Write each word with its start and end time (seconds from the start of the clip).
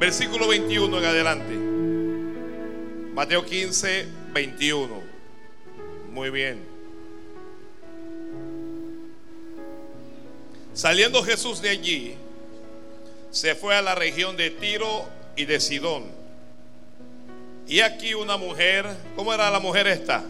Versículo 0.00 0.48
21 0.48 0.98
en 0.98 1.04
adelante. 1.04 1.54
Mateo 3.12 3.44
15, 3.44 4.06
21. 4.32 5.02
Muy 6.10 6.30
bien. 6.30 6.64
Saliendo 10.72 11.22
Jesús 11.22 11.60
de 11.60 11.68
allí, 11.68 12.14
se 13.30 13.54
fue 13.54 13.76
a 13.76 13.82
la 13.82 13.94
región 13.94 14.38
de 14.38 14.48
Tiro 14.48 15.06
y 15.36 15.44
de 15.44 15.60
Sidón. 15.60 16.04
Y 17.68 17.80
aquí 17.80 18.14
una 18.14 18.38
mujer, 18.38 18.86
¿cómo 19.14 19.34
era 19.34 19.50
la 19.50 19.60
mujer 19.60 19.86
esta? 19.86 20.24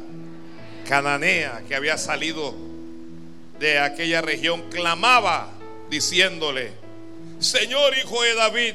Cananea, 0.88 1.62
que 1.68 1.76
había 1.76 1.96
salido 1.96 2.56
de 3.60 3.78
aquella 3.78 4.20
región, 4.20 4.68
clamaba 4.68 5.48
diciéndole, 5.88 6.72
Señor 7.38 7.96
hijo 7.96 8.20
de 8.20 8.34
David, 8.34 8.74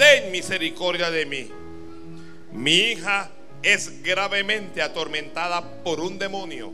ten 0.00 0.32
misericordia 0.32 1.10
de 1.10 1.26
mí. 1.26 1.50
Mi 2.52 2.72
hija 2.72 3.30
es 3.62 4.02
gravemente 4.02 4.80
atormentada 4.80 5.60
por 5.84 6.00
un 6.00 6.18
demonio. 6.18 6.72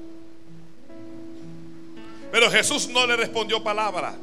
Pero 2.30 2.48
Jesús 2.52 2.88
no 2.88 3.04
le 3.04 3.16
respondió 3.16 3.64
palabra. 3.64 4.14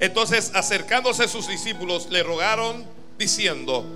Entonces 0.00 0.50
acercándose 0.54 1.28
sus 1.28 1.46
discípulos 1.46 2.10
le 2.10 2.24
rogaron 2.24 2.84
diciendo, 3.16 3.86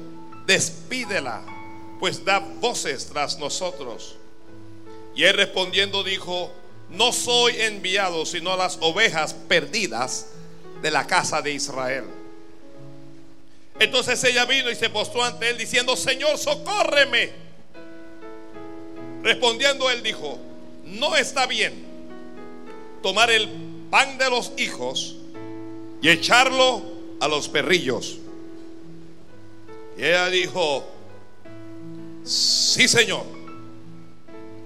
despídela, 0.46 1.42
pues 1.98 2.24
da 2.24 2.38
voces 2.38 3.06
tras 3.06 3.36
nosotros. 3.41 4.16
Y 5.16 5.24
él 5.24 5.34
respondiendo 5.34 6.05
dijo, 6.05 6.52
no 6.88 7.10
soy 7.10 7.56
enviado 7.62 8.27
sino 8.27 8.52
a 8.52 8.56
las 8.56 8.78
ovejas 8.80 9.34
perdidas 9.34 10.28
de 10.83 10.92
la 10.92 11.05
casa 11.05 11.42
de 11.42 11.52
Israel. 11.52 12.05
Entonces 13.78 14.23
ella 14.24 14.45
vino 14.45 14.70
y 14.70 14.74
se 14.74 14.88
postró 14.88 15.24
ante 15.24 15.51
él 15.51 15.59
diciendo, 15.59 15.96
Señor, 15.96 16.38
socórreme. 16.38 17.33
Respondiendo 19.22 19.91
él 19.91 20.03
dijo, 20.03 20.39
no 20.84 21.17
está 21.17 21.47
bien 21.47 21.84
tomar 23.02 23.30
el 23.30 23.48
pan 23.91 24.19
de 24.19 24.30
los 24.30 24.52
hijos 24.56 25.17
y 26.00 26.08
echarlo 26.08 26.83
a 27.20 27.28
los 27.28 27.48
perrillos. 27.48 28.19
Y 29.97 30.05
ella 30.05 30.28
dijo, 30.28 30.84
sí 32.25 32.89
Señor, 32.89 33.25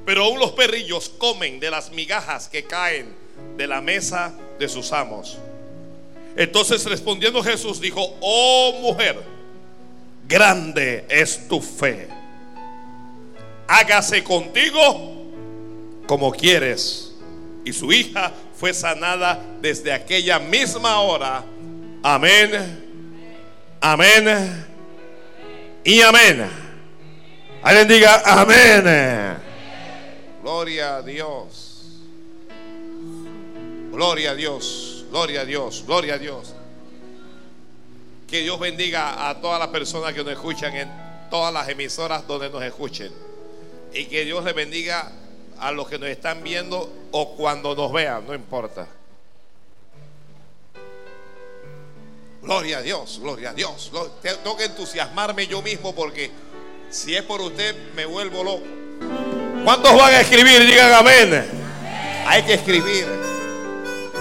pero 0.05 0.25
aún 0.25 0.39
los 0.39 0.53
perrillos 0.53 1.09
comen 1.09 1.61
de 1.61 1.71
las 1.71 1.93
migajas 1.93 2.49
que 2.49 2.65
caen 2.65 3.15
de 3.57 3.67
la 3.67 3.81
mesa 3.81 4.35
de 4.59 4.69
sus 4.69 4.93
amos. 4.93 5.39
Entonces 6.37 6.85
respondiendo 6.85 7.43
Jesús 7.43 7.81
dijo, 7.81 8.17
oh 8.21 8.73
mujer, 8.81 9.23
grande 10.29 11.05
es 11.09 11.49
tu 11.49 11.61
fe. 11.61 12.09
Hágase 13.67 14.23
contigo 14.25 15.27
como 16.07 16.33
quieres. 16.33 17.13
Y 17.65 17.73
su 17.73 17.93
hija 17.93 18.33
fue 18.55 18.73
sanada 18.73 19.45
desde 19.61 19.93
aquella 19.93 20.39
misma 20.39 21.01
hora. 21.01 21.45
Amén. 22.03 22.89
Amén. 23.81 24.67
Y 25.85 26.01
amén. 26.01 26.49
Alguien 27.63 27.89
diga 27.89 28.23
amén. 28.25 29.37
Gloria 30.43 30.97
a 30.97 31.03
Dios. 31.03 32.01
Gloria 33.93 34.31
a 34.31 34.35
Dios. 34.35 34.88
Gloria 35.11 35.43
a 35.43 35.45
Dios, 35.45 35.85
gloria 35.87 36.15
a 36.15 36.19
Dios. 36.19 36.55
Que 38.29 38.41
Dios 38.41 38.61
bendiga 38.61 39.29
a 39.29 39.41
todas 39.41 39.59
las 39.59 39.69
personas 39.69 40.13
que 40.13 40.23
nos 40.23 40.33
escuchan 40.33 40.75
en 40.77 40.91
todas 41.31 41.53
las 41.53 41.69
emisoras 41.69 42.27
donde 42.27 42.51
nos 42.51 42.63
escuchen. 42.63 43.13
Y 43.95 44.05
que 44.07 44.25
Dios 44.25 44.45
le 44.45 44.53
bendiga 44.53 45.11
a 45.59 45.73
los 45.73 45.89
que 45.89 45.99
nos 45.99 46.09
están 46.09 46.43
viendo 46.43 46.93
o 47.11 47.35
cuando 47.37 47.75
nos 47.75 47.91
vean, 47.93 48.27
no 48.27 48.35
importa. 48.35 48.87
Gloria 52.43 52.79
a 52.79 52.83
Dios, 52.83 53.19
gloria 53.21 53.51
a 53.51 53.55
Dios. 53.55 53.91
Tengo 54.23 54.57
que 54.57 54.65
entusiasmarme 54.65 55.47
yo 55.47 55.63
mismo 55.63 55.95
porque 55.95 56.31
si 56.91 57.15
es 57.15 57.23
por 57.23 57.41
usted 57.41 57.93
me 57.95 58.07
vuelvo 58.07 58.45
loco. 58.45 58.65
¿Cuántos 59.65 59.97
van 59.97 60.15
a 60.15 60.21
escribir? 60.21 60.67
Digan 60.67 60.93
amén. 60.93 61.45
Hay 62.27 62.43
que 62.43 62.55
escribir. 62.55 63.28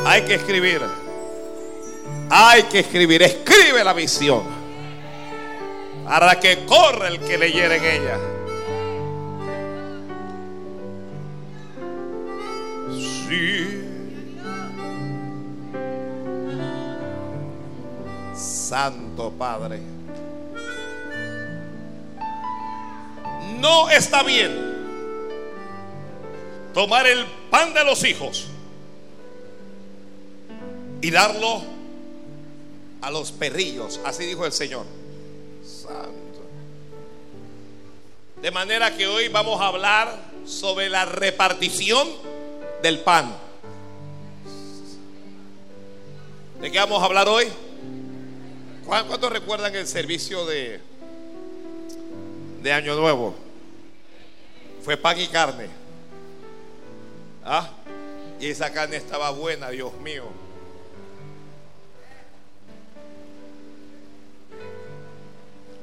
Hay 0.09 0.22
que 0.22 0.35
escribir. 0.35 0.81
Hay 2.29 2.63
que 2.63 2.79
escribir. 2.79 3.22
Escribe 3.23 3.84
la 3.84 3.91
visión. 3.91 4.41
Para 6.06 6.40
que 6.40 6.63
corra 6.66 7.09
el 7.09 7.19
que 7.19 7.38
leyera 7.38 7.75
en 7.75 7.84
ella. 7.84 8.18
Sí. 13.28 13.84
Santo 18.34 19.34
Padre. 19.38 19.81
No 23.59 23.89
está 23.89 24.24
bien 24.24 24.56
tomar 26.74 27.06
el 27.07 27.25
pan 27.50 27.74
de 27.74 27.84
los 27.84 28.06
hijos 28.06 28.51
y 31.02 31.12
darlo 31.12 31.62
a 33.02 33.12
los 33.12 33.31
perrillos. 33.31 34.00
Así 34.03 34.25
dijo 34.25 34.46
el 34.46 34.52
Señor. 34.52 34.85
Santo. 35.66 36.12
De 38.41 38.52
manera 38.52 38.96
que 38.96 39.07
hoy 39.07 39.28
vamos 39.30 39.59
a 39.62 39.68
hablar 39.68 40.16
sobre 40.46 40.90
la 40.90 41.06
repartición 41.06 42.07
del 42.81 43.00
pan. 43.00 43.36
¿De 46.62 46.72
qué 46.72 46.80
vamos 46.80 47.02
a 47.02 47.06
hablar 47.06 47.28
hoy? 47.28 47.47
¿Cuántos 48.86 49.31
recuerdan 49.31 49.75
el 49.75 49.86
servicio 49.86 50.46
de, 50.46 50.80
de 52.63 52.74
Año 52.74 52.96
Nuevo? 52.96 53.36
Fue 54.84 54.96
pan 54.96 55.19
y 55.19 55.28
carne. 55.28 55.68
¿Ah? 57.44 57.69
Y 58.40 58.47
esa 58.47 58.72
carne 58.72 58.97
estaba 58.97 59.31
buena, 59.31 59.69
Dios 59.69 59.94
mío. 60.00 60.24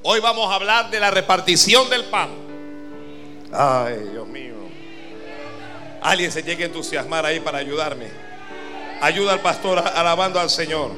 Hoy 0.07 0.21
vamos 0.21 0.53
a 0.53 0.57
hablar 0.57 0.91
de 0.91 1.01
la 1.01 1.11
repartición 1.11 1.89
del 1.89 2.05
pan. 2.05 2.29
Ay, 3.51 4.11
Dios 4.13 4.29
mío. 4.29 4.55
Alguien 6.03 6.31
se 6.31 6.43
llegue 6.43 6.65
a 6.65 6.67
entusiasmar 6.67 7.25
ahí 7.25 7.41
para 7.41 7.57
ayudarme. 7.57 8.11
Ayuda 9.01 9.33
al 9.33 9.41
pastor 9.41 9.79
alabando 9.79 10.39
al 10.39 10.51
Señor. 10.51 10.91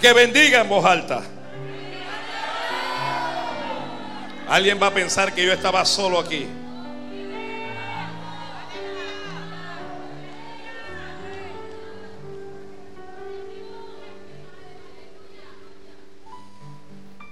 Que 0.00 0.14
bendiga 0.14 0.62
en 0.62 0.68
voz 0.70 0.86
alta. 0.86 1.22
Alguien 4.48 4.80
va 4.82 4.86
a 4.86 4.94
pensar 4.94 5.34
que 5.34 5.44
yo 5.44 5.52
estaba 5.52 5.84
solo 5.84 6.18
aquí. 6.18 6.46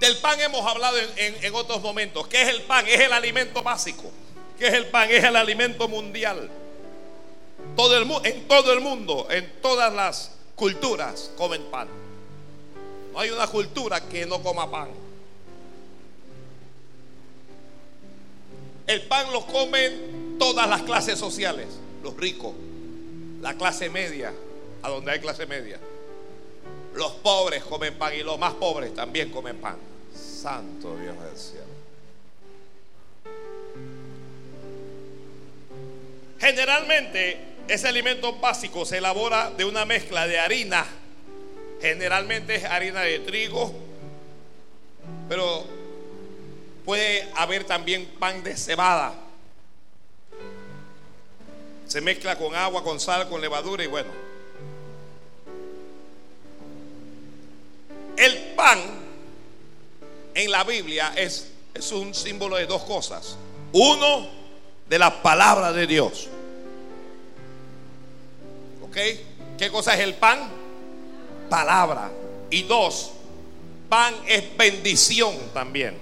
Del 0.03 0.17
pan 0.17 0.37
hemos 0.41 0.67
hablado 0.67 0.97
en, 1.15 1.55
otros 1.55 1.81
momentos. 1.81 2.27
¿Qué 2.27 2.41
es 2.41 2.49
el 2.49 2.63
pan? 2.63 2.85
Es 2.85 2.99
el 2.99 3.13
alimento 3.13 3.63
básico. 3.63 4.11
¿Qué 4.59 4.67
es 4.67 4.73
el 4.73 4.87
pan? 4.87 5.09
Es 5.09 5.23
el 5.23 5.33
alimento 5.33 5.87
mundial. 5.87 6.49
En 8.25 8.45
todo 8.49 8.73
el 8.73 8.81
mundo, 8.81 9.27
en 9.29 9.49
todas 9.61 9.93
las 9.93 10.31
culturas, 10.55 11.31
comen 11.37 11.63
pan. 11.71 11.87
No 13.13 13.19
hay 13.19 13.29
una 13.29 13.47
cultura 13.47 14.01
que 14.01 14.25
no 14.25 14.43
coma 14.43 14.69
pan. 14.69 14.89
El 18.85 19.03
pan 19.03 19.31
lo 19.31 19.45
comen 19.45 20.35
todas 20.37 20.67
las 20.67 20.81
clases 20.81 21.17
sociales. 21.17 21.67
Los 22.03 22.17
ricos, 22.17 22.53
la 23.39 23.53
clase 23.53 23.89
media, 23.89 24.33
a 24.81 24.89
donde 24.89 25.13
hay 25.13 25.21
clase 25.21 25.45
media. 25.45 25.79
Los 26.93 27.13
pobres 27.13 27.63
comen 27.63 27.97
pan 27.97 28.13
y 28.13 28.21
los 28.21 28.37
más 28.37 28.53
pobres 28.55 28.93
también 28.93 29.31
comen 29.31 29.55
pan 29.61 29.92
santo, 30.43 30.97
Dios 30.97 31.15
del 31.23 31.37
cielo. 31.37 31.65
Generalmente 36.37 37.37
ese 37.69 37.87
alimento 37.87 38.33
básico 38.33 38.85
se 38.85 38.97
elabora 38.97 39.51
de 39.51 39.63
una 39.63 39.85
mezcla 39.85 40.27
de 40.27 40.37
harina. 40.37 40.85
Generalmente 41.81 42.55
es 42.55 42.65
harina 42.65 43.01
de 43.01 43.19
trigo, 43.19 43.73
pero 45.29 45.65
puede 46.83 47.31
haber 47.37 47.63
también 47.63 48.05
pan 48.19 48.43
de 48.43 48.57
cebada. 48.57 49.13
Se 51.87 52.01
mezcla 52.01 52.37
con 52.37 52.53
agua, 52.53 52.83
con 52.83 52.99
sal, 52.99 53.29
con 53.29 53.39
levadura 53.39 53.81
y 53.81 53.87
bueno. 53.87 54.11
El 58.17 58.37
pan 58.55 59.02
en 60.35 60.51
la 60.51 60.63
Biblia 60.63 61.13
es, 61.15 61.51
es 61.73 61.91
un 61.91 62.13
símbolo 62.13 62.57
de 62.57 62.65
dos 62.65 62.83
cosas. 62.83 63.37
Uno, 63.71 64.27
de 64.87 64.99
la 64.99 65.23
palabra 65.23 65.71
de 65.71 65.87
Dios. 65.87 66.27
¿Ok? 68.83 68.97
¿Qué 69.57 69.71
cosa 69.71 69.95
es 69.95 70.01
el 70.01 70.13
pan? 70.15 70.49
Palabra. 71.49 72.11
Y 72.49 72.63
dos, 72.63 73.11
pan 73.89 74.13
es 74.27 74.55
bendición 74.57 75.35
también. 75.53 75.97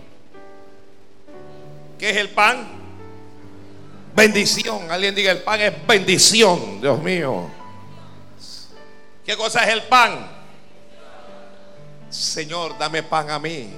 ¿Qué 1.98 2.10
es 2.10 2.18
el 2.18 2.30
pan? 2.30 2.68
Bendición. 4.16 4.92
Alguien 4.92 5.16
diga, 5.16 5.32
el 5.32 5.44
pan 5.44 5.62
es 5.62 5.88
bendición, 5.88 6.82
Dios 6.82 7.02
mío. 7.02 7.50
¿Qué 9.26 9.38
cosa 9.38 9.64
es 9.64 9.70
el 9.70 9.84
pan? 9.84 10.28
Señor, 12.10 12.78
dame 12.78 13.04
pan 13.04 13.30
a 13.30 13.40
mí. 13.40 13.70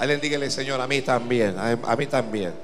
Alguien 0.00 0.18
dígale, 0.18 0.50
Señor, 0.50 0.80
a 0.80 0.86
mí 0.86 1.02
también, 1.02 1.58
a, 1.58 1.72
a 1.72 1.94
mí 1.94 2.06
también. 2.06 2.54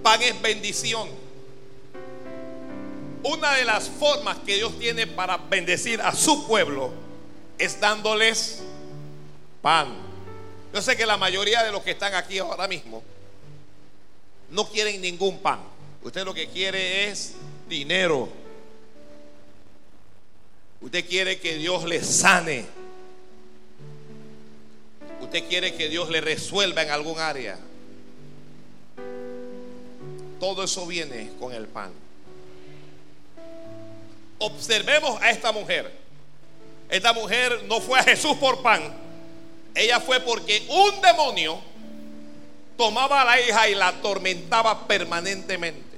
Pan 0.00 0.22
es 0.22 0.40
bendición. 0.40 1.08
Una 3.24 3.54
de 3.54 3.64
las 3.64 3.88
formas 3.88 4.38
que 4.46 4.54
Dios 4.54 4.78
tiene 4.78 5.08
para 5.08 5.36
bendecir 5.38 6.00
a 6.00 6.14
su 6.14 6.46
pueblo 6.46 6.92
es 7.58 7.80
dándoles 7.80 8.62
pan. 9.60 9.88
Yo 10.72 10.80
sé 10.80 10.96
que 10.96 11.04
la 11.04 11.16
mayoría 11.16 11.64
de 11.64 11.72
los 11.72 11.82
que 11.82 11.90
están 11.90 12.14
aquí 12.14 12.38
ahora 12.38 12.68
mismo 12.68 13.02
no 14.50 14.68
quieren 14.68 15.00
ningún 15.00 15.40
pan. 15.40 15.58
Usted 16.04 16.24
lo 16.24 16.32
que 16.32 16.46
quiere 16.46 17.10
es 17.10 17.34
dinero. 17.68 18.45
Usted 20.80 21.06
quiere 21.06 21.40
que 21.40 21.56
Dios 21.56 21.84
le 21.84 22.02
sane. 22.02 22.66
Usted 25.20 25.48
quiere 25.48 25.74
que 25.74 25.88
Dios 25.88 26.10
le 26.10 26.20
resuelva 26.20 26.82
en 26.82 26.90
algún 26.90 27.18
área. 27.18 27.58
Todo 30.38 30.64
eso 30.64 30.86
viene 30.86 31.30
con 31.40 31.52
el 31.52 31.66
pan. 31.66 31.92
Observemos 34.38 35.20
a 35.22 35.30
esta 35.30 35.50
mujer. 35.52 35.90
Esta 36.88 37.12
mujer 37.12 37.64
no 37.64 37.80
fue 37.80 37.98
a 37.98 38.02
Jesús 38.04 38.36
por 38.36 38.62
pan. 38.62 38.94
Ella 39.74 40.00
fue 40.00 40.20
porque 40.20 40.64
un 40.68 41.00
demonio 41.00 41.60
tomaba 42.76 43.22
a 43.22 43.24
la 43.24 43.40
hija 43.40 43.68
y 43.68 43.74
la 43.74 43.88
atormentaba 43.88 44.86
permanentemente. 44.86 45.96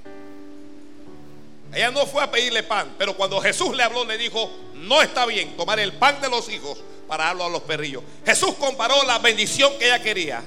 Ella 1.75 1.91
no 1.91 2.07
fue 2.07 2.23
a 2.23 2.31
pedirle 2.31 2.63
pan, 2.63 2.95
pero 2.97 3.17
cuando 3.17 3.41
Jesús 3.41 3.77
le 3.77 3.83
habló 3.83 4.05
le 4.05 4.17
dijo, 4.17 4.51
no 4.81 5.03
está 5.03 5.27
bien 5.27 5.57
tomar 5.57 5.79
el 5.79 5.93
pan 5.93 6.21
de 6.21 6.29
los 6.29 6.49
hijos 6.49 6.79
para 7.07 7.25
darlo 7.25 7.45
a 7.45 7.49
los 7.49 7.63
perrillos. 7.63 8.03
Jesús 8.25 8.55
comparó 8.55 9.03
la 9.05 9.19
bendición 9.19 9.73
que 9.79 9.87
ella 9.87 10.03
quería, 10.03 10.43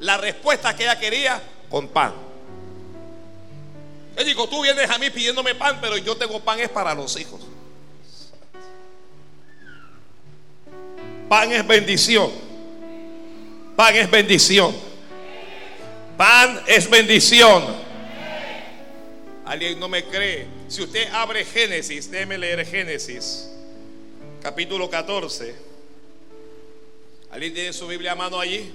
la 0.00 0.16
respuesta 0.16 0.74
que 0.74 0.84
ella 0.84 0.98
quería 0.98 1.42
con 1.68 1.88
pan. 1.88 2.14
Él 4.16 4.24
dijo, 4.24 4.48
tú 4.48 4.62
vienes 4.62 4.88
a 4.88 4.96
mí 4.98 5.10
pidiéndome 5.10 5.54
pan, 5.54 5.78
pero 5.80 5.96
yo 5.98 6.16
tengo 6.16 6.40
pan 6.40 6.58
es 6.60 6.70
para 6.70 6.94
los 6.94 7.18
hijos. 7.18 7.40
Pan 11.28 11.52
es 11.52 11.66
bendición. 11.66 12.30
Pan 13.74 13.94
es 13.94 14.10
bendición. 14.10 14.74
Pan 16.16 16.62
es 16.66 16.88
bendición. 16.88 17.64
Alguien 19.44 19.78
no 19.78 19.88
me 19.88 20.04
cree. 20.04 20.46
Si 20.68 20.82
usted 20.82 21.08
abre 21.12 21.44
Génesis, 21.44 22.10
déjeme 22.10 22.38
leer 22.38 22.64
Génesis, 22.66 23.50
capítulo 24.46 24.88
14. 24.88 25.56
¿Alguien 27.32 27.52
tiene 27.52 27.72
su 27.72 27.88
Biblia 27.88 28.12
a 28.12 28.14
mano 28.14 28.38
allí? 28.38 28.72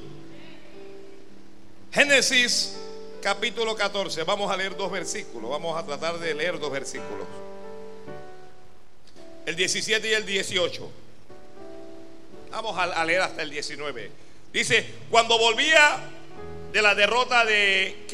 Génesis 1.94 2.76
capítulo 3.22 3.74
14. 3.74 4.24
Vamos 4.24 4.52
a 4.52 4.58
leer 4.58 4.76
dos 4.76 4.92
versículos. 4.92 5.50
Vamos 5.50 5.82
a 5.82 5.86
tratar 5.86 6.20
de 6.20 6.34
leer 6.34 6.60
dos 6.60 6.74
versículos. 6.74 7.26
El 9.46 9.56
17 9.56 10.10
y 10.10 10.14
el 10.14 10.26
18. 10.26 10.92
Vamos 12.52 12.78
a, 12.78 13.06
leer 13.06 13.22
hasta 13.22 13.42
el 13.42 13.50
19. 13.50 14.12
Dice, 14.52 14.86
cuando 15.10 15.38
volvía 15.38 16.02
de 16.74 16.82
la 16.82 16.96
derrota 16.96 17.46
de 17.46 18.06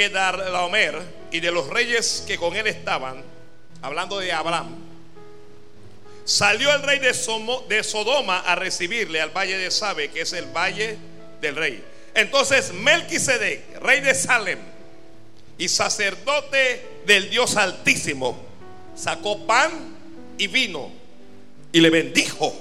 Laomer 0.52 1.02
y 1.32 1.40
de 1.40 1.52
los 1.52 1.68
reyes 1.70 2.24
que 2.28 2.38
con 2.38 2.56
él 2.56 2.68
estaban, 2.68 3.24
hablando 3.82 4.20
de 4.20 4.32
Abraham, 4.32 4.87
salió 6.28 6.74
el 6.76 6.84
rey 6.84 7.00
de, 7.00 7.14
Sodoma 7.84 8.40
a 8.40 8.56
recibirle 8.56 9.22
al 9.22 9.30
valle 9.30 9.58
de 9.58 9.72
Sabe, 9.72 10.10
que 10.10 10.22
es 10.22 10.34
el 10.34 10.46
valle 10.46 10.98
del 11.40 11.56
rey. 11.56 11.82
Entonces 12.14 12.74
Melquisedec, 12.74 13.80
rey 13.82 14.02
de 14.02 14.14
Salem, 14.14 14.60
y 15.58 15.70
sacerdote 15.70 16.86
del 17.06 17.30
Dios 17.30 17.56
Altísimo, 17.56 18.38
sacó 18.94 19.48
pan 19.48 19.72
y 20.38 20.48
vino 20.48 20.92
y 21.72 21.80
le 21.80 21.90
bendijo, 21.90 22.54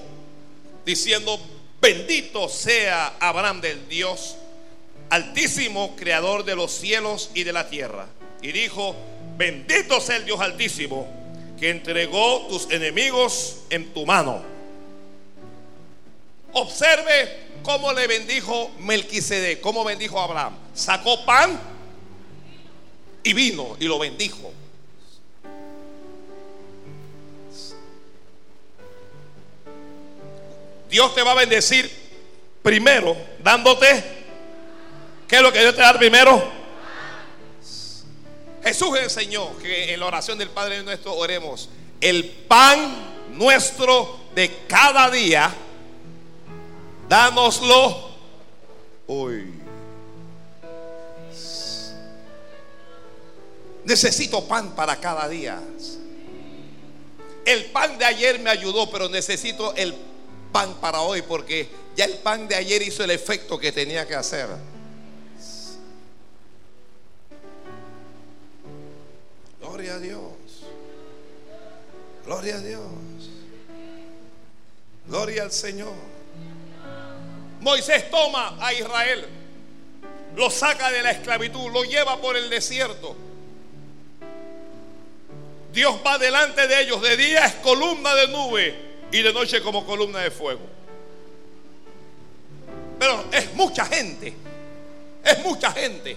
diciendo, 0.85 1.41
bendito 1.81 2.49
sea 2.49 3.17
Abraham 3.19 3.61
del 3.61 3.89
Dios 3.89 4.37
Altísimo, 5.11 5.97
creador 5.97 6.45
de 6.45 6.55
los 6.55 6.71
cielos 6.71 7.31
y 7.35 7.43
de 7.43 7.53
la 7.53 7.69
tierra. 7.69 8.07
Y 8.43 8.53
dijo, 8.53 8.95
bendito 9.37 10.01
sea 10.01 10.17
el 10.17 10.25
Dios 10.25 10.41
Altísimo, 10.41 11.26
que 11.59 11.71
entregó 11.71 12.47
tus 12.49 12.71
enemigos 12.71 13.59
en 13.71 13.93
tu 13.93 14.05
mano. 14.05 14.43
Observe 16.53 17.47
cómo 17.63 17.93
le 17.93 18.07
bendijo 18.07 18.71
Melquisedec, 18.79 19.61
cómo 19.61 19.85
bendijo 19.85 20.21
Abraham. 20.21 20.57
Sacó 20.75 21.25
pan 21.25 21.59
y 23.23 23.33
vino 23.33 23.77
y 23.81 23.87
lo 23.87 23.99
bendijo. 23.99 24.53
Dios 30.89 31.15
te 31.15 31.23
va 31.23 31.33
a 31.33 31.35
bendecir 31.35 31.91
primero 32.63 33.17
dándote. 33.43 34.05
¿Qué 35.27 35.37
es 35.37 35.43
lo 35.43 35.53
que 35.53 35.61
Dios 35.61 35.75
te 35.75 35.83
da 35.83 35.93
primero? 35.99 36.66
Jesús 38.67 38.99
enseñó 38.99 39.57
que 39.59 39.95
en 39.95 40.01
la 40.01 40.07
oración 40.07 40.37
del 40.39 40.51
Padre 40.51 40.83
nuestro 40.83 41.15
oremos 41.15 41.69
el 42.01 42.29
pan 42.29 43.29
nuestro 43.31 44.19
de 44.35 44.65
cada 44.67 45.09
día, 45.09 45.55
dánoslo 47.09 48.11
hoy. 49.07 49.55
Necesito 53.85 54.49
pan 54.49 54.75
para 54.75 54.97
cada 54.97 55.29
día. 55.29 55.63
El 57.45 57.67
pan 57.67 57.97
de 57.99 58.05
ayer 58.05 58.41
me 58.41 58.51
ayudó, 58.51 58.91
pero 58.91 59.09
necesito 59.09 59.77
el 59.77 59.95
pan 60.51 60.75
para 60.81 61.03
hoy 61.03 61.23
porque 61.23 61.69
ya 61.95 62.05
el 62.05 62.15
pan 62.15 62.49
de 62.49 62.57
ayer 62.57 62.83
hizo 62.83 63.05
el 63.05 63.13
efecto 63.13 63.61
que 63.61 63.71
tenía 63.71 64.09
que 64.09 64.17
hacer. 64.17 64.49
Gloria 69.67 69.95
a 69.95 69.99
Dios. 69.99 70.23
Gloria 72.25 72.55
a 72.57 72.61
Dios. 72.61 72.83
Gloria 75.09 75.43
al 75.43 75.53
Señor. 75.53 75.93
Moisés 77.61 78.09
toma 78.11 78.57
a 78.61 78.73
Israel, 78.73 79.27
lo 80.37 80.51
saca 80.51 80.91
de 80.93 81.03
la 81.03 81.11
esclavitud, 81.11 81.73
lo 81.73 81.83
lleva 81.83 82.21
por 82.21 82.37
el 82.37 82.49
desierto. 82.49 83.17
Dios 85.73 86.01
va 86.07 86.17
delante 86.17 86.67
de 86.69 86.83
ellos. 86.83 87.03
De 87.03 87.17
día 87.17 87.45
es 87.45 87.55
columna 87.57 88.15
de 88.15 88.29
nube 88.29 88.75
y 89.11 89.21
de 89.21 89.33
noche 89.33 89.61
como 89.63 89.85
columna 89.85 90.21
de 90.21 90.31
fuego. 90.31 90.63
Pero 92.99 93.25
es 93.33 93.53
mucha 93.55 93.85
gente. 93.85 94.33
Es 95.25 95.45
mucha 95.45 95.73
gente. 95.73 96.17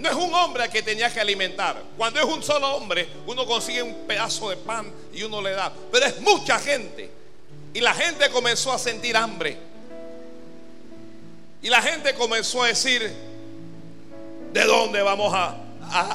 No 0.00 0.08
es 0.08 0.14
un 0.14 0.34
hombre 0.34 0.68
que 0.68 0.82
tenía 0.82 1.12
que 1.12 1.20
alimentar. 1.20 1.82
Cuando 1.96 2.18
es 2.20 2.26
un 2.26 2.42
solo 2.42 2.74
hombre, 2.74 3.06
uno 3.26 3.46
consigue 3.46 3.82
un 3.82 4.06
pedazo 4.06 4.50
de 4.50 4.56
pan 4.56 4.90
y 5.12 5.22
uno 5.22 5.40
le 5.42 5.52
da. 5.52 5.72
Pero 5.92 6.06
es 6.06 6.20
mucha 6.20 6.58
gente. 6.58 7.10
Y 7.72 7.80
la 7.80 7.94
gente 7.94 8.28
comenzó 8.30 8.72
a 8.72 8.78
sentir 8.78 9.16
hambre. 9.16 9.56
Y 11.62 11.68
la 11.68 11.82
gente 11.82 12.14
comenzó 12.14 12.62
a 12.62 12.68
decir, 12.68 13.12
¿de 14.52 14.64
dónde 14.64 15.02
vamos 15.02 15.32
a, 15.34 15.56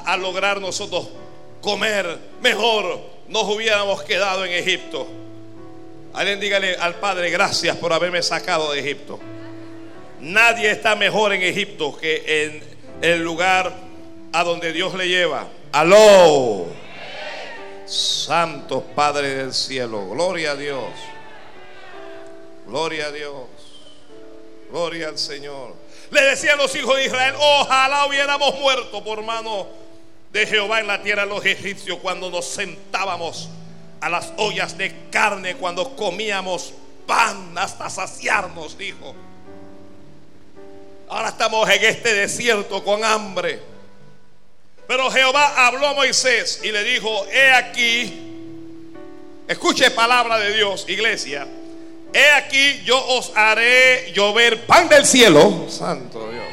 a 0.06 0.18
lograr 0.18 0.60
nosotros 0.60 1.08
comer, 1.65 2.20
mejor 2.42 3.01
nos 3.27 3.44
hubiéramos 3.44 4.04
quedado 4.04 4.46
en 4.46 4.51
Egipto. 4.51 5.08
Alguien 6.13 6.39
dígale 6.39 6.75
al 6.75 6.96
Padre, 6.96 7.32
gracias 7.32 7.75
por 7.77 7.92
haberme 7.92 8.22
sacado 8.22 8.72
de 8.72 8.80
Egipto. 8.80 9.20
Nadie 10.22 10.70
está 10.70 10.96
mejor 10.96 11.34
en 11.34 11.42
Egipto 11.42 11.98
que 11.98 12.24
en 12.44 12.75
el 13.02 13.24
lugar 13.24 13.74
a 14.34 14.44
donde 14.44 14.74
Dios 14.74 14.94
le 14.94 15.08
lleva. 15.08 15.48
Aló. 15.72 16.68
Santo 17.86 18.82
Padre 18.96 19.36
del 19.36 19.54
cielo. 19.54 20.10
Gloria 20.10 20.52
a 20.52 20.56
Dios. 20.56 20.90
Gloria 22.68 23.08
a 23.08 23.12
Dios. 23.12 23.48
Gloria 24.72 25.10
al 25.10 25.18
Señor. 25.18 25.75
Le 26.12 26.22
decían 26.22 26.58
los 26.58 26.75
hijos 26.75 26.96
de 26.98 27.06
Israel, 27.06 27.36
ojalá 27.38 28.06
hubiéramos 28.08 28.60
muerto 28.60 29.04
por 29.04 29.24
mano 29.24 29.68
de 30.32 30.46
Jehová 30.46 30.80
en 30.80 30.88
la 30.88 31.02
tierra 31.02 31.24
de 31.24 31.30
los 31.30 31.46
egipcios 31.46 32.00
cuando 32.00 32.30
nos 32.30 32.46
sentábamos 32.46 33.50
a 34.02 34.10
las 34.10 34.34
ollas 34.38 34.78
de 34.78 35.10
carne, 35.10 35.56
cuando 35.56 35.96
comíamos 35.96 36.74
pan 37.08 37.58
hasta 37.58 37.90
saciarnos, 37.90 38.78
dijo. 38.78 39.16
Ahora 41.10 41.30
estamos 41.30 41.70
en 41.70 41.84
este 41.84 42.14
desierto 42.14 42.84
con 42.84 43.04
hambre. 43.04 43.60
Pero 44.88 45.10
Jehová 45.12 45.68
habló 45.68 45.88
a 45.88 45.94
Moisés 45.94 46.62
y 46.64 46.72
le 46.72 46.84
dijo, 46.84 47.26
he 47.32 47.52
aquí, 47.52 48.94
escuche 49.48 49.92
palabra 49.92 50.38
de 50.38 50.54
Dios, 50.54 50.86
iglesia, 50.88 51.48
he 52.14 52.32
aquí 52.32 52.82
yo 52.84 53.04
os 53.04 53.32
haré 53.36 54.12
llover 54.14 54.66
pan 54.66 54.88
del 54.88 55.06
cielo, 55.06 55.66
santo 55.70 56.30
Dios. 56.30 56.46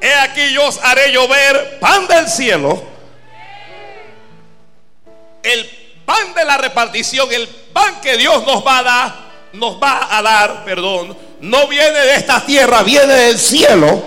He 0.00 0.14
aquí 0.14 0.52
yo 0.52 0.66
os 0.66 0.78
haré 0.82 1.12
llover 1.12 1.78
pan 1.78 2.06
del 2.06 2.28
cielo. 2.28 2.82
El 5.42 5.68
pan 6.04 6.34
de 6.34 6.44
la 6.44 6.56
repartición, 6.56 7.32
el 7.32 7.48
pan 7.48 8.00
que 8.00 8.16
Dios 8.16 8.44
nos 8.46 8.66
va 8.66 8.78
a 8.78 8.82
dar, 8.82 9.25
nos 9.58 9.82
va 9.82 10.16
a 10.16 10.22
dar, 10.22 10.64
perdón, 10.64 11.16
no 11.40 11.66
viene 11.68 11.98
de 11.98 12.14
esta 12.14 12.44
tierra, 12.44 12.82
viene 12.82 13.12
del 13.12 13.38
cielo. 13.38 14.02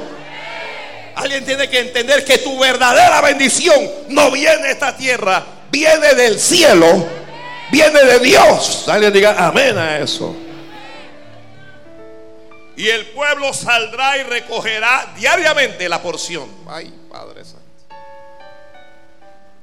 Alguien 1.16 1.44
tiene 1.44 1.70
que 1.70 1.80
entender 1.80 2.24
que 2.24 2.38
tu 2.38 2.58
verdadera 2.60 3.22
bendición 3.22 3.78
no 4.08 4.32
viene 4.32 4.64
de 4.64 4.72
esta 4.72 4.96
tierra, 4.96 5.44
viene 5.70 6.14
del 6.16 6.40
cielo, 6.40 7.06
viene 7.72 8.04
de 8.04 8.20
Dios. 8.20 8.86
Alguien 8.88 9.12
diga 9.12 9.36
amén 9.38 9.78
a 9.78 10.00
eso. 10.00 10.36
Y 12.78 12.88
el 12.88 13.08
pueblo 13.08 13.54
saldrá 13.54 14.18
y 14.18 14.24
recogerá 14.24 15.14
diariamente 15.18 15.90
la 15.90 16.02
porción. 16.02 16.50
Ay, 16.66 16.94
Padre 17.12 17.44
Santo. 17.44 17.60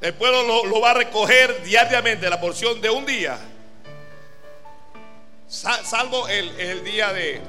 El 0.02 0.12
pueblo 0.12 0.64
lo, 0.64 0.80
va 0.80 0.90
a 0.90 0.94
recoger 0.94 1.62
diariamente 1.62 2.28
la 2.28 2.38
porción 2.38 2.80
de 2.82 2.90
un 2.90 3.06
día. 3.06 3.38
Salvo 5.48 6.28
el, 6.28 6.84
día 6.84 7.12
de... 7.12 7.40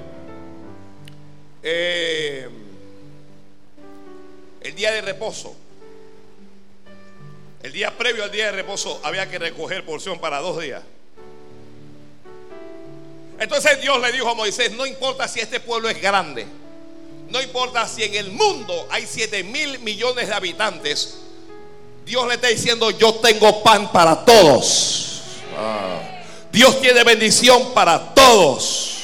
Eh, 1.64 2.50
el 4.62 4.76
día 4.76 4.92
de 4.92 5.02
reposo. 5.02 5.56
El 7.64 7.72
día 7.72 7.98
previo 7.98 8.24
al 8.24 8.32
día 8.32 8.46
de 8.46 8.52
reposo 8.52 9.00
había 9.04 9.30
que 9.30 9.40
recoger 9.40 9.84
porción 9.86 10.20
para 10.20 10.40
dos 10.40 10.62
días. 10.62 10.84
Entonces 13.40 13.82
Dios 13.82 14.00
le 14.02 14.12
dijo 14.12 14.30
a 14.30 14.34
Moisés, 14.34 14.72
no 14.72 14.86
importa 14.86 15.28
si 15.28 15.40
este 15.40 15.60
pueblo 15.60 15.90
es 15.90 16.02
grande, 16.02 16.46
no 17.30 17.42
importa 17.42 17.88
si 17.88 18.04
en 18.04 18.16
el 18.16 18.32
mundo 18.32 18.88
hay 18.90 19.06
7 19.06 19.44
mil 19.44 19.80
millones 19.80 20.28
de 20.28 20.34
habitantes, 20.34 21.20
Dios 22.06 22.28
le 22.28 22.36
está 22.36 22.48
diciendo, 22.48 22.90
yo 22.92 23.16
tengo 23.16 23.62
pan 23.64 23.92
para 23.92 24.24
todos. 24.24 25.22
Dios 26.58 26.82
tiene 26.82 27.04
bendición 27.04 27.72
para 27.76 28.16
todos, 28.16 29.02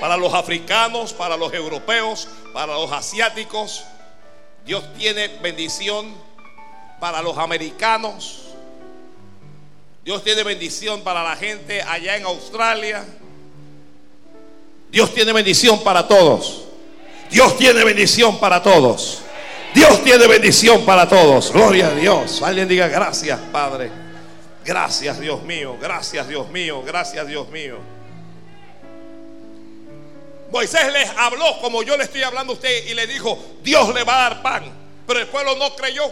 para 0.00 0.16
los 0.16 0.32
africanos, 0.32 1.12
para 1.12 1.36
los 1.36 1.52
europeos, 1.52 2.26
para 2.54 2.72
los 2.72 2.90
asiáticos. 2.92 3.84
Dios 4.64 4.82
tiene 4.96 5.28
bendición 5.42 6.14
para 7.00 7.20
los 7.20 7.36
americanos. 7.36 8.44
Dios 10.02 10.24
tiene 10.24 10.44
bendición 10.44 11.02
para 11.02 11.22
la 11.22 11.36
gente 11.36 11.82
allá 11.82 12.16
en 12.16 12.24
Australia. 12.24 13.04
Dios 14.90 15.12
tiene 15.12 15.34
bendición 15.34 15.84
para 15.84 16.08
todos. 16.08 16.64
Dios 17.30 17.54
tiene 17.58 17.84
bendición 17.84 18.40
para 18.40 18.62
todos. 18.62 19.20
Dios 19.74 20.02
tiene 20.02 20.26
bendición 20.26 20.86
para 20.86 21.06
todos. 21.06 21.52
Gloria 21.52 21.88
a 21.88 21.94
Dios. 21.94 22.40
Alguien 22.40 22.66
diga 22.66 22.88
gracias, 22.88 23.38
Padre. 23.52 24.03
Gracias, 24.64 25.20
Dios 25.20 25.42
mío. 25.42 25.76
Gracias, 25.80 26.26
Dios 26.26 26.48
mío. 26.50 26.82
Gracias, 26.82 27.26
Dios 27.26 27.48
mío. 27.50 27.78
Moisés 30.50 30.92
les 30.92 31.10
habló 31.10 31.60
como 31.60 31.82
yo 31.82 31.96
le 31.96 32.04
estoy 32.04 32.22
hablando 32.22 32.52
a 32.52 32.56
usted 32.56 32.86
y 32.86 32.94
le 32.94 33.06
dijo, 33.06 33.38
Dios 33.62 33.92
le 33.92 34.04
va 34.04 34.14
a 34.26 34.30
dar 34.30 34.42
pan. 34.42 34.64
Pero 35.06 35.20
el 35.20 35.26
pueblo 35.26 35.56
no 35.56 35.74
creyó. 35.76 36.04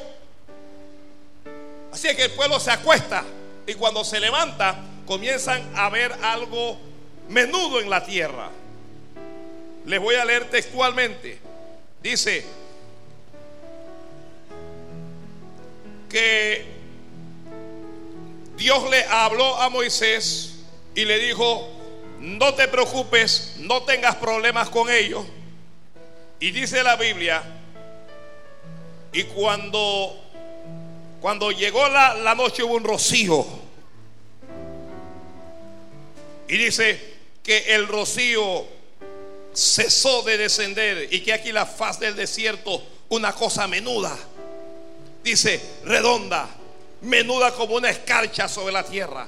Así 1.93 2.15
que 2.15 2.25
el 2.25 2.33
pueblo 2.33 2.59
se 2.59 2.71
acuesta 2.71 3.25
y 3.67 3.75
cuando 3.75 4.05
se 4.05 4.19
levanta 4.19 4.77
comienzan 5.07 5.63
a 5.75 5.89
ver 5.89 6.13
algo 6.23 6.79
menudo 7.29 7.81
en 7.81 7.89
la 7.89 8.05
tierra. 8.05 8.51
Les 9.87 10.01
voy 10.01 10.17
a 10.17 10.25
leer 10.25 10.51
textualmente. 10.51 11.39
Dice 12.03 12.45
que 16.11 16.72
Dios 18.63 18.89
le 18.89 19.05
habló 19.07 19.61
a 19.61 19.69
Moisés 19.71 20.53
y 20.95 21.05
le 21.05 21.19
dijo, 21.19 21.69
no 22.21 22.55
te 22.55 22.69
preocupes, 22.69 23.55
no 23.59 23.83
tengas 23.83 24.15
problemas 24.15 24.69
con 24.69 24.89
ellos. 24.89 25.27
Y 26.39 26.53
dice 26.53 26.81
la 26.85 26.95
Biblia, 26.95 27.43
y 29.13 29.25
cuando, 29.25 30.17
cuando 31.21 31.51
llegó 31.51 31.89
la, 31.89 32.15
la 32.15 32.37
noche 32.37 32.63
hubo 32.63 32.75
un 32.75 32.85
rocío. 32.85 33.45
Y 36.47 36.57
dice 36.57 37.15
que 37.43 37.75
el 37.75 37.89
rocío 37.89 38.65
cesó 39.53 40.23
de 40.23 40.39
descender 40.39 41.13
y 41.13 41.21
que 41.23 41.33
aquí 41.33 41.51
la 41.51 41.67
faz 41.67 41.99
del 41.99 42.15
desierto 42.15 42.81
una 43.09 43.33
cosa 43.33 43.67
menuda. 43.67 44.17
Dice, 45.25 45.61
redonda, 45.85 46.49
menuda 47.03 47.53
como 47.53 47.75
una 47.75 47.91
escarcha 47.91 48.49
sobre 48.49 48.73
la 48.73 48.85
tierra. 48.85 49.27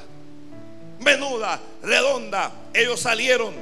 Menuda, 1.01 1.61
redonda. 1.83 2.53
Ellos 2.73 3.01
salieron 3.01 3.55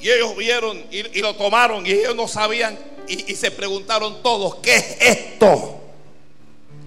y 0.00 0.10
ellos 0.10 0.36
vieron 0.36 0.84
y, 0.90 1.20
lo 1.20 1.34
tomaron 1.34 1.86
y 1.86 1.90
ellos 1.90 2.14
no 2.14 2.28
sabían 2.28 2.78
y, 3.08 3.32
y, 3.32 3.36
se 3.36 3.50
preguntaron 3.50 4.22
todos, 4.22 4.56
¿qué 4.56 4.76
es 4.76 4.96
esto? 5.00 5.80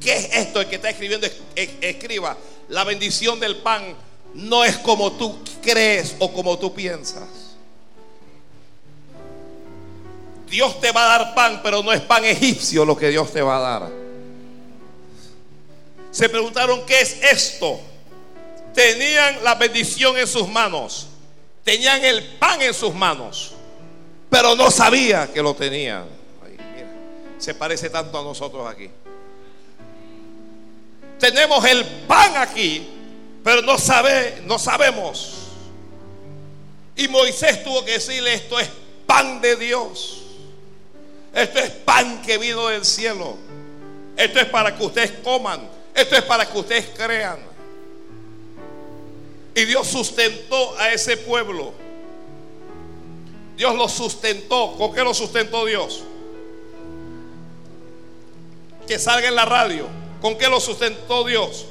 ¿Qué 0.01 0.13
es 0.15 0.29
esto? 0.33 0.61
El 0.61 0.67
que 0.67 0.75
está 0.75 0.89
escribiendo, 0.89 1.27
escriba, 1.55 2.37
la 2.69 2.83
bendición 2.83 3.39
del 3.39 3.57
pan 3.57 3.95
no 4.33 4.63
es 4.63 4.77
como 4.77 5.13
tú 5.13 5.39
crees 5.61 6.15
o 6.19 6.31
como 6.31 6.57
tú 6.57 6.73
piensas. 6.73 7.27
Dios 10.49 10.79
te 10.81 10.91
va 10.91 11.03
a 11.03 11.17
dar 11.17 11.35
pan, 11.35 11.61
pero 11.63 11.83
no 11.83 11.93
es 11.93 12.01
pan 12.01 12.25
egipcio 12.25 12.85
lo 12.85 12.97
que 12.97 13.09
Dios 13.09 13.31
te 13.31 13.41
va 13.41 13.57
a 13.57 13.59
dar. 13.59 14.08
Se 16.11 16.27
preguntaron, 16.29 16.85
¿qué 16.85 17.01
es 17.01 17.21
esto? 17.23 17.79
Tenían 18.73 19.43
la 19.43 19.55
bendición 19.55 20.17
en 20.17 20.27
sus 20.27 20.47
manos, 20.47 21.07
tenían 21.63 22.03
el 22.03 22.23
pan 22.37 22.61
en 22.61 22.73
sus 22.73 22.93
manos, 22.93 23.53
pero 24.29 24.55
no 24.55 24.71
sabía 24.71 25.31
que 25.31 25.41
lo 25.41 25.53
tenían. 25.53 26.05
se 27.37 27.53
parece 27.55 27.89
tanto 27.89 28.19
a 28.19 28.23
nosotros 28.23 28.69
aquí. 28.69 28.89
Tenemos 31.19 31.63
el 31.65 31.85
pan 32.07 32.37
aquí, 32.37 32.87
pero 33.43 33.61
no 33.61 33.77
sabe, 33.77 34.41
no 34.45 34.57
sabemos. 34.57 35.35
Y 36.95 37.07
Moisés 37.07 37.63
tuvo 37.63 37.83
que 37.85 37.93
decirle 37.93 38.33
esto 38.33 38.59
es 38.59 38.69
pan 39.05 39.39
de 39.41 39.55
Dios. 39.55 40.23
Esto 41.33 41.59
es 41.59 41.69
pan 41.69 42.21
que 42.21 42.37
vino 42.37 42.67
del 42.67 42.83
cielo. 42.83 43.37
Esto 44.17 44.39
es 44.39 44.45
para 44.45 44.75
que 44.75 44.83
ustedes 44.83 45.11
coman. 45.23 45.78
Esto 45.93 46.15
es 46.15 46.23
para 46.23 46.45
que 46.45 46.57
ustedes 46.57 46.87
crean. 46.95 47.39
Y 49.55 49.65
Dios 49.65 49.87
sustentó 49.87 50.77
a 50.77 50.93
ese 50.93 51.17
pueblo. 51.17 51.73
Dios 53.57 53.75
lo 53.75 53.89
sustentó. 53.89 54.75
¿Con 54.77 54.93
qué 54.93 55.03
lo 55.03 55.13
sustentó 55.13 55.65
Dios? 55.65 56.03
Que 58.87 58.97
salga 58.97 59.27
en 59.27 59.35
la 59.35 59.45
radio. 59.45 59.85
¿Con 60.21 60.37
qué 60.37 60.47
lo 60.47 60.59
sustentó 60.59 61.23
Dios? 61.23 61.65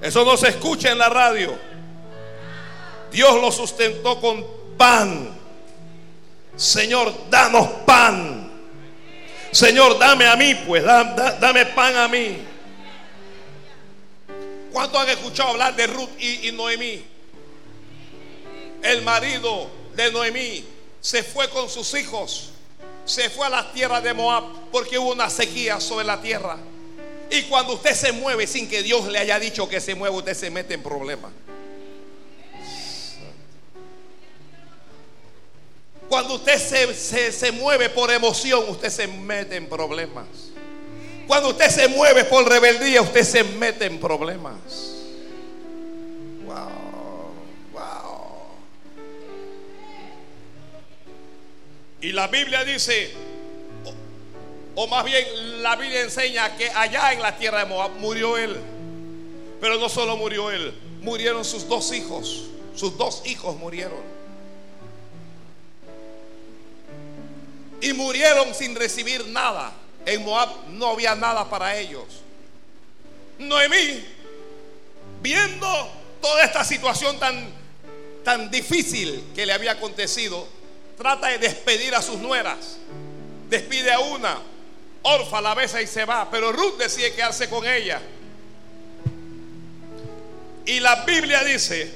Eso 0.00 0.24
no 0.24 0.36
se 0.36 0.48
escucha 0.48 0.92
en 0.92 0.98
la 0.98 1.08
radio. 1.08 1.56
Dios 3.10 3.40
lo 3.40 3.50
sustentó 3.50 4.20
con 4.20 4.46
pan. 4.76 5.36
Señor, 6.56 7.12
danos 7.30 7.66
pan. 7.84 8.50
Señor, 9.50 9.98
dame 9.98 10.26
a 10.26 10.36
mí, 10.36 10.54
pues, 10.66 10.84
dame 10.84 11.66
pan 11.66 11.96
a 11.96 12.08
mí. 12.08 12.38
¿Cuántos 14.78 15.00
han 15.00 15.08
escuchado 15.08 15.48
hablar 15.48 15.74
de 15.74 15.88
Ruth 15.88 16.10
y, 16.20 16.46
y 16.46 16.52
Noemí? 16.52 17.04
El 18.80 19.02
marido 19.02 19.68
de 19.96 20.12
Noemí 20.12 20.64
se 21.00 21.24
fue 21.24 21.50
con 21.50 21.68
sus 21.68 21.94
hijos, 21.94 22.50
se 23.04 23.28
fue 23.28 23.48
a 23.48 23.50
la 23.50 23.72
tierra 23.72 24.00
de 24.00 24.14
Moab 24.14 24.44
porque 24.70 24.96
hubo 24.96 25.10
una 25.10 25.30
sequía 25.30 25.80
sobre 25.80 26.04
la 26.04 26.22
tierra. 26.22 26.58
Y 27.28 27.42
cuando 27.48 27.72
usted 27.72 27.92
se 27.92 28.12
mueve 28.12 28.46
sin 28.46 28.68
que 28.68 28.84
Dios 28.84 29.08
le 29.08 29.18
haya 29.18 29.40
dicho 29.40 29.68
que 29.68 29.80
se 29.80 29.96
mueva, 29.96 30.14
usted 30.14 30.34
se 30.34 30.48
mete 30.48 30.74
en 30.74 30.82
problemas. 30.84 31.32
Cuando 36.08 36.34
usted 36.34 36.56
se, 36.94 37.32
se, 37.32 37.50
mueve 37.50 37.90
por 37.90 38.12
emoción, 38.12 38.62
usted 38.68 38.90
se 38.90 39.08
mete 39.08 39.56
en 39.56 39.68
problemas. 39.68 40.28
Cuando 41.28 41.50
usted 41.50 41.70
se 41.70 41.86
mueve 41.86 42.24
por 42.24 42.48
rebeldía, 42.48 43.00
usted 43.02 43.22
se 43.22 43.44
mete 43.44 43.86
en 43.86 44.00
problemas. 44.00 44.56
Wow, 46.44 46.56
wow. 47.72 48.20
Y 52.00 52.10
la 52.10 52.26
Biblia 52.26 52.64
dice, 52.64 53.12
o, 54.74 54.82
o 54.82 54.86
más 54.88 55.04
bien 55.04 55.62
la 55.62 55.76
Biblia 55.76 56.00
enseña 56.00 56.56
que 56.56 56.68
allá 56.70 57.12
en 57.12 57.22
la 57.22 57.36
tierra 57.36 57.60
de 57.60 57.66
Moab 57.66 57.92
murió 58.00 58.36
él. 58.36 58.56
Pero 59.60 59.78
no 59.78 59.88
solo 59.88 60.16
murió 60.16 60.50
él, 60.50 60.74
murieron 61.02 61.44
sus 61.44 61.68
dos 61.68 61.92
hijos. 61.92 62.46
Sus 62.74 62.98
dos 62.98 63.22
hijos 63.26 63.56
murieron. 63.56 64.18
y 67.80 67.92
murieron 67.92 68.54
sin 68.54 68.74
recibir 68.74 69.26
nada. 69.28 69.72
En 70.08 70.24
Moab 70.24 70.48
no 70.70 70.86
había 70.86 71.14
nada 71.14 71.50
para 71.50 71.76
ellos. 71.76 72.06
Noemí, 73.38 74.02
viendo 75.20 75.68
toda 76.22 76.44
esta 76.44 76.64
situación 76.64 77.18
tan, 77.18 77.50
tan 78.24 78.50
difícil 78.50 79.22
que 79.34 79.44
le 79.44 79.52
había 79.52 79.72
acontecido, 79.72 80.48
trata 80.96 81.28
de 81.28 81.36
despedir 81.36 81.94
a 81.94 82.00
sus 82.00 82.16
nueras. 82.20 82.78
Despide 83.50 83.92
a 83.92 83.98
una, 84.00 84.38
Orfa 85.02 85.42
la 85.42 85.54
besa 85.54 85.82
y 85.82 85.86
se 85.86 86.06
va, 86.06 86.30
pero 86.30 86.52
Ruth 86.52 86.78
decide 86.78 87.12
quedarse 87.12 87.50
con 87.50 87.66
ella. 87.66 88.00
Y 90.64 90.80
la 90.80 91.04
Biblia 91.04 91.44
dice, 91.44 91.92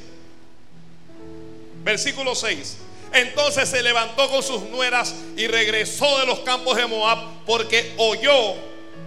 versículo 1.82 2.34
6, 2.34 2.76
entonces 3.12 3.68
se 3.68 3.82
levantó 3.82 4.28
con 4.30 4.42
sus 4.42 4.62
nueras 4.70 5.14
y 5.36 5.46
regresó 5.46 6.18
de 6.18 6.26
los 6.26 6.40
campos 6.40 6.76
de 6.76 6.86
Moab 6.86 7.18
porque 7.46 7.94
oyó 7.98 8.54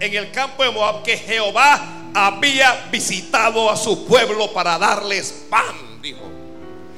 en 0.00 0.14
el 0.14 0.30
campo 0.30 0.62
de 0.62 0.70
Moab 0.70 1.02
que 1.02 1.16
Jehová 1.16 2.10
había 2.14 2.88
visitado 2.90 3.70
a 3.70 3.76
su 3.76 4.06
pueblo 4.06 4.52
para 4.52 4.78
darles 4.78 5.44
pan, 5.50 6.00
dijo. 6.00 6.22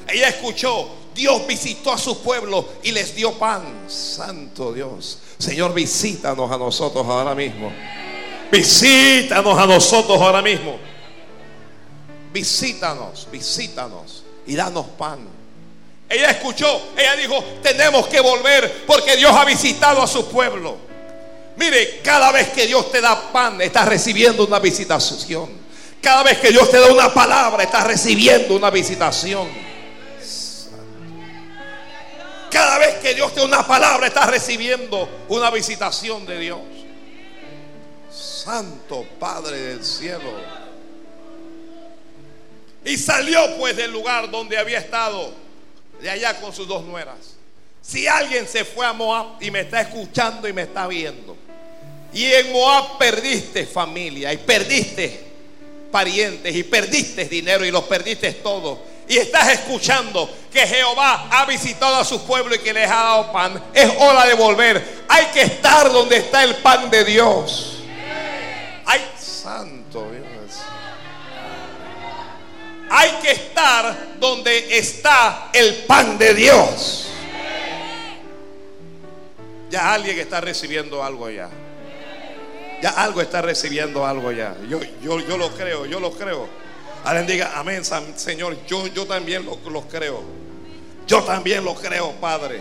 Ella 0.07 0.29
escuchó, 0.29 0.89
Dios 1.15 1.47
visitó 1.47 1.93
a 1.93 1.99
su 1.99 2.23
pueblo 2.23 2.67
y 2.83 2.93
les 2.93 3.15
dio 3.15 3.33
pan. 3.39 3.85
Santo 3.89 4.73
Dios. 4.73 5.19
Señor, 5.39 5.75
visítanos 5.75 6.51
a 6.51 6.57
nosotros 6.57 7.05
ahora 7.07 7.35
mismo. 7.35 7.73
Visítanos 8.51 9.59
a 9.59 9.67
nosotros 9.67 10.21
ahora 10.21 10.41
mismo. 10.41 10.79
Visítanos, 12.33 13.29
visítanos 13.31 14.25
y 14.47 14.55
danos 14.55 14.87
pan. 14.97 15.38
Ella 16.09 16.31
escuchó, 16.31 16.93
ella 16.97 17.17
dijo, 17.17 17.45
tenemos 17.63 18.07
que 18.07 18.21
volver 18.21 18.85
porque 18.87 19.17
Dios 19.17 19.31
ha 19.35 19.45
visitado 19.45 20.03
a 20.03 20.07
su 20.07 20.29
pueblo. 20.29 20.77
Mire, 21.57 22.01
cada 22.03 22.33
vez 22.33 22.49
que 22.51 22.67
Dios 22.67 22.91
te 22.91 23.01
da 23.01 23.31
pan, 23.31 23.61
estás 23.61 23.87
recibiendo 23.87 24.47
una 24.47 24.59
visitación. 24.59 25.51
Cada 26.01 26.23
vez 26.23 26.39
que 26.39 26.51
Dios 26.51 26.71
te 26.71 26.79
da 26.79 26.87
una 26.87 27.13
palabra, 27.13 27.65
estás 27.65 27.85
recibiendo 27.85 28.55
una 28.55 28.71
visitación. 28.71 29.49
Cada 32.51 32.79
vez 32.79 32.95
que 32.97 33.15
Dios 33.15 33.35
te 33.35 33.41
da 33.41 33.47
una 33.47 33.67
palabra, 33.67 34.07
estás 34.07 34.31
recibiendo 34.31 35.09
una 35.29 35.51
visitación 35.51 36.25
de 36.25 36.39
Dios. 36.39 36.61
Santo 38.11 39.05
Padre 39.19 39.59
del 39.59 39.85
cielo. 39.85 40.33
Y 42.85 42.97
salió 42.97 43.59
pues 43.59 43.77
del 43.77 43.93
lugar 43.93 44.31
donde 44.31 44.57
había 44.57 44.79
estado 44.79 45.48
de 46.01 46.11
allá 46.11 46.41
con 46.41 46.53
sus 46.53 46.67
dos 46.67 46.85
nueras. 46.85 47.17
Si 47.83 48.07
alguien 48.07 48.47
se 48.47 48.65
fue 48.65 48.87
a 48.87 48.93
Moab 48.93 49.41
y 49.41 49.51
me 49.51 49.61
está 49.61 49.81
escuchando 49.81 50.47
y 50.49 50.53
me 50.53 50.63
está 50.63 50.87
viendo, 50.87 51.37
y 52.13 52.25
en 52.25 52.53
Moab 52.53 52.99
perdiste 52.99 53.67
familia 53.67 54.33
y 54.33 54.39
perdiste 54.39 55.27
parientes 55.91 56.55
y 56.55 56.65
perdiste 56.65 57.25
dinero 57.27 57.65
y 57.65 57.71
los 57.71 57.85
perdiste 57.85 58.33
todo, 58.33 58.83
y 59.09 59.17
estás 59.17 59.49
escuchando 59.53 60.31
que 60.53 60.67
Jehová 60.67 61.29
ha 61.31 61.47
visitado 61.47 61.97
a 61.97 62.05
su 62.05 62.23
pueblo 62.27 62.55
y 62.55 62.59
que 62.59 62.75
les 62.75 62.91
ha 62.91 62.95
dado 62.95 63.33
pan, 63.33 63.63
es 63.73 63.91
hora 63.99 64.27
de 64.27 64.35
volver. 64.35 65.05
Hay 65.09 65.27
que 65.27 65.43
estar 65.43 65.91
donde 65.91 66.19
está 66.19 66.45
el 66.45 66.57
pan 66.57 66.91
de 66.91 67.05
Dios. 67.05 67.79
Ay, 68.85 69.01
santo 69.19 70.11
Dios. 70.11 70.28
Hay 72.91 73.11
que 73.23 73.33
estar 73.33 74.19
donde 74.19 74.79
está 74.79 75.51
el 75.53 75.85
pan 75.87 76.17
de 76.19 76.35
Dios. 76.35 77.09
Ya 79.71 79.93
alguien 79.93 80.19
está 80.19 80.41
recibiendo 80.41 81.03
algo 81.05 81.29
ya. 81.29 81.51
Ya 82.81 82.91
algo 82.91 83.21
está 83.21 83.43
recibiendo 83.43 84.07
algo 84.07 84.33
ya. 84.33 84.57
Yo, 84.69 84.81
yo, 85.03 85.21
yo 85.21 85.37
lo 85.37 85.51
creo, 85.51 85.85
yo 85.85 86.01
lo 86.01 86.13
creo. 86.13 86.49
Alguien 87.05 87.27
diga, 87.27 87.53
amén, 87.57 87.83
Señor. 88.17 88.57
Yo, 88.67 88.87
yo 88.89 89.07
también 89.07 89.45
lo, 89.45 89.59
lo 89.71 89.83
creo. 89.83 90.23
Yo 91.07 91.23
también 91.23 91.65
lo 91.65 91.75
creo, 91.75 92.13
Padre. 92.13 92.61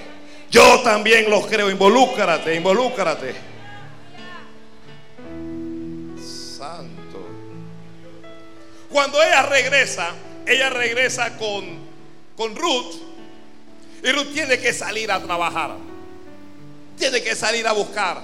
Yo 0.50 0.82
también 0.82 1.30
lo 1.30 1.42
creo. 1.42 1.70
Involúcrate, 1.70 2.56
involúcrate. 2.56 3.36
Cuando 8.98 9.22
ella 9.22 9.44
regresa, 9.44 10.10
ella 10.48 10.72
regresa 10.72 11.38
con, 11.38 11.64
con 12.36 12.56
Ruth. 12.56 12.96
Y 14.04 14.12
Ruth 14.12 14.34
tiene 14.34 14.58
que 14.58 14.74
salir 14.74 15.12
a 15.12 15.22
trabajar. 15.22 15.76
Tiene 16.98 17.22
que 17.22 17.36
salir 17.36 17.68
a 17.68 17.74
buscar. 17.74 18.20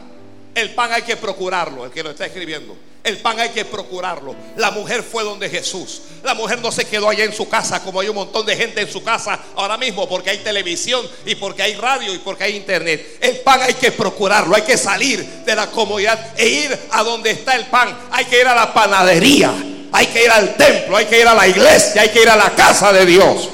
El 0.56 0.74
pan 0.74 0.92
hay 0.92 1.04
que 1.04 1.16
procurarlo, 1.16 1.86
el 1.86 1.92
que 1.92 2.02
lo 2.02 2.10
está 2.10 2.26
escribiendo. 2.26 2.76
El 3.04 3.20
pan 3.20 3.40
hay 3.40 3.50
que 3.50 3.66
procurarlo. 3.66 4.36
La 4.58 4.72
mujer 4.72 5.04
fue 5.04 5.24
donde 5.24 5.48
Jesús. 5.48 6.02
La 6.24 6.34
mujer 6.34 6.60
no 6.60 6.72
se 6.72 6.86
quedó 6.86 7.08
allá 7.08 7.24
en 7.24 7.34
su 7.34 7.48
casa 7.48 7.84
como 7.84 8.00
hay 8.00 8.10
un 8.10 8.16
montón 8.16 8.44
de 8.44 8.56
gente 8.56 8.82
en 8.82 8.92
su 8.92 9.04
casa 9.04 9.40
ahora 9.56 9.78
mismo 9.78 10.10
porque 10.10 10.32
hay 10.32 10.40
televisión 10.40 11.08
y 11.24 11.36
porque 11.36 11.62
hay 11.62 11.76
radio 11.76 12.16
y 12.16 12.18
porque 12.18 12.46
hay 12.46 12.56
internet. 12.56 13.20
El 13.22 13.42
pan 13.42 13.62
hay 13.62 13.76
que 13.76 13.92
procurarlo. 13.92 14.56
Hay 14.56 14.64
que 14.64 14.80
salir 14.80 15.24
de 15.24 15.56
la 15.56 15.70
comodidad 15.70 16.34
e 16.36 16.48
ir 16.48 16.80
a 16.90 17.04
donde 17.04 17.30
está 17.30 17.56
el 17.58 17.68
pan. 17.68 17.96
Hay 18.10 18.26
que 18.26 18.42
ir 18.42 18.48
a 18.48 18.56
la 18.56 18.74
panadería 18.74 19.54
hay 19.94 20.08
que 20.08 20.24
ir 20.24 20.32
al 20.32 20.56
templo, 20.56 20.98
hay 20.98 21.06
que 21.06 21.20
ir 21.20 21.28
a 21.28 21.36
la 21.36 21.48
iglesia, 21.48 22.02
hay 22.02 22.10
que 22.10 22.24
ir 22.24 22.28
a 22.28 22.36
la 22.36 22.50
casa 22.56 22.92
de 22.92 23.06
Dios. 23.06 23.48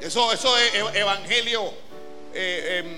Eso, 0.00 0.32
eso 0.32 0.56
es 0.56 0.72
evangelio 0.94 1.72
eh, 2.32 2.84
em, 2.84 2.96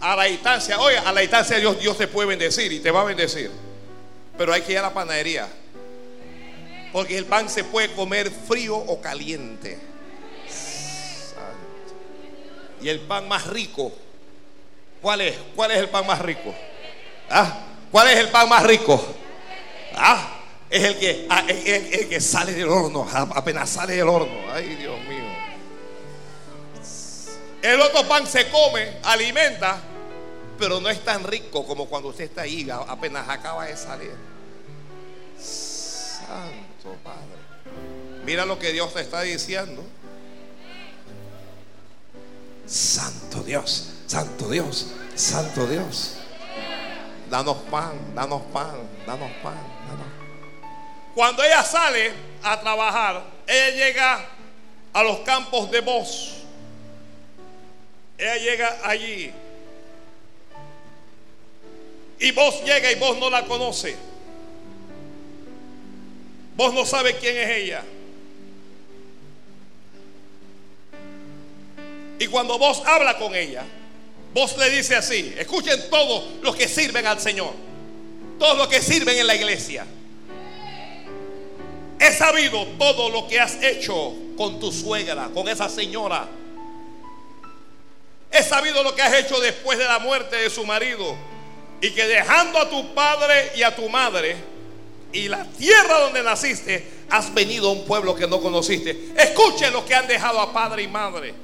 a 0.00 0.14
la 0.14 0.24
distancia. 0.24 0.78
Oye, 0.78 0.98
a 0.98 1.10
la 1.10 1.22
distancia 1.22 1.56
Dios, 1.56 1.80
Dios 1.80 1.96
te 1.96 2.06
puede 2.06 2.28
bendecir 2.28 2.70
y 2.70 2.80
te 2.80 2.90
va 2.90 3.00
a 3.00 3.04
bendecir. 3.04 3.50
Pero 4.36 4.52
hay 4.52 4.60
que 4.60 4.72
ir 4.72 4.78
a 4.78 4.82
la 4.82 4.92
panadería. 4.92 5.48
Porque 6.92 7.16
el 7.16 7.24
pan 7.24 7.48
se 7.48 7.64
puede 7.64 7.90
comer 7.92 8.30
frío 8.30 8.76
o 8.76 9.00
caliente. 9.00 9.78
Y 12.82 12.88
el 12.90 13.00
pan 13.00 13.26
más 13.26 13.46
rico, 13.46 13.90
¿cuál 15.00 15.22
es? 15.22 15.36
¿Cuál 15.56 15.70
es 15.70 15.78
el 15.78 15.88
pan 15.88 16.06
más 16.06 16.18
rico? 16.18 16.54
¿Ah? 17.30 17.68
¿Cuál 17.90 18.08
es 18.08 18.18
el 18.18 18.28
pan 18.28 18.48
más 18.48 18.62
rico? 18.62 19.04
Ah, 19.96 20.38
es 20.68 20.84
el 20.84 20.98
que, 20.98 21.26
ah, 21.28 21.44
el, 21.48 22.08
que 22.08 22.20
sale 22.20 22.52
del 22.52 22.68
horno, 22.68 23.06
apenas 23.12 23.68
sale 23.70 23.96
del 23.96 24.08
horno. 24.08 24.52
Ay, 24.52 24.76
Dios 24.76 24.98
mío. 25.00 25.24
El 27.62 27.80
otro 27.80 28.06
pan 28.06 28.26
se 28.26 28.48
come, 28.48 28.98
alimenta, 29.02 29.78
pero 30.58 30.80
no 30.80 30.88
es 30.88 31.04
tan 31.04 31.24
rico 31.24 31.66
como 31.66 31.86
cuando 31.86 32.08
usted 32.10 32.24
está 32.24 32.42
ahí, 32.42 32.68
apenas 32.70 33.28
acaba 33.28 33.66
de 33.66 33.76
salir. 33.76 34.14
Santo 35.38 36.96
Padre. 37.02 37.40
Mira 38.24 38.46
lo 38.46 38.58
que 38.58 38.72
Dios 38.72 38.94
te 38.94 39.00
está 39.00 39.22
diciendo. 39.22 39.82
Santo 42.66 43.42
Dios, 43.42 43.90
Santo 44.06 44.48
Dios, 44.48 44.86
Santo 45.16 45.66
Dios 45.66 46.19
danos 47.30 47.56
pan, 47.70 47.92
danos 48.14 48.42
pan, 48.52 48.74
danos 49.06 49.30
pan, 49.42 49.56
Cuando 51.14 51.42
ella 51.42 51.62
sale 51.62 52.12
a 52.42 52.60
trabajar, 52.60 53.22
ella 53.46 53.70
llega 53.70 54.26
a 54.92 55.02
los 55.02 55.20
campos 55.20 55.70
de 55.70 55.80
voz. 55.80 56.42
Ella 58.18 58.36
llega 58.36 58.78
allí. 58.84 59.32
Y 62.18 62.32
vos 62.32 62.62
llega 62.64 62.90
y 62.90 62.96
vos 62.96 63.16
no 63.16 63.30
la 63.30 63.44
conoce. 63.44 63.96
Vos 66.56 66.74
no 66.74 66.84
sabe 66.84 67.16
quién 67.16 67.36
es 67.36 67.48
ella. 67.48 67.82
Y 72.18 72.26
cuando 72.26 72.58
vos 72.58 72.82
habla 72.84 73.16
con 73.16 73.34
ella, 73.34 73.64
vos 74.32 74.56
le 74.56 74.70
dice 74.70 74.96
así, 74.96 75.34
escuchen 75.38 75.90
todos 75.90 76.24
los 76.42 76.54
que 76.56 76.68
sirven 76.68 77.06
al 77.06 77.20
Señor, 77.20 77.52
todos 78.38 78.56
los 78.56 78.68
que 78.68 78.80
sirven 78.80 79.18
en 79.18 79.26
la 79.26 79.34
iglesia. 79.34 79.86
He 81.98 82.12
sabido 82.12 82.66
todo 82.78 83.10
lo 83.10 83.28
que 83.28 83.38
has 83.38 83.62
hecho 83.62 84.14
con 84.36 84.58
tu 84.58 84.72
suegra, 84.72 85.28
con 85.34 85.48
esa 85.48 85.68
señora. 85.68 86.26
He 88.32 88.42
sabido 88.42 88.82
lo 88.82 88.94
que 88.94 89.02
has 89.02 89.12
hecho 89.14 89.38
después 89.38 89.76
de 89.78 89.84
la 89.84 89.98
muerte 89.98 90.36
de 90.36 90.48
su 90.48 90.64
marido. 90.64 91.14
Y 91.82 91.90
que 91.90 92.06
dejando 92.06 92.58
a 92.58 92.70
tu 92.70 92.94
padre 92.94 93.52
y 93.54 93.62
a 93.62 93.74
tu 93.74 93.88
madre 93.88 94.36
y 95.12 95.28
la 95.28 95.44
tierra 95.44 96.00
donde 96.00 96.22
naciste, 96.22 96.86
has 97.10 97.32
venido 97.34 97.68
a 97.68 97.72
un 97.72 97.84
pueblo 97.84 98.14
que 98.14 98.26
no 98.26 98.40
conociste. 98.40 99.12
Escuche 99.16 99.70
los 99.70 99.84
que 99.84 99.94
han 99.94 100.06
dejado 100.06 100.40
a 100.40 100.52
padre 100.52 100.84
y 100.84 100.88
madre. 100.88 101.34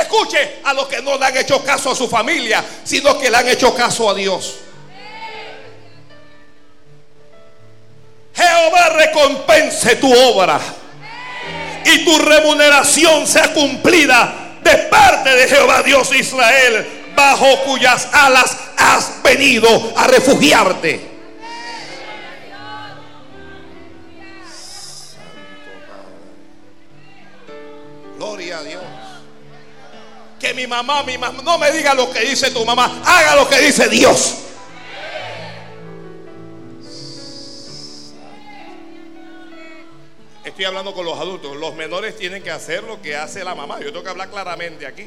Escuche 0.00 0.60
a 0.64 0.72
los 0.74 0.86
que 0.86 1.02
no 1.02 1.18
le 1.18 1.24
han 1.26 1.36
hecho 1.36 1.62
caso 1.64 1.90
a 1.90 1.94
su 1.96 2.08
familia, 2.08 2.64
sino 2.84 3.18
que 3.18 3.30
le 3.30 3.36
han 3.36 3.48
hecho 3.48 3.74
caso 3.74 4.08
a 4.08 4.14
Dios. 4.14 4.54
Jehová 8.34 8.88
recompense 8.90 9.96
tu 9.96 10.12
obra 10.12 10.60
y 11.84 12.04
tu 12.04 12.18
remuneración 12.18 13.26
sea 13.26 13.52
cumplida 13.52 14.58
de 14.62 14.76
parte 14.90 15.30
de 15.30 15.48
Jehová 15.48 15.82
Dios 15.82 16.14
Israel, 16.14 16.86
bajo 17.16 17.64
cuyas 17.64 18.08
alas 18.12 18.56
has 18.76 19.22
venido 19.22 19.92
a 19.96 20.06
refugiarte. 20.06 21.08
Gloria 28.16 28.58
a 28.58 28.62
Dios. 28.62 28.87
Que 30.38 30.54
mi 30.54 30.66
mamá, 30.66 31.02
mi 31.02 31.18
mamá, 31.18 31.42
no 31.42 31.58
me 31.58 31.72
diga 31.72 31.94
lo 31.94 32.10
que 32.12 32.20
dice 32.20 32.50
tu 32.50 32.64
mamá, 32.64 33.02
haga 33.04 33.36
lo 33.36 33.48
que 33.48 33.58
dice 33.60 33.88
Dios. 33.88 34.36
Estoy 40.44 40.64
hablando 40.64 40.94
con 40.94 41.04
los 41.04 41.18
adultos. 41.18 41.56
Los 41.56 41.74
menores 41.74 42.16
tienen 42.16 42.42
que 42.42 42.50
hacer 42.50 42.82
lo 42.82 43.00
que 43.00 43.16
hace 43.16 43.44
la 43.44 43.54
mamá. 43.54 43.78
Yo 43.80 43.92
tengo 43.92 44.02
que 44.02 44.10
hablar 44.10 44.30
claramente 44.30 44.86
aquí. 44.86 45.04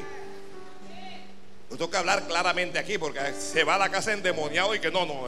Yo 1.70 1.76
tengo 1.76 1.90
que 1.90 1.96
hablar 1.96 2.26
claramente 2.26 2.78
aquí 2.78 2.96
porque 2.96 3.20
se 3.38 3.64
va 3.64 3.74
a 3.74 3.78
la 3.78 3.90
casa 3.90 4.12
endemoniado 4.12 4.74
y 4.74 4.80
que 4.80 4.90
no, 4.90 5.04
no. 5.04 5.24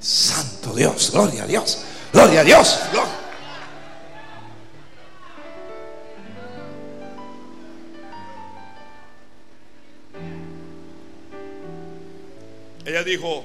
Santo 0.00 0.72
Dios, 0.74 1.10
gloria 1.10 1.42
a 1.42 1.46
Dios, 1.46 1.78
gloria 2.12 2.40
a 2.40 2.44
Dios. 2.44 2.78
Ella 12.86 13.02
dijo, 13.02 13.44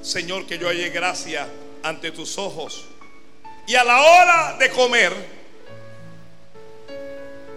Señor, 0.00 0.46
que 0.46 0.58
yo 0.58 0.68
hallé 0.68 0.90
gracia 0.90 1.48
ante 1.82 2.12
tus 2.12 2.38
ojos. 2.38 2.84
Y 3.66 3.74
a 3.74 3.82
la 3.82 4.00
hora 4.00 4.56
de 4.60 4.70
comer, 4.70 5.12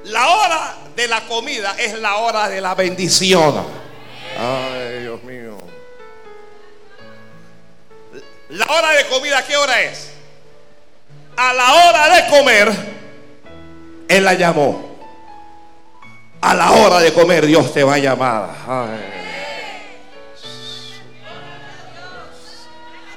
la 0.05 0.27
hora 0.27 0.75
de 0.95 1.07
la 1.07 1.21
comida 1.27 1.75
es 1.77 1.93
la 1.99 2.15
hora 2.15 2.49
de 2.49 2.59
la 2.59 2.73
bendición. 2.73 3.63
Ay, 4.39 5.03
Dios 5.03 5.21
mío. 5.21 5.55
La 8.49 8.65
hora 8.65 8.93
de 8.93 9.05
comida, 9.05 9.45
¿qué 9.45 9.55
hora 9.55 9.83
es? 9.83 10.09
A 11.37 11.53
la 11.53 11.73
hora 11.73 12.15
de 12.15 12.27
comer, 12.27 12.71
Él 14.07 14.25
la 14.25 14.33
llamó. 14.33 14.97
A 16.41 16.55
la 16.55 16.71
hora 16.71 16.99
de 16.99 17.13
comer, 17.13 17.45
Dios 17.45 17.71
te 17.71 17.83
va 17.83 17.93
a 17.93 17.99
llamar. 17.99 18.49
Ay. 18.67 19.19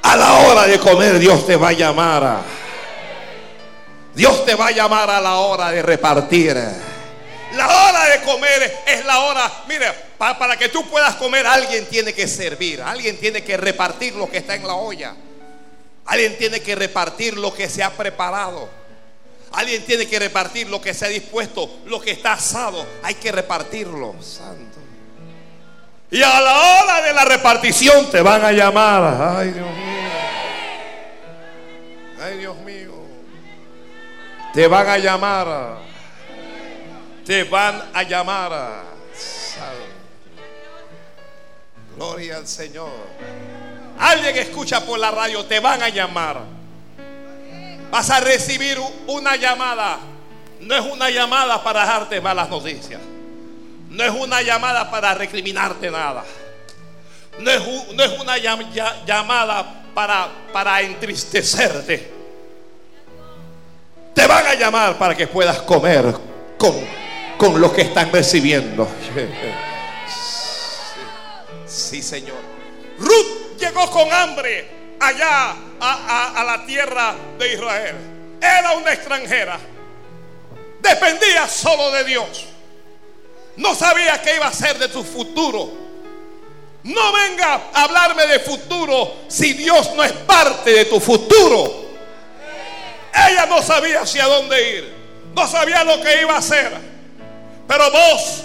A 0.03 0.17
la 0.17 0.33
hora 0.35 0.67
de 0.67 0.79
comer 0.79 1.19
Dios 1.19 1.47
te 1.47 1.57
va 1.57 1.69
a 1.69 1.73
llamar. 1.73 2.43
Dios 4.15 4.45
te 4.45 4.55
va 4.55 4.67
a 4.67 4.71
llamar 4.71 5.09
a 5.11 5.21
la 5.21 5.37
hora 5.37 5.71
de 5.71 5.83
repartir. 5.83 6.57
La 7.55 7.69
hora 7.69 8.05
de 8.07 8.21
comer 8.23 8.83
es 8.87 9.05
la 9.05 9.21
hora, 9.21 9.51
mire, 9.69 9.87
para 10.19 10.57
que 10.57 10.69
tú 10.69 10.89
puedas 10.89 11.17
comer 11.17 11.47
alguien 11.47 11.87
tiene 11.87 12.13
que 12.15 12.27
servir, 12.27 12.81
alguien 12.81 13.19
tiene 13.19 13.43
que 13.45 13.57
repartir 13.57 14.15
lo 14.15 14.31
que 14.31 14.39
está 14.39 14.55
en 14.55 14.67
la 14.67 14.75
olla. 14.75 15.15
Alguien 16.07 16.37
tiene 16.37 16.61
que 16.61 16.75
repartir 16.75 17.37
lo 17.37 17.55
que 17.55 17.69
se 17.69 17.83
ha 17.83 17.91
preparado. 17.91 18.69
Alguien 19.53 19.85
tiene 19.85 20.07
que 20.07 20.19
repartir 20.19 20.69
lo 20.69 20.81
que 20.81 20.95
se 20.95 21.05
ha 21.05 21.09
dispuesto, 21.09 21.79
lo 21.85 22.01
que 22.01 22.11
está 22.13 22.33
asado. 22.33 22.85
Hay 23.03 23.15
que 23.15 23.31
repartirlo, 23.31 24.15
santo. 24.21 24.79
Y 26.11 26.23
a 26.23 26.41
la 26.41 26.59
hora 26.59 27.03
de 27.03 27.13
la 27.13 27.25
repartición 27.25 28.11
te 28.11 28.21
van 28.21 28.45
a 28.45 28.53
llamar. 28.53 29.37
Ay, 29.39 29.51
Dios 29.51 29.67
mío. 29.67 29.92
Ay, 32.23 32.39
Dios 32.39 32.57
mío. 32.59 32.93
Te 34.55 34.69
van 34.69 34.89
a 34.89 34.97
llamar. 34.97 35.79
Te 37.27 37.43
van 37.43 37.83
a 37.93 38.03
llamar. 38.05 38.85
Gloria 41.97 42.37
al 42.37 42.47
Señor. 42.47 42.93
Alguien 43.99 44.37
escucha 44.37 44.85
por 44.87 45.01
la 45.01 45.11
radio, 45.11 45.45
te 45.47 45.59
van 45.59 45.83
a 45.83 45.89
llamar. 45.89 46.43
Vas 47.91 48.11
a 48.11 48.21
recibir 48.21 48.79
una 49.09 49.35
llamada. 49.35 49.99
No 50.61 50.77
es 50.77 50.93
una 50.93 51.11
llamada 51.11 51.65
para 51.65 51.81
dejarte 51.81 52.21
malas 52.21 52.49
noticias. 52.49 53.01
No 53.89 54.05
es 54.05 54.13
una 54.13 54.43
llamada 54.43 54.89
para 54.93 55.13
recriminarte 55.15 55.91
nada. 55.91 56.25
No 57.41 57.51
es, 57.51 57.63
no 57.95 58.05
es 58.05 58.21
una 58.21 58.37
llamada 58.39 59.83
para, 59.93 60.29
para 60.53 60.81
entristecerte. 60.83 62.12
Te 64.15 64.27
van 64.27 64.47
a 64.47 64.55
llamar 64.55 64.99
para 64.99 65.15
que 65.15 65.27
puedas 65.27 65.59
comer 65.63 66.15
con, 66.59 66.75
con 67.37 67.61
lo 67.61 67.73
que 67.73 67.83
están 67.83 68.13
recibiendo. 68.13 68.89
Sí, 71.67 72.03
Señor. 72.03 72.37
Ruth 72.99 73.59
llegó 73.59 73.91
con 73.91 74.13
hambre 74.13 74.97
allá 75.01 75.55
a, 75.81 76.33
a 76.37 76.45
la 76.45 76.67
tierra 76.67 77.15
de 77.39 77.55
Israel. 77.55 77.97
Era 78.41 78.73
una 78.73 78.93
extranjera. 78.93 79.59
Dependía 80.81 81.49
solo 81.49 81.91
de 81.93 82.05
Dios. 82.05 82.47
No 83.57 83.75
sabía 83.75 84.21
qué 84.21 84.37
iba 84.37 84.47
a 84.47 84.53
ser 84.53 84.79
de 84.79 84.89
tu 84.89 85.03
futuro. 85.05 85.83
No 86.85 87.13
venga 87.13 87.69
a 87.73 87.85
hablarme 87.85 88.27
de 88.27 88.41
futuro 88.41 89.15
si 89.29 89.53
Dios 89.53 89.95
no 89.95 90.03
es 90.03 90.13
parte 90.13 90.73
de 90.73 90.85
tu 90.87 90.99
futuro. 90.99 91.92
Ella 93.15 93.47
no 93.47 93.63
sabía 93.63 94.03
hacia 94.03 94.27
dónde 94.27 94.77
ir. 94.77 94.95
No 95.35 95.47
sabía 95.47 95.85
lo 95.85 96.01
que 96.01 96.23
iba 96.23 96.35
a 96.35 96.39
hacer. 96.39 96.73
Pero 97.67 97.91
vos 97.91 98.43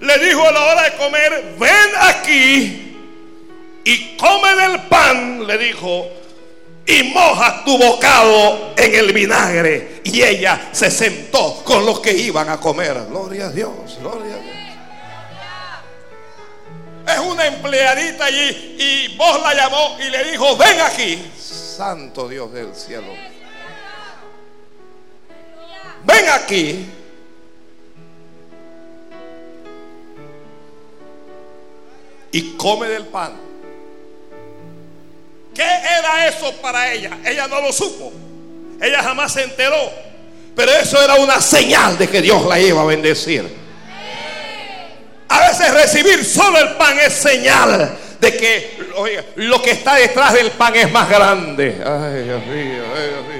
le 0.00 0.18
dijo 0.18 0.46
a 0.46 0.52
la 0.52 0.64
hora 0.64 0.82
de 0.84 0.96
comer, 0.96 1.54
ven 1.58 1.90
aquí 2.00 2.96
y 3.84 4.16
come 4.16 4.54
del 4.56 4.80
pan, 4.82 5.46
le 5.46 5.58
dijo, 5.58 6.06
y 6.86 7.02
moja 7.04 7.64
tu 7.64 7.78
bocado 7.78 8.74
en 8.76 8.94
el 8.94 9.12
vinagre. 9.12 10.00
Y 10.04 10.22
ella 10.22 10.68
se 10.72 10.90
sentó 10.90 11.62
con 11.64 11.84
los 11.86 12.00
que 12.00 12.12
iban 12.12 12.48
a 12.48 12.58
comer. 12.58 13.06
Gloria 13.08 13.46
a 13.46 13.50
Dios, 13.50 13.98
gloria 14.00 14.34
a 14.34 14.38
Dios. 14.38 14.56
Es 17.06 17.18
una 17.18 17.46
empleadita 17.46 18.26
allí 18.26 18.76
y 18.78 19.16
vos 19.16 19.40
la 19.42 19.54
llamó 19.54 19.96
y 19.98 20.10
le 20.10 20.30
dijo, 20.30 20.56
ven 20.56 20.80
aquí. 20.80 21.30
Santo 21.36 22.28
Dios 22.28 22.52
del 22.52 22.74
cielo. 22.74 23.12
Ven 26.04 26.28
aquí. 26.28 26.86
Y 32.32 32.56
come 32.56 32.88
del 32.88 33.06
pan. 33.06 33.32
¿Qué 35.54 35.62
era 35.62 36.28
eso 36.28 36.52
para 36.62 36.92
ella? 36.92 37.18
Ella 37.24 37.48
no 37.48 37.60
lo 37.60 37.72
supo. 37.72 38.12
Ella 38.80 39.02
jamás 39.02 39.32
se 39.32 39.42
enteró. 39.42 39.90
Pero 40.54 40.72
eso 40.72 41.02
era 41.02 41.14
una 41.16 41.40
señal 41.40 41.98
de 41.98 42.08
que 42.08 42.22
Dios 42.22 42.44
la 42.46 42.58
iba 42.58 42.80
a 42.82 42.84
bendecir. 42.84 43.60
A 45.28 45.48
veces 45.48 45.72
recibir 45.72 46.24
solo 46.24 46.58
el 46.58 46.76
pan 46.76 46.98
es 46.98 47.12
señal 47.14 47.96
de 48.20 48.36
que 48.36 48.78
lo 49.36 49.62
que 49.62 49.70
está 49.70 49.94
detrás 49.94 50.34
del 50.34 50.50
pan 50.52 50.74
es 50.76 50.90
más 50.90 51.08
grande. 51.08 51.80
Ay, 51.84 52.24
Dios 52.24 52.42
ay, 52.46 53.08
Dios 53.08 53.26
mío. 53.26 53.39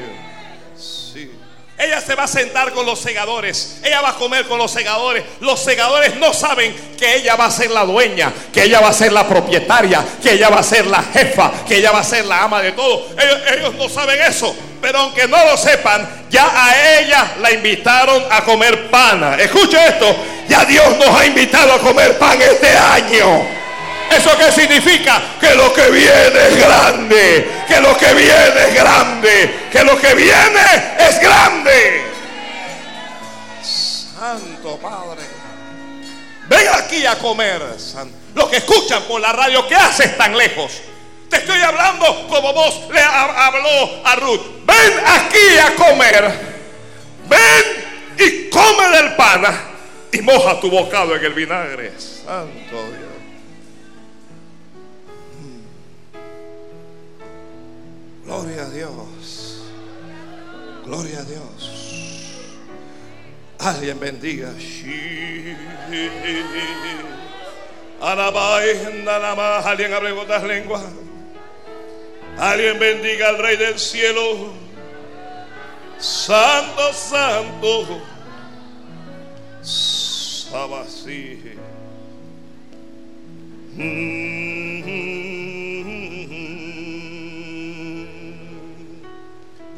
Ella 1.80 1.98
se 2.02 2.14
va 2.14 2.24
a 2.24 2.28
sentar 2.28 2.72
con 2.72 2.84
los 2.84 3.00
segadores. 3.00 3.78
Ella 3.82 4.02
va 4.02 4.10
a 4.10 4.14
comer 4.14 4.46
con 4.46 4.58
los 4.58 4.70
segadores. 4.70 5.24
Los 5.40 5.60
segadores 5.60 6.14
no 6.16 6.34
saben 6.34 6.76
que 6.98 7.16
ella 7.16 7.36
va 7.36 7.46
a 7.46 7.50
ser 7.50 7.70
la 7.70 7.86
dueña, 7.86 8.30
que 8.52 8.64
ella 8.64 8.80
va 8.80 8.88
a 8.88 8.92
ser 8.92 9.12
la 9.12 9.26
propietaria, 9.26 10.04
que 10.22 10.32
ella 10.32 10.50
va 10.50 10.58
a 10.58 10.62
ser 10.62 10.86
la 10.86 11.02
jefa, 11.02 11.50
que 11.66 11.76
ella 11.76 11.90
va 11.90 12.00
a 12.00 12.04
ser 12.04 12.26
la 12.26 12.42
ama 12.42 12.60
de 12.60 12.72
todo. 12.72 13.06
Ellos, 13.56 13.74
no 13.76 13.88
saben 13.88 14.20
eso. 14.20 14.54
Pero 14.82 14.98
aunque 14.98 15.26
no 15.26 15.42
lo 15.42 15.56
sepan, 15.56 16.26
ya 16.28 16.50
a 16.54 16.98
ella 17.00 17.36
la 17.40 17.50
invitaron 17.50 18.24
a 18.30 18.44
comer 18.44 18.90
pan. 18.90 19.40
Escuche 19.40 19.78
esto. 19.88 20.14
Ya 20.48 20.66
Dios 20.66 20.98
nos 20.98 21.08
ha 21.18 21.24
invitado 21.24 21.72
a 21.72 21.78
comer 21.78 22.18
pan 22.18 22.42
este 22.42 22.76
año. 22.76 23.59
¿Eso 24.10 24.36
qué 24.36 24.50
significa? 24.50 25.22
Que 25.40 25.54
lo 25.54 25.72
que 25.72 25.88
viene 25.90 26.48
es 26.48 26.56
grande. 26.56 27.50
Que 27.68 27.80
lo 27.80 27.96
que 27.96 28.12
viene 28.14 28.68
es 28.68 28.74
grande. 28.74 29.68
Que 29.70 29.84
lo 29.84 29.98
que 29.98 30.14
viene 30.14 30.96
es 30.98 31.20
grande. 31.20 32.04
Santo 33.62 34.76
Padre. 34.78 35.22
Ven 36.48 36.66
aquí 36.76 37.06
a 37.06 37.16
comer. 37.16 37.62
Los 38.34 38.48
que 38.48 38.56
escuchan 38.56 39.04
por 39.04 39.20
la 39.20 39.32
radio, 39.32 39.66
¿qué 39.68 39.76
haces 39.76 40.18
tan 40.18 40.36
lejos? 40.36 40.72
Te 41.28 41.36
estoy 41.36 41.60
hablando 41.60 42.26
como 42.28 42.52
vos 42.52 42.88
le 42.92 43.00
habló 43.00 44.04
a 44.04 44.16
Ruth. 44.16 44.64
Ven 44.64 45.00
aquí 45.06 45.58
a 45.64 45.74
comer. 45.76 46.32
Ven 47.28 48.18
y 48.18 48.50
come 48.50 48.88
del 48.96 49.14
pan 49.14 49.42
y 50.12 50.20
moja 50.22 50.58
tu 50.58 50.68
bocado 50.68 51.14
en 51.14 51.24
el 51.24 51.32
vinagre. 51.32 51.92
Santo 51.98 52.76
Dios. 52.98 53.09
Gloria 58.30 58.62
a 58.62 58.70
Dios. 58.70 59.60
Gloria 60.86 61.18
a 61.18 61.24
Dios. 61.24 62.36
Alguien 63.58 63.98
bendiga. 63.98 64.50
Alguien 69.66 69.92
abre 69.94 70.12
otras 70.12 70.44
lenguas. 70.44 70.84
Alguien 72.38 72.78
bendiga 72.78 73.30
al 73.30 73.38
Rey 73.38 73.56
del 73.56 73.80
cielo. 73.80 74.52
Santo, 75.98 76.92
santo. 76.92 78.00
Sabasí. 79.60 81.42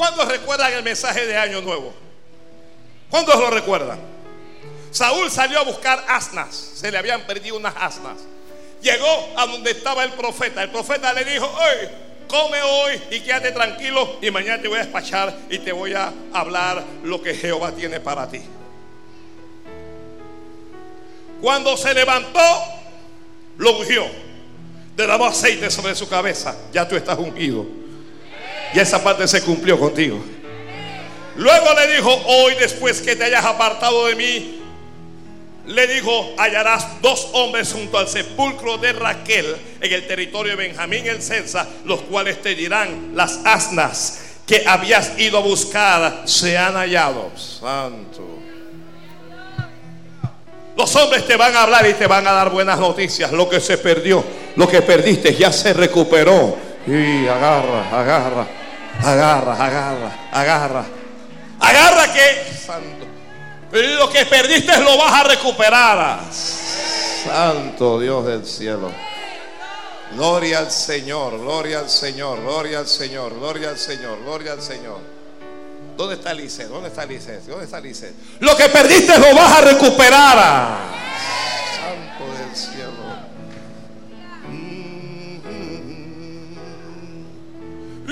¿Cuántos 0.02 0.26
recuerdan 0.26 0.72
el 0.72 0.82
mensaje 0.82 1.24
de 1.28 1.36
Año 1.36 1.60
Nuevo? 1.60 1.94
¿Cuántos 3.08 3.38
lo 3.38 3.50
recuerdan? 3.50 4.00
Saúl 4.90 5.30
salió 5.30 5.60
a 5.60 5.62
buscar 5.62 6.04
asnas. 6.08 6.56
Se 6.74 6.90
le 6.90 6.98
habían 6.98 7.20
perdido 7.20 7.56
unas 7.56 7.72
asnas. 7.78 8.18
Llegó 8.82 9.06
a 9.36 9.46
donde 9.46 9.70
estaba 9.70 10.02
el 10.02 10.10
profeta. 10.14 10.60
El 10.60 10.70
profeta 10.70 11.12
le 11.12 11.24
dijo, 11.24 11.46
hoy 11.46 11.88
come 12.26 12.60
hoy 12.60 13.00
y 13.12 13.20
quédate 13.20 13.52
tranquilo 13.52 14.18
y 14.20 14.28
mañana 14.32 14.60
te 14.60 14.66
voy 14.66 14.78
a 14.78 14.82
despachar 14.82 15.36
y 15.48 15.60
te 15.60 15.70
voy 15.70 15.92
a 15.92 16.12
hablar 16.32 16.82
lo 17.04 17.22
que 17.22 17.34
Jehová 17.34 17.70
tiene 17.70 18.00
para 18.00 18.28
ti. 18.28 18.42
Cuando 21.40 21.76
se 21.76 21.94
levantó, 21.94 22.40
lo 23.56 23.78
ungió. 23.78 24.04
Derramó 24.96 25.26
aceite 25.26 25.70
sobre 25.70 25.94
su 25.94 26.08
cabeza. 26.08 26.56
Ya 26.72 26.88
tú 26.88 26.96
estás 26.96 27.20
ungido. 27.20 27.82
Y 28.74 28.78
esa 28.78 29.02
parte 29.02 29.28
se 29.28 29.42
cumplió 29.42 29.78
contigo. 29.78 30.22
Luego 31.37 31.66
le 31.74 31.94
dijo, 31.94 32.11
hoy 32.26 32.54
después 32.58 33.00
que 33.00 33.16
te 33.16 33.24
hayas 33.24 33.44
apartado 33.44 34.06
de 34.06 34.14
mí, 34.14 34.58
le 35.66 35.87
dijo, 35.87 36.35
hallarás 36.38 37.00
dos 37.00 37.28
hombres 37.32 37.72
junto 37.72 37.96
al 37.98 38.08
sepulcro 38.08 38.78
de 38.78 38.92
Raquel 38.92 39.56
en 39.80 39.92
el 39.92 40.06
territorio 40.06 40.56
de 40.56 40.68
Benjamín 40.68 41.06
el 41.06 41.22
Censa, 41.22 41.66
los 41.85 42.00
cuales 42.02 42.42
te 42.42 42.54
dirán, 42.54 43.12
las 43.14 43.40
asnas 43.44 44.20
que 44.46 44.64
habías 44.66 45.18
ido 45.18 45.38
a 45.38 45.40
buscar 45.40 46.22
se 46.24 46.58
han 46.58 46.74
hallado. 46.74 47.30
Santo. 47.37 48.32
Los 50.76 50.96
hombres 50.96 51.26
te 51.26 51.37
van 51.37 51.54
a 51.54 51.62
hablar 51.62 51.88
y 51.88 51.94
te 51.94 52.06
van 52.06 52.26
a 52.26 52.32
dar 52.32 52.50
buenas 52.50 52.78
noticias. 52.78 53.30
Lo 53.30 53.48
que 53.48 53.61
se 53.61 53.78
perdió, 53.78 54.24
lo 54.56 54.66
que 54.68 54.82
perdiste 54.82 55.35
ya 55.35 55.52
se 55.52 55.72
recuperó. 55.72 56.56
Y 56.87 57.26
agarra, 57.28 58.00
agarra. 58.00 58.62
Agarra, 59.00 59.55
agarra, 59.55 60.28
agarra. 60.33 60.85
Agarra 61.61 62.12
que, 62.12 63.87
lo 63.96 64.11
que 64.11 64.26
perdiste 64.26 64.78
lo 64.81 64.98
vas 64.98 65.12
a 65.12 65.24
recuperar. 65.24 66.20
Santo 66.31 68.00
Dios 68.00 68.26
del 68.26 68.44
cielo. 68.44 68.90
Gloria 70.14 70.59
al 70.59 70.70
Señor, 70.70 71.38
gloria 71.38 71.78
al 71.78 71.88
Señor, 71.88 72.40
gloria 72.40 72.81
al 72.81 72.87
Señor, 72.87 73.35
gloria 73.35 73.70
al 73.70 73.78
Señor, 73.78 74.18
gloria 74.22 74.52
al 74.52 74.61
Señor. 74.61 74.98
¿Dónde 75.96 76.16
está 76.16 76.35
Lice? 76.35 76.66
¿Dónde 76.66 76.88
está 76.88 77.07
Lice? 77.07 77.40
¿Dónde 77.46 77.64
está 77.64 77.81
Lice? 77.81 78.12
Lo 78.40 78.57
que 78.57 78.68
perdiste 78.68 79.18
lo 79.18 79.35
vas 79.35 79.59
a 79.59 79.61
recuperar. 79.62 81.01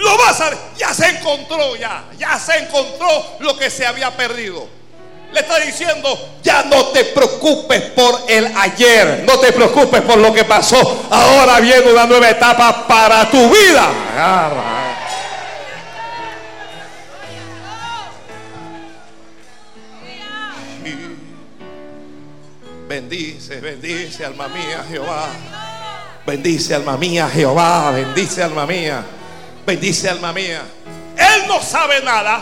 Lo 0.01 0.17
vas 0.17 0.41
a 0.41 0.51
ya 0.79 0.95
se 0.95 1.09
encontró 1.11 1.77
ya, 1.77 2.05
ya 2.19 2.39
se 2.39 2.57
encontró 2.57 3.37
lo 3.41 3.55
que 3.59 3.69
se 3.69 3.85
había 3.85 4.11
perdido. 4.17 4.67
Le 5.31 5.41
está 5.41 5.59
diciendo, 5.59 6.39
ya 6.43 6.63
no 6.63 6.87
te 6.87 7.05
preocupes 7.05 7.83
por 7.91 8.23
el 8.27 8.51
ayer, 8.57 9.25
no 9.27 9.39
te 9.39 9.53
preocupes 9.53 10.01
por 10.01 10.17
lo 10.17 10.33
que 10.33 10.45
pasó. 10.45 11.07
Ahora 11.11 11.61
viene 11.61 11.93
una 11.93 12.07
nueva 12.07 12.31
etapa 12.31 12.87
para 12.89 13.31
tu 13.31 13.51
vida. 13.51 13.91
Bendice, 22.89 23.61
bendice 23.61 24.25
alma 24.25 24.49
mía 24.49 24.83
Jehová. 24.91 25.29
Bendice 26.27 26.75
alma 26.75 26.97
mía 26.97 27.29
Jehová. 27.29 27.91
Bendice 27.91 28.43
alma 28.43 28.67
mía. 28.67 29.05
Bendice 29.67 30.09
alma 30.09 30.33
mía. 30.33 30.63
Él 31.17 31.47
no 31.47 31.63
sabe 31.63 32.01
nada. 32.03 32.41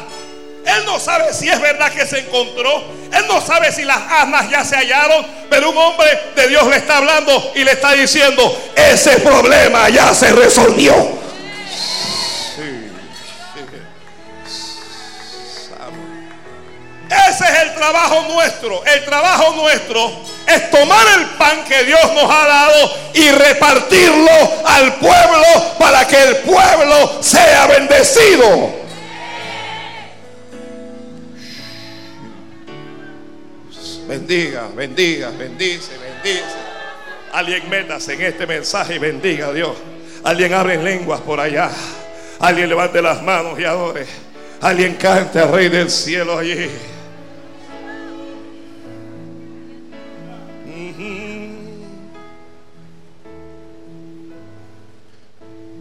Él 0.64 0.84
no 0.84 1.00
sabe 1.00 1.32
si 1.32 1.48
es 1.48 1.60
verdad 1.60 1.90
que 1.92 2.06
se 2.06 2.20
encontró. 2.20 2.84
Él 3.12 3.24
no 3.26 3.40
sabe 3.40 3.72
si 3.72 3.84
las 3.84 3.98
asnas 4.10 4.50
ya 4.50 4.64
se 4.64 4.76
hallaron. 4.76 5.26
Pero 5.48 5.70
un 5.70 5.76
hombre 5.78 6.06
de 6.36 6.48
Dios 6.48 6.66
le 6.68 6.76
está 6.76 6.98
hablando 6.98 7.52
y 7.54 7.64
le 7.64 7.72
está 7.72 7.92
diciendo, 7.92 8.70
ese 8.74 9.18
problema 9.20 9.88
ya 9.88 10.14
se 10.14 10.32
resolvió. 10.32 10.94
Ese 17.08 17.44
es 17.44 17.62
el 17.62 17.74
trabajo 17.74 18.26
nuestro. 18.32 18.84
El 18.84 19.04
trabajo 19.04 19.54
nuestro 19.54 20.10
es 20.46 20.70
tomar 20.70 21.06
el 21.18 21.26
pan 21.36 21.64
que 21.64 21.84
Dios 21.84 22.12
nos 22.14 22.24
ha 22.24 22.46
dado 22.46 22.92
y 23.14 23.30
repartirlo 23.30 24.30
al 24.64 24.94
pueblo 24.96 25.74
para 25.78 26.06
que 26.06 26.22
el 26.22 26.36
pueblo 26.38 27.22
sea 27.22 27.66
bendecido. 27.66 28.88
Bendiga, 34.06 34.68
bendiga, 34.74 35.30
bendice, 35.30 35.92
bendice. 35.98 36.44
Alguien 37.32 37.68
métase 37.68 38.14
en 38.14 38.22
este 38.22 38.46
mensaje 38.46 38.94
y 38.94 38.98
bendiga 38.98 39.48
a 39.48 39.52
Dios. 39.52 39.76
Alguien 40.24 40.54
abre 40.54 40.82
lenguas 40.82 41.20
por 41.20 41.40
allá. 41.40 41.70
Alguien 42.40 42.68
levante 42.68 43.02
las 43.02 43.22
manos 43.22 43.58
y 43.58 43.64
adore. 43.64 44.06
Alguien 44.60 44.94
cante 44.94 45.38
al 45.40 45.52
Rey 45.52 45.68
del 45.68 45.90
cielo 45.90 46.38
allí. 46.38 46.70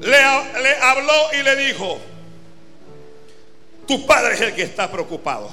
Le, 0.07 0.75
habló 0.81 1.13
y 1.33 1.43
le 1.43 1.55
dijo, 1.55 1.99
tu 3.87 4.05
padre 4.05 4.35
es 4.35 4.41
el 4.41 4.55
que 4.55 4.63
está 4.63 4.89
preocupado. 4.89 5.49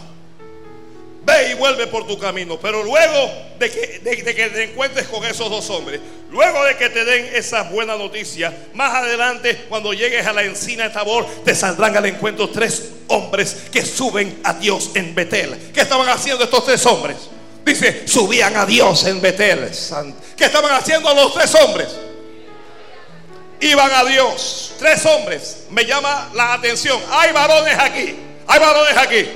Ve 1.25 1.53
y 1.53 1.55
vuelve 1.55 1.87
por 1.87 2.07
tu 2.07 2.19
camino. 2.19 2.59
Pero 2.61 2.83
luego 2.83 3.33
de 3.59 3.71
que, 3.71 4.01
de, 4.01 4.35
que, 4.35 4.49
te 4.51 4.65
encuentres 4.65 5.09
con 5.09 5.25
esos 5.25 5.49
dos 5.49 5.71
hombres, 5.71 6.01
luego 6.31 6.63
de 6.65 6.77
que 6.77 6.91
te 6.91 7.05
den 7.05 7.35
esas 7.35 7.71
buenas 7.71 7.99
noticias, 7.99 8.53
más 8.75 8.95
adelante, 8.95 9.65
cuando 9.69 9.95
llegues 9.95 10.27
a 10.27 10.35
la 10.35 10.43
encina 10.43 10.85
de 10.85 10.91
Tabor, 10.91 11.27
te 11.45 11.55
saldrán 11.55 11.97
al 11.97 12.07
encuentro 12.07 12.51
tres 12.51 12.91
hombres 13.09 13.57
que 13.73 13.85
suben 13.85 14.41
a 14.45 14.53
Dios 14.55 14.91
en 14.95 15.15
Betel. 15.15 15.71
¿Qué 15.73 15.81
estaban 15.81 16.09
haciendo 16.09 16.45
estos 16.45 16.67
tres 16.67 16.85
hombres? 16.85 17.17
Dice, 17.65 18.07
subían 18.07 18.55
a 18.57 18.67
Dios 18.67 19.07
en 19.07 19.23
Betel. 19.23 19.71
¿Qué 20.37 20.45
estaban 20.45 20.73
haciendo 20.73 21.15
los 21.15 21.33
tres 21.33 21.55
hombres? 21.55 21.89
Iban 23.61 23.91
a 23.93 24.05
Dios. 24.05 24.73
Tres 24.79 25.05
hombres. 25.07 25.65
Me 25.71 25.85
llama 25.85 26.31
la 26.35 26.55
atención. 26.55 27.01
Hay 27.11 27.33
varones 27.33 27.79
aquí. 27.79 28.17
Hay 28.47 28.61
varones 28.61 28.97
aquí. 28.97 29.29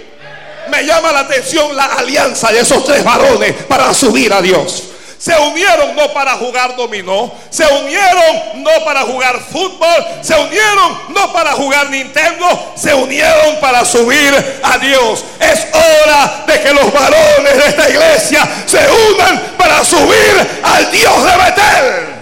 me 0.70 0.84
llama 0.84 1.12
la 1.12 1.20
atención 1.20 1.74
la 1.74 1.84
alianza 1.84 2.52
de 2.52 2.60
esos 2.60 2.84
tres 2.84 3.02
varones 3.02 3.54
para 3.64 3.92
subir 3.94 4.32
a 4.32 4.42
Dios. 4.42 4.84
Se 5.18 5.36
unieron 5.36 5.96
no 5.96 6.12
para 6.12 6.36
jugar 6.36 6.76
dominó, 6.76 7.32
se 7.50 7.66
unieron 7.66 8.62
no 8.62 8.70
para 8.84 9.00
jugar 9.00 9.40
fútbol, 9.50 10.06
se 10.22 10.32
unieron 10.34 10.96
no 11.08 11.32
para 11.32 11.52
jugar 11.54 11.90
Nintendo, 11.90 12.46
se 12.76 12.94
unieron 12.94 13.58
para 13.60 13.84
subir 13.84 14.60
a 14.62 14.78
Dios. 14.78 15.24
Es 15.40 15.66
hora 15.72 16.44
de 16.46 16.60
que 16.60 16.72
los 16.72 16.92
varones 16.92 17.56
de 17.56 17.66
esta 17.66 17.90
iglesia 17.90 18.48
se 18.64 18.78
unan 18.78 19.54
para 19.58 19.84
subir 19.84 20.60
al 20.62 20.90
Dios 20.92 21.24
de 21.24 21.36
Betel. 21.36 22.17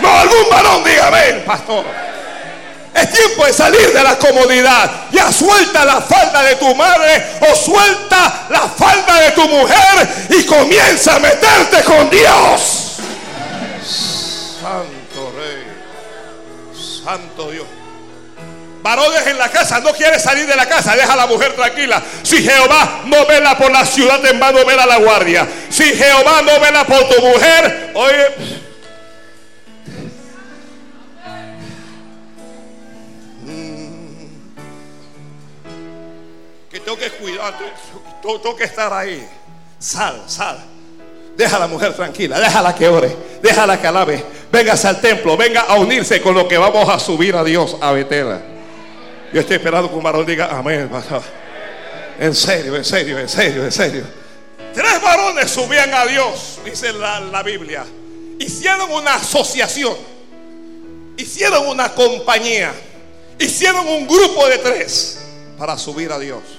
No 0.00 0.10
algún 0.10 0.48
varón, 0.50 0.84
dígame, 0.84 1.32
pastor. 1.46 1.84
Es 2.94 3.12
tiempo 3.12 3.46
de 3.46 3.52
salir 3.52 3.92
de 3.92 4.02
la 4.02 4.16
comodidad. 4.16 4.90
Ya 5.12 5.30
suelta 5.30 5.84
la 5.84 6.00
falda 6.00 6.42
de 6.42 6.56
tu 6.56 6.74
madre 6.74 7.38
o 7.48 7.54
suelta 7.54 8.46
la 8.50 8.62
falda 8.68 9.20
de 9.20 9.30
tu 9.32 9.48
mujer 9.48 10.08
y 10.30 10.44
comienza 10.44 11.16
a 11.16 11.18
meterte 11.20 11.82
con 11.84 12.10
Dios. 12.10 12.96
Santo 14.60 15.32
Rey. 15.36 15.64
Santo 17.04 17.50
Dios. 17.50 17.66
Varones 18.82 19.26
en 19.26 19.38
la 19.38 19.48
casa, 19.48 19.80
no 19.80 19.92
quiere 19.92 20.18
salir 20.18 20.46
de 20.46 20.56
la 20.56 20.66
casa, 20.66 20.96
deja 20.96 21.12
a 21.12 21.16
la 21.16 21.26
mujer 21.26 21.54
tranquila. 21.54 22.02
Si 22.22 22.42
Jehová 22.42 23.02
no 23.06 23.26
vela 23.26 23.58
por 23.58 23.70
la 23.70 23.84
ciudad, 23.84 24.24
en 24.24 24.38
vano 24.40 24.64
vela 24.64 24.86
la 24.86 24.96
guardia. 24.96 25.46
Si 25.68 25.84
Jehová 25.94 26.42
no 26.42 26.60
vela 26.60 26.84
por 26.84 27.08
tu 27.08 27.20
mujer, 27.20 27.90
oye. 27.94 28.67
Tengo 36.88 36.98
que 36.98 37.10
cuidarte, 37.10 37.64
tengo 38.22 38.56
que 38.56 38.64
estar 38.64 38.90
ahí. 38.90 39.28
Sal, 39.78 40.22
sal. 40.26 40.58
Deja 41.36 41.56
a 41.56 41.58
la 41.60 41.66
mujer 41.66 41.92
tranquila, 41.92 42.40
déjala 42.40 42.74
que 42.74 42.88
ore, 42.88 43.14
déjala 43.42 43.78
que 43.78 43.86
alabe. 43.86 44.24
Véngase 44.50 44.88
al 44.88 44.98
templo, 44.98 45.36
venga 45.36 45.60
a 45.60 45.74
unirse 45.74 46.22
con 46.22 46.34
lo 46.34 46.48
que 46.48 46.56
vamos 46.56 46.88
a 46.88 46.98
subir 46.98 47.36
a 47.36 47.44
Dios 47.44 47.76
a 47.82 47.92
Betela. 47.92 48.40
Yo 49.34 49.40
estoy 49.40 49.56
esperando 49.56 49.90
que 49.90 49.96
un 49.96 50.02
varón 50.02 50.24
diga 50.24 50.48
amén. 50.50 50.90
En 52.18 52.34
serio, 52.34 52.74
en 52.74 52.84
serio, 52.84 53.18
en 53.18 53.28
serio, 53.28 53.64
en 53.64 53.72
serio. 53.72 54.04
Tres 54.72 55.02
varones 55.02 55.50
subían 55.50 55.92
a 55.92 56.06
Dios, 56.06 56.58
dice 56.64 56.94
la, 56.94 57.20
la 57.20 57.42
Biblia. 57.42 57.84
Hicieron 58.38 58.90
una 58.90 59.16
asociación, 59.16 59.94
hicieron 61.18 61.68
una 61.68 61.94
compañía, 61.94 62.72
hicieron 63.38 63.86
un 63.86 64.06
grupo 64.06 64.48
de 64.48 64.56
tres 64.58 65.18
para 65.58 65.76
subir 65.76 66.10
a 66.10 66.18
Dios. 66.18 66.57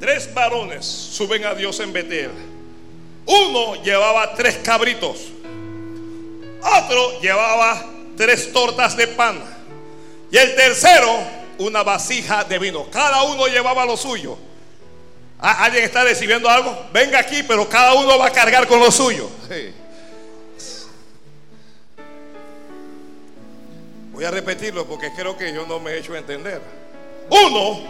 Tres 0.00 0.32
varones 0.32 0.86
suben 0.86 1.44
a 1.44 1.54
Dios 1.54 1.80
en 1.80 1.92
Betel. 1.92 2.30
Uno 3.26 3.82
llevaba 3.82 4.34
tres 4.34 4.58
cabritos. 4.62 5.18
Otro 6.62 7.20
llevaba 7.20 7.84
tres 8.16 8.52
tortas 8.52 8.96
de 8.96 9.08
pan. 9.08 9.40
Y 10.30 10.36
el 10.36 10.54
tercero, 10.54 11.18
una 11.58 11.82
vasija 11.82 12.44
de 12.44 12.58
vino. 12.58 12.88
Cada 12.90 13.22
uno 13.22 13.46
llevaba 13.48 13.84
lo 13.84 13.96
suyo. 13.96 14.38
¿Alguien 15.38 15.84
está 15.84 16.04
recibiendo 16.04 16.48
algo? 16.48 16.86
Venga 16.92 17.18
aquí, 17.18 17.42
pero 17.42 17.68
cada 17.68 17.94
uno 17.94 18.18
va 18.18 18.26
a 18.26 18.32
cargar 18.32 18.66
con 18.66 18.80
lo 18.80 18.90
suyo. 18.90 19.28
Voy 24.12 24.24
a 24.24 24.30
repetirlo 24.30 24.84
porque 24.84 25.12
creo 25.12 25.36
que 25.36 25.52
yo 25.52 25.64
no 25.66 25.78
me 25.78 25.92
he 25.92 25.98
hecho 25.98 26.14
entender. 26.16 26.60
Uno 27.30 27.80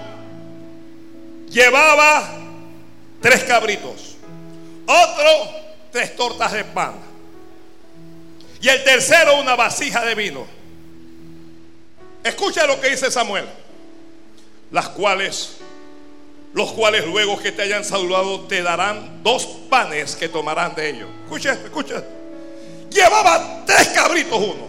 llevaba 1.51 2.31
tres 3.21 3.45
cabritos, 3.45 4.17
otro 4.87 5.59
tres 5.91 6.15
tortas 6.17 6.53
de 6.53 6.65
pan 6.65 7.09
y 8.61 8.69
el 8.69 8.83
tercero 8.85 9.41
una 9.41 9.55
vasija 9.57 10.05
de 10.05 10.15
vino. 10.15 10.47
Escucha 12.25 12.67
lo 12.67 12.81
que 12.81 12.91
dice 12.91 13.11
Samuel, 13.11 13.47
las 14.71 14.89
cuales, 14.89 15.59
los 16.53 16.73
cuales 16.73 17.07
luego 17.07 17.39
que 17.39 17.53
te 17.53 17.63
hayan 17.63 17.85
saludado 17.85 18.41
te 18.43 18.63
darán 18.63 19.23
dos 19.23 19.47
panes 19.71 20.17
que 20.17 20.29
tomarán 20.29 20.75
de 20.75 20.91
ellos. 20.91 21.09
Escucha, 21.25 21.53
escucha. 21.53 22.03
Llevaba 22.91 23.63
tres 23.65 23.89
cabritos 23.89 24.39
uno. 24.39 24.69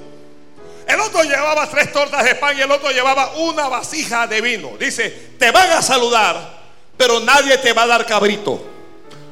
El 0.88 1.00
otro 1.00 1.24
llevaba 1.24 1.70
tres 1.70 1.92
tortas 1.92 2.24
de 2.24 2.36
pan 2.36 2.58
y 2.58 2.62
el 2.62 2.72
otro 2.72 2.92
llevaba 2.92 3.36
una 3.38 3.68
vasija 3.68 4.28
de 4.28 4.42
vino. 4.42 4.78
Dice, 4.78 5.10
te 5.38 5.52
van 5.52 5.72
a 5.72 5.82
saludar 5.82 6.59
pero 7.00 7.22
nadie 7.22 7.58
te 7.60 7.72
va 7.72 7.84
a 7.84 7.88
dar 7.88 8.06
cabrito. 8.06 8.62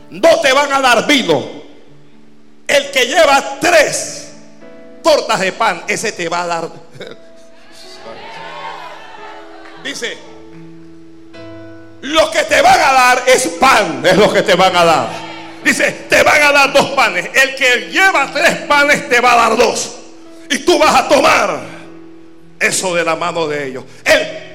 No 0.09 0.39
te 0.39 0.53
van 0.53 0.71
a 0.71 0.79
dar 0.79 1.05
vino. 1.05 1.45
El 2.65 2.91
que 2.91 3.07
lleva 3.07 3.57
tres 3.59 4.29
tortas 5.03 5.41
de 5.41 5.51
pan, 5.51 5.83
ese 5.85 6.13
te 6.13 6.29
va 6.29 6.43
a 6.43 6.47
dar. 6.47 6.69
Dice, 9.83 10.17
lo 12.03 12.31
que 12.31 12.43
te 12.43 12.61
van 12.61 12.79
a 12.79 12.93
dar 12.93 13.23
es 13.27 13.47
pan, 13.59 14.01
es 14.05 14.15
lo 14.15 14.31
que 14.31 14.43
te 14.43 14.55
van 14.55 14.73
a 14.73 14.85
dar. 14.85 15.09
Dice, 15.61 15.91
te 16.09 16.23
van 16.23 16.41
a 16.41 16.53
dar 16.53 16.71
dos 16.71 16.91
panes. 16.91 17.29
El 17.33 17.53
que 17.53 17.89
lleva 17.91 18.31
tres 18.31 18.59
panes 18.59 19.09
te 19.09 19.19
va 19.19 19.33
a 19.33 19.49
dar 19.49 19.57
dos. 19.57 19.93
Y 20.49 20.59
tú 20.59 20.79
vas 20.79 20.95
a 20.95 21.09
tomar 21.09 21.59
eso 22.61 22.95
de 22.95 23.03
la 23.03 23.17
mano 23.17 23.45
de 23.45 23.67
ellos. 23.67 23.83
El 24.05 24.46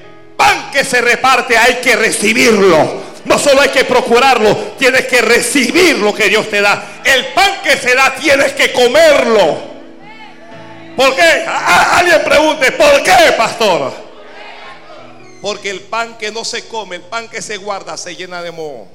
pan 0.43 0.73
que 0.73 0.85
se 0.85 1.01
reparte 1.01 1.57
hay 1.57 1.77
que 1.77 1.95
recibirlo. 1.95 3.13
No 3.25 3.39
solo 3.39 3.61
hay 3.61 3.69
que 3.69 3.85
procurarlo, 3.85 4.75
tienes 4.77 5.07
que 5.07 5.23
recibir 5.23 5.99
lo 5.99 6.13
que 6.13 6.29
Dios 6.29 6.51
te 6.51 6.61
da. 6.61 7.01
El 7.05 7.27
pan 7.27 7.61
que 7.63 7.77
se 7.77 7.95
da 7.95 8.17
tienes 8.17 8.53
que 8.53 8.73
comerlo. 8.73 9.71
¿Por 10.97 11.15
qué? 11.15 11.45
alguien 11.47 12.23
pregunte, 12.25 12.73
¿por 12.73 13.03
qué, 13.03 13.33
pastor? 13.37 13.93
Porque 15.41 15.71
el 15.71 15.81
pan 15.81 16.19
que 16.19 16.33
no 16.33 16.45
se 16.45 16.67
come, 16.67 16.97
el 16.97 17.03
pan 17.03 17.29
que 17.29 17.41
se 17.41 17.57
guarda, 17.57 17.97
se 17.97 18.17
llena 18.17 18.43
de 18.43 18.51
moho. 18.51 18.89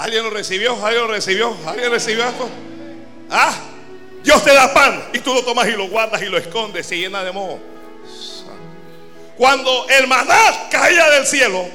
¿Alguien 0.00 0.24
lo 0.24 0.30
recibió? 0.30 0.82
¿Alguien 0.82 1.02
lo 1.02 1.12
recibió? 1.12 1.54
¿Alguien 1.66 1.90
recibió 1.90 2.26
esto? 2.26 2.48
¿Ah? 3.30 3.52
Dios 4.24 4.42
te 4.42 4.54
da 4.54 4.72
pan 4.72 5.10
y 5.12 5.18
tú 5.18 5.34
lo 5.34 5.44
tomas 5.44 5.68
y 5.68 5.72
lo 5.72 5.88
guardas 5.88 6.22
y 6.22 6.24
lo 6.24 6.38
escondes, 6.38 6.86
se 6.86 6.96
llena 6.96 7.22
de 7.22 7.32
moho. 7.32 7.60
Cuando 9.36 9.86
el 9.90 10.06
maná 10.06 10.68
caía 10.70 11.10
del 11.10 11.26
cielo, 11.26 11.68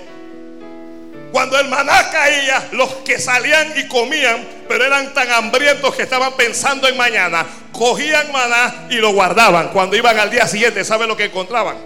cuando 1.32 1.60
el 1.60 1.68
maná 1.68 2.10
caía, 2.10 2.68
los 2.72 2.90
que 3.06 3.20
salían 3.20 3.74
y 3.78 3.88
comían, 3.88 4.44
pero 4.68 4.84
eran 4.84 5.14
tan 5.14 5.30
hambrientos 5.30 5.94
que 5.94 6.02
estaban 6.02 6.34
pensando 6.34 6.88
en 6.88 6.98
mañana, 6.98 7.46
cogían 7.72 8.32
maná 8.32 8.88
y 8.90 8.96
lo 8.96 9.14
guardaban. 9.14 9.70
Cuando 9.70 9.96
iban 9.96 10.18
al 10.18 10.32
día 10.32 10.48
siguiente, 10.48 10.84
¿saben 10.84 11.08
lo 11.08 11.16
que 11.16 11.26
encontraban? 11.26 11.78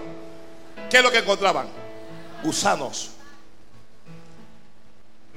¿Qué 0.88 0.96
es 0.96 1.02
lo 1.02 1.12
que 1.12 1.18
encontraban? 1.18 1.66
Gusanos. 2.42 3.10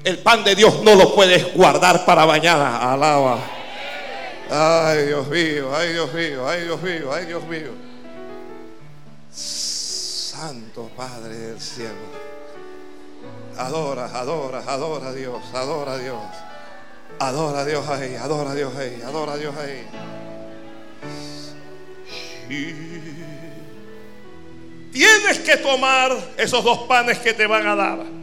El 0.04 0.18
pan 0.20 0.44
de 0.44 0.54
Dios 0.56 0.84
no 0.84 0.96
lo 0.96 1.16
puedes 1.16 1.54
guardar 1.54 2.06
para 2.06 2.26
mañana. 2.26 2.92
Alaba. 2.92 3.40
Ay, 4.50 5.06
Dios 5.08 5.28
mío, 5.30 5.74
ay, 5.74 5.94
Dios 5.94 6.14
mío, 6.14 6.48
ay, 6.48 6.64
Dios 6.64 6.82
mío, 6.82 7.14
ay, 7.14 7.26
Dios 7.26 7.44
mío. 7.46 7.72
Santo 9.32 10.92
Padre 10.96 11.36
del 11.36 11.62
cielo. 11.62 11.94
Adora, 13.58 14.06
adora, 14.06 14.64
adora 14.68 15.08
a 15.08 15.14
Dios, 15.14 15.42
adora 15.54 15.94
a 15.94 15.98
Dios. 15.98 16.22
Adora 17.20 17.60
a 17.62 17.66
Dios 17.66 17.88
ahí, 17.88 18.16
adora 18.16 18.52
a 18.52 18.56
Dios 18.56 18.76
ahí, 18.76 19.02
adora 19.06 19.34
a 19.34 19.38
Dios 19.38 19.56
ahí. 19.56 19.88
Tienes 24.92 25.40
que 25.40 25.58
tomar 25.58 26.12
esos 26.38 26.64
dos 26.64 26.80
panes 26.80 27.20
que 27.20 27.34
te 27.34 27.48
van 27.48 27.66
a 27.66 27.76
dar. 27.76 28.23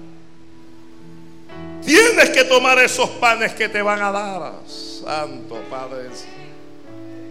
Tienes 1.85 2.31
que 2.31 2.45
tomar 2.45 2.79
esos 2.79 3.09
panes 3.11 3.55
que 3.55 3.69
te 3.69 3.83
van 3.83 4.03
a 4.03 4.13
dar. 4.13 4.53
Santo 4.67 5.63
Padre. 5.71 6.09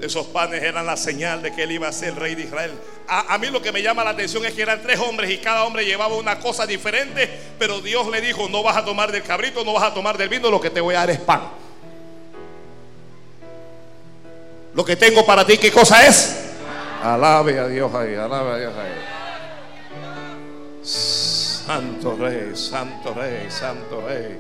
Esos 0.02 0.28
panes 0.28 0.64
eran 0.64 0.86
la 0.86 0.96
señal 0.96 1.42
de 1.42 1.54
que 1.54 1.64
él 1.64 1.74
iba 1.74 1.88
a 1.88 1.92
ser 1.92 2.10
el 2.10 2.16
rey 2.16 2.36
de 2.36 2.44
Israel. 2.44 2.72
A, 3.08 3.38
mí 3.38 3.48
lo 3.48 3.62
que 3.62 3.72
me 3.72 3.82
llama 3.82 4.04
la 4.04 4.12
atención 4.12 4.46
es 4.46 4.54
que 4.54 4.62
eran 4.62 4.82
tres 4.82 5.00
hombres 5.00 5.30
y 5.30 5.40
cada 5.40 5.66
hombre 5.66 5.84
llevaba 5.84 6.16
una 6.16 6.40
cosa 6.40 6.66
diferente, 6.66 7.30
pero 7.58 7.82
Dios 7.82 8.08
le 8.08 8.22
dijo, 8.22 8.48
no 8.48 8.64
vas 8.64 8.78
a 8.78 8.86
tomar 8.86 9.12
del 9.12 9.24
cabrito, 9.24 9.66
no 9.66 9.74
vas 9.74 9.84
a 9.84 9.94
tomar 9.94 10.18
del 10.18 10.30
vino, 10.30 10.50
lo 10.50 10.62
que 10.62 10.70
te 10.70 10.80
voy 10.80 10.96
a 10.96 11.00
dar 11.00 11.10
es 11.10 11.20
pan. 11.20 11.42
Lo 14.74 14.86
que 14.86 14.96
tengo 14.96 15.26
para 15.26 15.46
ti, 15.46 15.58
¿qué 15.58 15.72
cosa 15.72 16.06
es? 16.06 16.46
Alabe 17.04 17.60
a 17.60 17.68
Dios 17.68 17.94
ahí, 17.94 18.16
alabe 18.16 18.52
a 18.52 18.58
Dios 18.58 18.74
ahí. 18.78 19.20
Santo 21.70 22.16
Rey, 22.16 22.56
Santo 22.56 23.14
Rey, 23.14 23.46
Santo 23.52 24.02
Rey. 24.02 24.36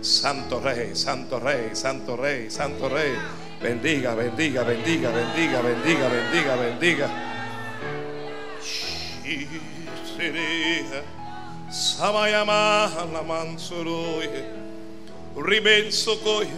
Santo 0.00 0.58
Rey, 0.58 0.96
Santo 0.96 1.38
Rey, 1.38 1.76
Santo 1.76 2.16
Rey, 2.16 2.50
Santo 2.50 2.88
Rey. 2.88 3.14
Bendiga, 3.60 4.16
bendiga, 4.16 4.64
bendiga, 4.64 5.12
bendiga, 5.12 5.62
bendiga, 5.62 6.08
bendiga, 6.08 6.56
bendiga. 6.56 7.08
Sabayama 11.70 12.90
la 13.12 13.22
mansuruye. 13.22 14.42
Ribenso 15.36 16.18
coye. 16.18 16.50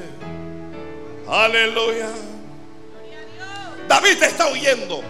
Aleluya. 1.29 2.09
David 3.87 4.23
está 4.23 4.49
huyendo 4.49 5.03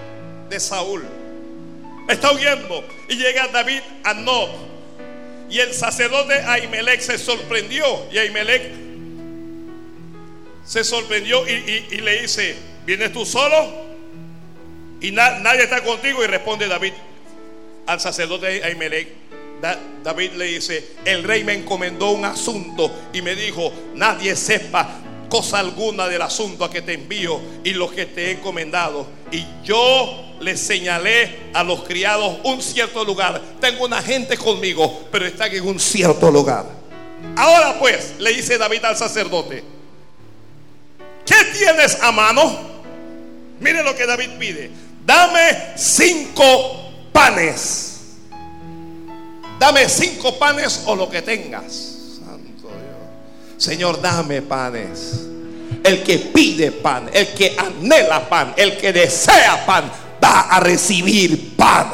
de 0.51 0.59
Saúl. 0.59 1.05
Está 2.09 2.33
huyendo. 2.33 2.83
Y 3.09 3.15
llega 3.15 3.47
David 3.47 3.83
a 4.03 4.13
Nob. 4.13 4.74
Y 5.55 5.61
el 5.61 5.73
sacerdote 5.73 6.35
Ahimelech 6.35 7.01
se 7.01 7.17
sorprendió. 7.17 8.09
Y 8.11 8.19
Ahimelech 8.19 8.73
se 10.65 10.83
sorprendió 10.83 11.47
y, 11.47 12.01
le 12.01 12.23
dice: 12.23 12.57
¿Vienes 12.85 13.13
tú 13.13 13.25
solo? 13.25 13.73
Y 15.01 15.13
nadie 15.13 15.63
está 15.63 15.85
contigo. 15.85 16.25
Y 16.25 16.27
responde 16.27 16.67
David 16.67 16.93
al 17.87 18.01
sacerdote 18.01 18.65
Ahimelech. 18.65 19.07
David 20.03 20.33
le 20.33 20.47
dice: 20.47 20.85
El 21.05 21.23
rey 21.23 21.45
me 21.45 21.53
encomendó 21.53 22.11
un 22.11 22.25
asunto 22.25 22.91
y 23.13 23.23
me 23.23 23.37
dijo: 23.37 23.73
Nadie 23.95 24.35
sepa 24.35 24.91
cosa 25.29 25.59
alguna 25.59 26.09
del 26.09 26.23
asunto 26.23 26.65
a 26.65 26.71
que 26.71 26.83
te 26.83 26.95
envío 26.95 27.41
y 27.63 27.71
lo 27.71 27.91
que 27.91 28.07
te 28.07 28.27
he 28.27 28.31
encomendado. 28.33 29.07
Y 29.31 29.45
yo 29.63 30.37
le 30.41 30.57
señalé 30.57 31.51
a 31.53 31.63
los 31.63 31.83
criados 31.83 32.39
un 32.45 32.63
cierto 32.63 33.05
lugar. 33.05 33.41
Tengo 33.61 33.85
una 33.85 34.03
gente 34.03 34.37
conmigo, 34.37 35.07
pero 35.11 35.27
están 35.27 35.53
en 35.53 35.67
un 35.67 35.81
cierto 35.81 36.31
lugar. 36.31 36.67
Ahora 37.37 37.79
pues, 37.79 38.15
le 38.19 38.33
dice 38.33 38.59
David 38.59 38.85
al 38.85 38.97
sacerdote, 38.97 39.65
¿qué 41.25 41.45
tienes 41.57 41.99
a 42.03 42.13
mano? 42.13 42.75
Mire 43.61 43.83
lo 43.83 43.95
que 43.95 44.07
David 44.07 44.31
pide. 44.39 44.71
Dame 45.05 45.75
cinco 45.77 46.93
panes. 47.13 47.91
Dame 49.59 49.89
cinco 49.89 50.39
panes 50.39 50.83
o 50.87 50.95
lo 50.95 51.09
que 51.09 51.23
tengas. 51.23 51.94
Señor, 53.65 54.03
dame 54.03 54.43
panes. 54.43 55.25
El 55.83 56.03
que 56.03 56.19
pide 56.19 56.71
pan, 56.71 57.09
el 57.11 57.29
que 57.29 57.57
anhela 57.57 58.29
pan, 58.29 58.53
el 58.59 58.77
que 58.77 58.93
desea 58.93 59.65
pan, 59.65 59.91
va 60.23 60.41
a 60.51 60.61
recibir 60.61 61.57
pan. 61.57 61.87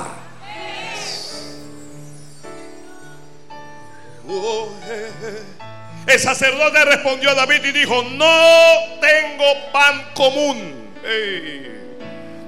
El 6.08 6.18
sacerdote 6.18 6.84
respondió 6.86 7.30
a 7.30 7.34
David 7.34 7.64
y 7.64 7.70
dijo, 7.70 8.02
no 8.02 8.98
tengo 9.00 9.70
pan 9.72 10.06
común. 10.12 10.90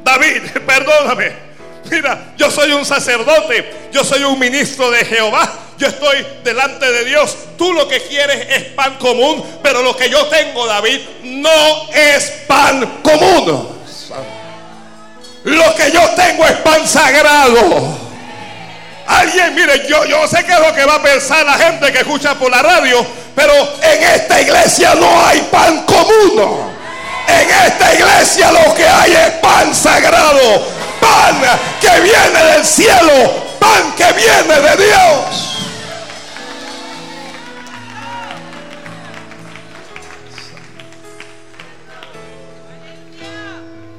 David, 0.03 0.43
perdóname. 0.67 1.52
Mira, 1.91 2.33
yo 2.37 2.51
soy 2.51 2.73
un 2.73 2.85
sacerdote, 2.85 3.89
yo 3.93 4.05
soy 4.05 4.25
un 4.25 4.39
ministro 4.39 4.91
de 4.91 5.05
Jehová 5.05 5.63
yo 5.83 5.89
estoy 5.89 6.25
delante 6.45 6.93
de 6.93 7.05
Dios. 7.05 7.37
Tú 7.59 7.73
lo 7.73 7.89
que 7.89 8.01
quieres 8.03 8.47
es 8.51 8.63
pan 8.75 8.99
común, 8.99 9.45
pero 9.65 9.83
lo 9.83 9.97
que 9.97 10.09
yo 10.09 10.27
tengo, 10.27 10.65
David, 10.65 11.01
no 11.25 11.91
es 11.93 12.31
pan 12.47 13.01
común. 13.03 13.69
Lo 15.43 15.75
que 15.75 15.91
yo 15.91 16.09
tengo 16.11 16.47
es 16.47 16.53
pan 16.59 16.87
sagrado. 16.87 17.99
Alguien, 19.09 19.57
mire, 19.57 19.89
yo, 19.89 20.05
yo 20.05 20.29
sé 20.29 20.45
que 20.45 20.53
es 20.53 20.61
lo 20.61 20.73
que 20.73 20.85
va 20.85 20.95
a 20.95 21.03
pensar 21.03 21.45
la 21.45 21.55
gente 21.55 21.93
que 21.93 21.99
escucha 21.99 22.37
por 22.37 22.49
la 22.49 22.63
radio, 22.63 23.05
pero 23.35 23.53
en 23.83 24.03
esta 24.05 24.41
iglesia 24.41 24.95
no 24.95 25.27
hay 25.27 25.41
pan 25.51 25.85
común. 25.85 26.73
En 27.27 27.51
esta 27.67 27.93
iglesia 27.93 28.53
lo 28.53 28.73
que 28.73 28.87
hay 28.87 29.13
es 29.13 29.31
pan 29.43 29.75
sagrado, 29.75 30.65
pan 31.03 31.43
que 31.81 32.01
viene 32.01 32.45
del 32.53 32.65
cielo, 32.65 33.59
pan 33.59 33.93
que 33.97 34.13
viene 34.13 34.61
de 34.61 34.87
Dios. 34.87 35.49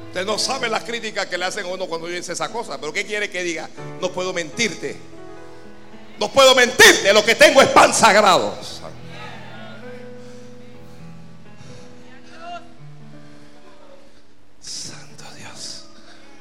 Usted 0.08 0.26
no 0.26 0.38
sabe 0.38 0.68
las 0.68 0.84
críticas 0.84 1.26
que 1.26 1.36
le 1.36 1.44
hacen 1.44 1.66
a 1.66 1.68
uno 1.68 1.86
cuando 1.86 2.06
dice 2.06 2.32
esa 2.32 2.48
cosa. 2.48 2.78
Pero 2.78 2.92
¿qué 2.92 3.04
quiere 3.04 3.28
que 3.28 3.42
diga? 3.42 3.68
No 4.00 4.12
puedo 4.12 4.32
mentirte. 4.32 4.96
No 6.20 6.30
puedo 6.30 6.54
mentirte. 6.54 7.12
Lo 7.12 7.24
que 7.24 7.34
tengo 7.34 7.60
es 7.60 7.68
pan 7.68 7.92
sagrado. 7.92 8.56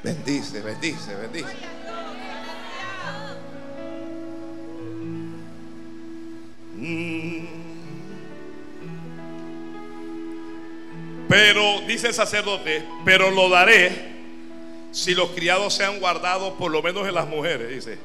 Bendice, 0.04 0.62
bendice, 0.62 1.16
bendice. 1.16 1.54
Mm. 6.76 7.46
Pero 11.30 11.82
dice 11.88 12.08
el 12.08 12.14
sacerdote, 12.14 12.84
pero 13.06 13.32
lo 13.32 13.50
daré 13.50 14.12
si 14.92 15.16
los 15.16 15.30
criados 15.32 15.74
se 15.74 15.86
han 15.86 16.00
guardado 16.00 16.56
por 16.56 16.70
lo 16.70 16.84
menos 16.84 17.08
en 17.08 17.16
las 17.16 17.28
mujeres, 17.28 17.70
dice. 17.70 17.98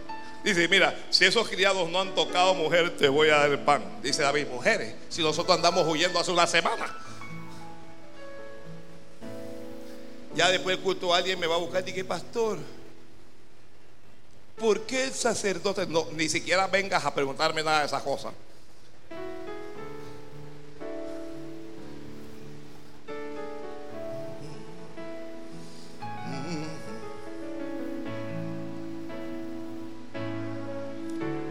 Dice, 0.45 0.69
mira, 0.69 0.97
si 1.11 1.25
esos 1.25 1.49
criados 1.49 1.91
no 1.91 2.01
han 2.01 2.15
tocado 2.15 2.55
mujer, 2.55 2.97
te 2.97 3.09
voy 3.09 3.29
a 3.29 3.39
dar 3.39 3.51
el 3.51 3.59
pan. 3.59 3.83
Dice 4.03 4.23
David, 4.23 4.47
mujeres, 4.47 4.95
si 5.09 5.21
nosotros 5.21 5.57
andamos 5.57 5.85
huyendo 5.87 6.21
hace 6.21 6.31
una 6.31 6.47
semana. 6.47 6.97
Ya 10.39 10.53
después 10.53 10.77
del 10.77 10.85
culto 10.85 11.13
alguien 11.13 11.37
me 11.41 11.49
va 11.49 11.57
a 11.57 11.59
buscar 11.59 11.83
y 11.83 11.91
dice, 11.91 12.05
pastor, 12.05 12.61
¿por 14.57 14.83
qué 14.83 15.07
el 15.07 15.13
sacerdote 15.13 15.85
no, 15.89 16.07
ni 16.13 16.29
siquiera 16.29 16.69
vengas 16.69 17.05
a 17.05 17.13
preguntarme 17.13 17.61
nada 17.61 17.81
de 17.81 17.87
esas 17.87 18.05
cosas? 18.05 18.33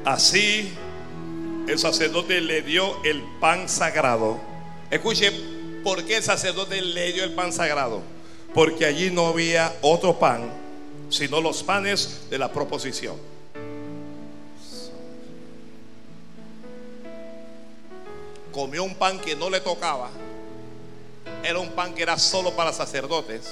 Así 0.06 0.72
el 1.68 1.78
sacerdote 1.78 2.40
le 2.40 2.62
dio 2.62 3.04
el 3.04 3.22
pan 3.42 3.68
sagrado. 3.68 4.40
Escuche, 4.90 5.30
¿por 5.84 6.06
qué 6.06 6.16
el 6.16 6.24
sacerdote 6.24 6.82
le 6.82 7.12
dio 7.12 7.26
el 7.26 7.34
pan 7.34 7.52
sagrado? 7.52 8.16
Porque 8.58 8.88
allí 8.88 9.12
no 9.12 9.28
había 9.28 9.72
otro 9.84 10.18
pan, 10.18 10.52
sino 11.12 11.40
los 11.40 11.62
panes 11.62 12.28
de 12.28 12.40
la 12.40 12.52
proposición. 12.52 13.16
Comió 18.52 18.84
un 18.84 18.96
pan 18.96 19.20
que 19.20 19.36
no 19.36 19.52
le 19.52 19.60
tocaba. 19.62 20.10
Era 21.44 21.60
un 21.60 21.70
pan 21.70 21.94
que 21.94 22.02
era 22.02 22.18
solo 22.18 22.50
para 22.56 22.74
sacerdotes. 22.74 23.48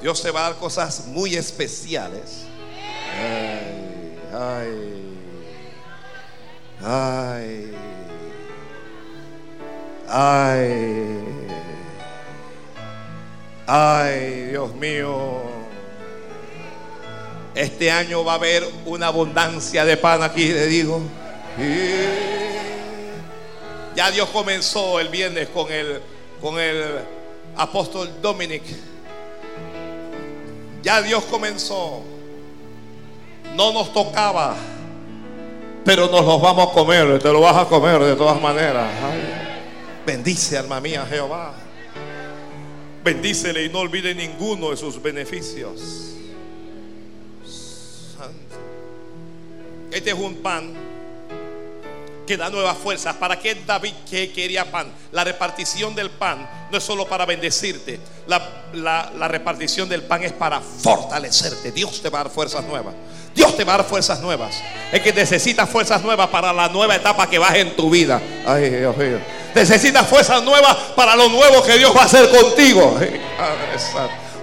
Dios 0.00 0.22
te 0.22 0.30
va 0.30 0.46
a 0.46 0.50
dar 0.50 0.58
cosas 0.58 1.08
muy 1.08 1.36
especiales 1.36 2.46
Ay, 3.20 4.18
ay, 4.32 4.96
ay, 6.80 7.74
ay, 10.08 11.41
ay, 13.72 14.46
Dios 14.50 14.74
mío. 14.74 15.42
Este 17.54 17.90
año 17.90 18.24
va 18.24 18.32
a 18.32 18.34
haber 18.36 18.64
una 18.86 19.08
abundancia 19.08 19.84
de 19.84 19.96
pan 19.96 20.22
aquí, 20.22 20.48
le 20.48 20.66
digo. 20.66 21.00
Ya 23.94 24.10
Dios 24.10 24.28
comenzó 24.30 25.00
el 25.00 25.08
viernes 25.08 25.48
con 25.48 25.70
el, 25.70 26.00
con 26.40 26.58
el 26.58 26.98
apóstol 27.56 28.10
Dominic. 28.20 28.62
Ya 30.82 31.00
Dios 31.00 31.24
comenzó 31.24 32.02
no 33.54 33.72
nos 33.72 33.92
tocaba, 33.92 34.54
pero 35.84 36.08
nos 36.08 36.24
los 36.24 36.40
vamos 36.40 36.68
a 36.68 36.72
comer, 36.72 37.18
te 37.18 37.30
lo 37.30 37.40
vas 37.40 37.56
a 37.56 37.64
comer 37.66 38.00
de 38.00 38.16
todas 38.16 38.40
maneras. 38.40 38.88
bendice 40.06 40.58
alma 40.58 40.80
mía 40.80 41.06
Jehová. 41.08 41.52
Bendícele 43.04 43.64
y 43.64 43.68
no 43.68 43.80
olvide 43.80 44.14
ninguno 44.14 44.70
de 44.70 44.76
sus 44.76 45.00
beneficios. 45.02 45.80
Este 49.90 50.10
es 50.10 50.16
un 50.18 50.36
pan 50.36 50.72
que 52.26 52.36
da 52.36 52.48
nuevas 52.48 52.76
fuerzas. 52.78 53.16
¿Para 53.16 53.38
qué 53.38 53.54
David 53.66 53.92
que 54.08 54.32
quería 54.32 54.70
pan? 54.70 54.86
La 55.10 55.24
repartición 55.24 55.94
del 55.94 56.08
pan 56.10 56.48
no 56.70 56.78
es 56.78 56.84
solo 56.84 57.06
para 57.06 57.26
bendecirte. 57.26 57.98
La, 58.26 58.40
la- 58.72 59.12
la 59.18 59.28
repartición 59.28 59.88
del 59.88 60.02
pan 60.02 60.22
es 60.22 60.32
para 60.32 60.60
fortalecerte. 60.60 61.72
Dios 61.72 62.00
te 62.00 62.08
va 62.08 62.20
a 62.20 62.24
dar 62.24 62.32
fuerzas 62.32 62.64
nuevas. 62.64 62.94
Dios 63.34 63.54
te 63.56 63.64
va 63.64 63.74
a 63.74 63.78
dar 63.78 63.86
fuerzas 63.86 64.20
nuevas. 64.20 64.54
Es 64.92 65.00
que 65.02 65.12
necesitas 65.12 65.68
fuerzas 65.68 66.02
nuevas 66.02 66.28
para 66.28 66.52
la 66.52 66.68
nueva 66.68 66.94
etapa 66.96 67.28
que 67.28 67.38
vas 67.38 67.54
en 67.56 67.74
tu 67.76 67.90
vida. 67.90 68.20
Ay, 68.46 68.70
Dios 68.70 68.96
mío. 68.96 69.18
Necesitas 69.54 70.06
fuerzas 70.08 70.42
nuevas 70.42 70.74
para 70.96 71.14
lo 71.16 71.28
nuevo 71.28 71.62
que 71.62 71.76
Dios 71.78 71.94
va 71.94 72.02
a 72.02 72.04
hacer 72.04 72.28
contigo. 72.30 72.98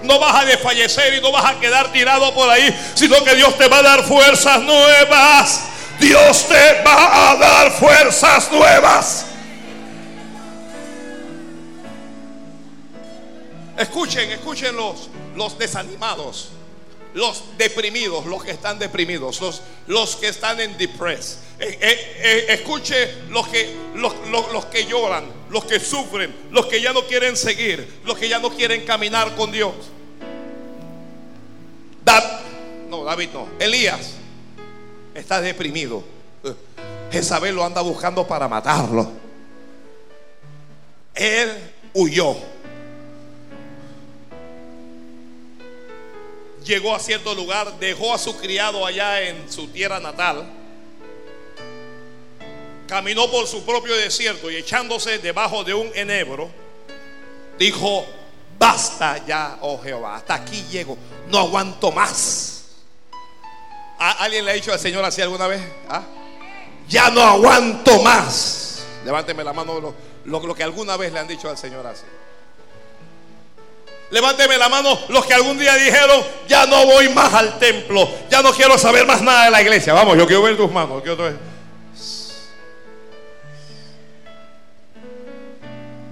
No 0.02 0.18
vas 0.18 0.42
a 0.42 0.44
desfallecer 0.44 1.14
y 1.14 1.20
no 1.20 1.32
vas 1.32 1.44
a 1.44 1.60
quedar 1.60 1.92
tirado 1.92 2.32
por 2.34 2.48
ahí, 2.48 2.74
sino 2.94 3.22
que 3.24 3.34
Dios 3.34 3.56
te 3.58 3.68
va 3.68 3.78
a 3.78 3.82
dar 3.82 4.04
fuerzas 4.04 4.60
nuevas. 4.62 5.60
Dios 5.98 6.48
te 6.48 6.82
va 6.82 7.30
a 7.30 7.36
dar 7.36 7.72
fuerzas 7.72 8.50
nuevas. 8.50 9.26
Escuchen, 13.76 14.30
escuchen 14.30 14.76
los, 14.76 15.08
los 15.34 15.58
desanimados, 15.58 16.50
los 17.14 17.42
deprimidos, 17.58 18.26
los 18.26 18.44
que 18.44 18.52
están 18.52 18.78
deprimidos, 18.78 19.40
los, 19.40 19.62
los 19.86 20.16
que 20.16 20.28
están 20.28 20.60
en 20.60 20.76
depress. 20.78 21.38
Eh, 21.58 21.78
eh, 21.80 22.16
eh, 22.18 22.46
escuche 22.50 23.14
los 23.30 23.46
que, 23.48 23.74
los, 23.96 24.14
los- 24.30 24.52
los 24.52 24.64
que 24.66 24.86
lloran, 24.86 25.24
los 25.50 25.64
que 25.64 25.78
sufren, 25.80 26.34
los 26.50 26.66
que 26.66 26.80
ya 26.80 26.92
no 26.92 27.04
quieren 27.06 27.36
seguir, 27.36 28.00
los 28.04 28.16
que 28.16 28.28
ya 28.28 28.38
no 28.38 28.50
quieren 28.50 28.84
caminar 28.86 29.34
con 29.36 29.50
Dios. 29.52 29.74
Da- 32.04 32.40
no, 32.88 33.04
David 33.04 33.28
no. 33.34 33.48
Elías 33.58 34.12
está 35.14 35.40
deprimido. 35.40 36.02
Jezabel 37.12 37.54
lo 37.56 37.64
anda 37.64 37.80
buscando 37.82 38.26
para 38.26 38.46
matarlo. 38.48 39.10
Él 41.14 41.50
huyó. 41.92 42.36
Llegó 46.64 46.94
a 46.94 46.98
cierto 46.98 47.34
lugar, 47.34 47.78
dejó 47.78 48.12
a 48.14 48.18
su 48.18 48.36
criado 48.36 48.84
allá 48.84 49.22
en 49.22 49.50
su 49.50 49.68
tierra 49.68 49.98
natal. 49.98 50.46
Caminó 52.86 53.30
por 53.30 53.46
su 53.46 53.64
propio 53.64 53.96
desierto 53.96 54.50
y 54.50 54.56
echándose 54.56 55.18
debajo 55.18 55.62
de 55.64 55.72
un 55.74 55.90
enebro, 55.94 56.50
dijo, 57.58 58.04
basta 58.58 59.24
ya, 59.24 59.58
oh 59.60 59.80
Jehová, 59.80 60.16
hasta 60.16 60.34
aquí 60.34 60.64
llego, 60.70 60.98
no 61.28 61.38
aguanto 61.38 61.92
más. 61.92 62.64
¿A- 63.98 64.24
¿Alguien 64.24 64.44
le 64.44 64.50
ha 64.50 64.54
dicho 64.54 64.72
al 64.72 64.80
Señor 64.80 65.04
así 65.04 65.22
alguna 65.22 65.46
vez? 65.46 65.62
¿Ah? 65.88 66.02
Ya 66.88 67.10
no 67.10 67.22
aguanto 67.22 68.02
más. 68.02 68.82
Levánteme 69.04 69.44
la 69.44 69.52
mano 69.52 69.80
lo, 69.80 69.94
lo- 70.24 70.40
lo 70.46 70.54
que 70.54 70.64
alguna 70.64 70.96
vez 70.96 71.12
le 71.12 71.20
han 71.20 71.28
dicho 71.28 71.48
al 71.48 71.56
Señor 71.56 71.86
así. 71.86 72.02
Levánteme 74.10 74.58
la 74.58 74.68
mano 74.68 74.98
los 75.08 75.24
que 75.24 75.34
algún 75.34 75.56
día 75.56 75.74
dijeron, 75.76 76.22
ya 76.48 76.66
no 76.66 76.84
voy 76.84 77.08
más 77.10 77.32
al 77.32 77.58
templo, 77.58 78.08
ya 78.28 78.42
no 78.42 78.52
quiero 78.52 78.76
saber 78.76 79.06
más 79.06 79.22
nada 79.22 79.44
de 79.44 79.50
la 79.52 79.62
iglesia. 79.62 79.92
Vamos, 79.92 80.18
yo 80.18 80.26
quiero 80.26 80.42
ver 80.42 80.56
tus 80.56 80.70
manos. 80.70 81.00
quiero 81.02 81.16
ver. 81.16 81.36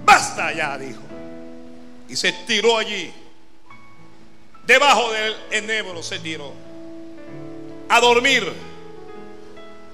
Basta 0.05 0.53
ya, 0.53 0.77
dijo. 0.77 1.01
Y 2.07 2.15
se 2.15 2.31
tiró 2.31 2.77
allí. 2.77 3.13
Debajo 4.65 5.11
del 5.11 5.35
enebro 5.51 6.01
se 6.01 6.19
tiró. 6.19 6.53
A 7.89 7.99
dormir. 7.99 8.51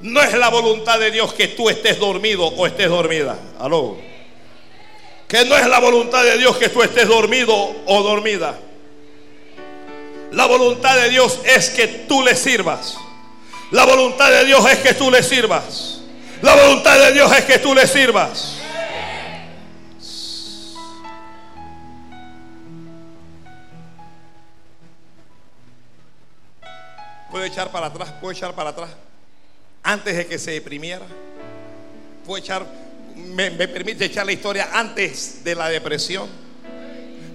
No 0.01 0.21
es 0.21 0.33
la 0.33 0.49
voluntad 0.49 0.99
de 0.99 1.09
Dios 1.09 1.33
que 1.33 1.47
tú 1.47 1.69
estés 1.69 1.97
dormido 1.97 2.45
o 2.45 2.67
estés 2.67 2.87
dormida. 2.87 3.37
Aló. 3.59 3.97
Que 5.27 5.45
no 5.45 5.57
es 5.57 5.67
la 5.67 5.79
voluntad 5.79 6.23
de 6.23 6.37
Dios 6.37 6.57
que 6.57 6.69
tú 6.69 6.81
estés 6.81 7.07
dormido 7.07 7.53
o 7.85 8.03
dormida. 8.03 8.59
La 10.31 10.45
voluntad 10.45 10.95
de 10.97 11.09
Dios 11.09 11.39
es 11.45 11.69
que 11.69 11.87
tú 11.87 12.21
le 12.21 12.35
sirvas. 12.35 12.97
La 13.71 13.85
voluntad 13.85 14.29
de 14.29 14.45
Dios 14.45 14.69
es 14.69 14.79
que 14.79 14.93
tú 14.93 15.09
le 15.09 15.23
sirvas. 15.23 16.01
La 16.41 16.55
voluntad 16.55 16.99
de 16.99 17.13
Dios 17.13 17.31
es 17.31 17.45
que 17.45 17.59
tú 17.59 17.73
le 17.73 17.87
sirvas. 17.87 18.57
Puede 27.31 27.47
echar 27.47 27.69
para 27.69 27.87
atrás, 27.87 28.13
puede 28.21 28.35
echar 28.37 28.53
para 28.53 28.69
atrás. 28.69 28.91
Antes 29.83 30.15
de 30.15 30.25
que 30.25 30.39
se 30.39 30.51
deprimiera. 30.51 31.05
Puede 32.25 32.41
echar, 32.41 32.65
me, 33.15 33.51
permite 33.51 34.05
echar 34.05 34.25
la 34.25 34.31
historia 34.31 34.69
antes 34.73 35.43
de 35.43 35.55
la 35.55 35.69
depresión. 35.69 36.45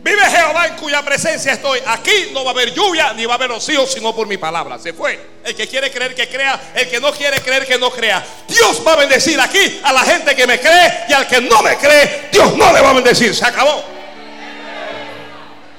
Vive 0.03 0.23
Jehová 0.31 0.67
en 0.67 0.77
cuya 0.77 1.03
presencia 1.03 1.53
estoy. 1.53 1.81
Aquí 1.87 2.31
no 2.33 2.43
va 2.43 2.51
a 2.51 2.55
haber 2.55 2.73
lluvia 2.73 3.13
ni 3.13 3.27
va 3.27 3.35
a 3.35 3.37
haber 3.37 3.51
rocío, 3.51 3.87
sino 3.87 4.15
por 4.15 4.27
mi 4.27 4.39
palabra. 4.39 4.79
Se 4.79 4.95
fue. 4.95 5.21
El 5.45 5.55
que 5.55 5.69
quiere 5.69 5.91
creer 5.91 6.15
que 6.15 6.27
crea, 6.27 6.73
el 6.75 6.89
que 6.89 7.01
no 7.01 7.13
quiere 7.13 7.39
creer 7.41 7.67
que 7.67 7.79
no 7.79 7.91
crea. 7.91 8.25
Dios 8.49 8.83
va 8.87 8.95
a 8.95 8.97
bendecir 8.97 9.39
aquí 9.39 9.81
a 9.83 9.93
la 9.93 10.01
gente 10.01 10.35
que 10.35 10.47
me 10.47 10.59
cree 10.59 11.05
y 11.09 11.13
al 11.13 11.29
que 11.29 11.43
no 11.43 11.63
me 11.63 11.77
cree, 11.77 12.29
Dios 12.33 12.57
no 12.57 12.73
le 12.73 12.81
va 12.81 12.91
a 12.91 12.95
bendecir. 12.95 13.35
Se 13.35 13.45
acabó. 13.45 13.85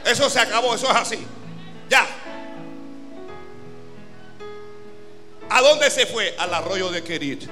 Eso 0.06 0.30
se 0.30 0.39
acabó, 0.39 0.76
eso 0.76 0.89
es 0.89 0.95
así. 0.95 1.28
Ya. 1.89 2.06
¿A 5.49 5.62
dónde 5.62 5.89
se 5.89 6.06
fue? 6.06 6.36
Al 6.38 6.54
arroyo 6.54 6.91
de 6.91 7.04
Kerit. 7.04 7.49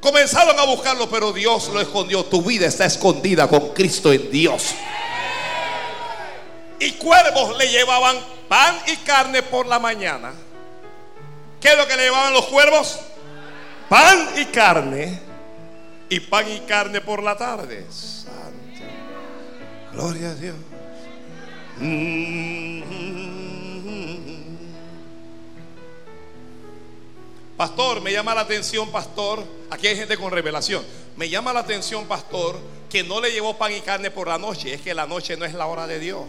Comenzaron 0.00 0.58
a 0.58 0.64
buscarlo, 0.64 1.08
pero 1.10 1.32
Dios 1.32 1.68
lo 1.68 1.80
escondió. 1.80 2.24
Tu 2.24 2.42
vida 2.42 2.66
está 2.66 2.86
escondida 2.86 3.46
con 3.48 3.74
Cristo 3.74 4.12
en 4.12 4.30
Dios. 4.30 4.74
Y 6.78 6.92
cuervos 6.92 7.58
le 7.58 7.68
llevaban 7.68 8.16
pan 8.48 8.78
y 8.86 8.96
carne 8.98 9.42
por 9.42 9.66
la 9.66 9.78
mañana. 9.78 10.32
¿Qué 11.60 11.68
es 11.68 11.76
lo 11.76 11.86
que 11.86 11.96
le 11.96 12.04
llevaban 12.04 12.32
los 12.32 12.46
cuervos? 12.46 12.98
Pan 13.90 14.30
y 14.36 14.46
carne. 14.46 15.20
Y 16.08 16.20
pan 16.20 16.50
y 16.50 16.60
carne 16.60 17.02
por 17.02 17.22
la 17.22 17.36
tarde. 17.36 17.86
Santo. 17.90 18.80
Gloria 19.92 20.30
a 20.30 20.34
Dios. 20.34 20.56
Pastor, 27.60 28.00
me 28.00 28.10
llama 28.10 28.34
la 28.34 28.40
atención, 28.40 28.90
pastor. 28.90 29.44
Aquí 29.68 29.86
hay 29.86 29.94
gente 29.94 30.16
con 30.16 30.32
revelación. 30.32 30.82
Me 31.18 31.28
llama 31.28 31.52
la 31.52 31.60
atención, 31.60 32.06
pastor, 32.06 32.58
que 32.88 33.02
no 33.02 33.20
le 33.20 33.32
llevó 33.32 33.58
pan 33.58 33.70
y 33.70 33.82
carne 33.82 34.10
por 34.10 34.28
la 34.28 34.38
noche. 34.38 34.72
Es 34.72 34.80
que 34.80 34.94
la 34.94 35.06
noche 35.06 35.36
no 35.36 35.44
es 35.44 35.52
la 35.52 35.66
hora 35.66 35.86
de 35.86 35.98
Dios. 35.98 36.24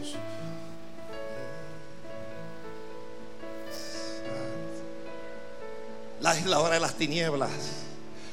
La 6.20 6.38
es 6.38 6.46
la 6.46 6.60
hora 6.60 6.74
de 6.74 6.82
las 6.82 6.96
tinieblas. 6.96 7.50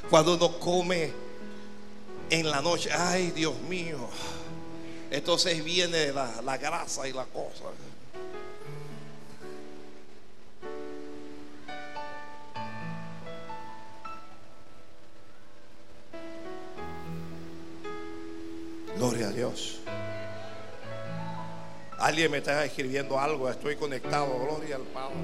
Cuando 0.09 0.35
uno 0.35 0.59
come 0.59 1.13
en 2.29 2.49
la 2.51 2.61
noche, 2.61 2.89
ay 2.91 3.31
Dios 3.31 3.57
mío. 3.69 4.09
Entonces 5.09 5.63
viene 5.63 6.11
la, 6.11 6.41
la 6.41 6.57
grasa 6.57 7.07
y 7.07 7.13
la 7.13 7.23
cosa. 7.23 7.63
Gloria 18.99 19.29
a 19.29 19.31
Dios. 19.31 19.79
Alguien 21.99 22.29
me 22.31 22.39
está 22.39 22.65
escribiendo 22.65 23.17
algo, 23.17 23.49
estoy 23.49 23.77
conectado, 23.77 24.37
gloria 24.37 24.75
al 24.75 24.81
Padre. 24.81 25.15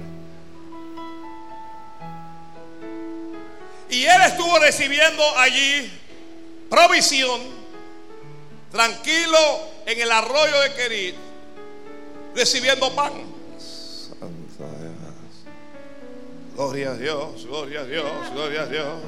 Y 3.90 4.06
él 4.06 4.22
estuvo 4.28 4.58
recibiendo 4.60 5.22
allí 5.38 5.92
provisión, 6.70 7.42
tranquilo 8.72 9.38
en 9.86 10.00
el 10.00 10.10
arroyo 10.10 10.62
de 10.62 10.74
Querit, 10.74 11.16
recibiendo 12.34 12.96
pan. 12.96 13.12
Dios. 13.12 14.10
Gloria 16.56 16.92
a 16.92 16.96
Dios, 16.96 17.46
gloria 17.46 17.82
a 17.82 17.86
Dios, 17.86 18.32
gloria 18.34 18.62
a 18.62 18.66
Dios, 18.68 19.02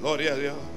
gloria 0.00 0.32
a 0.32 0.36
Dios. 0.36 0.71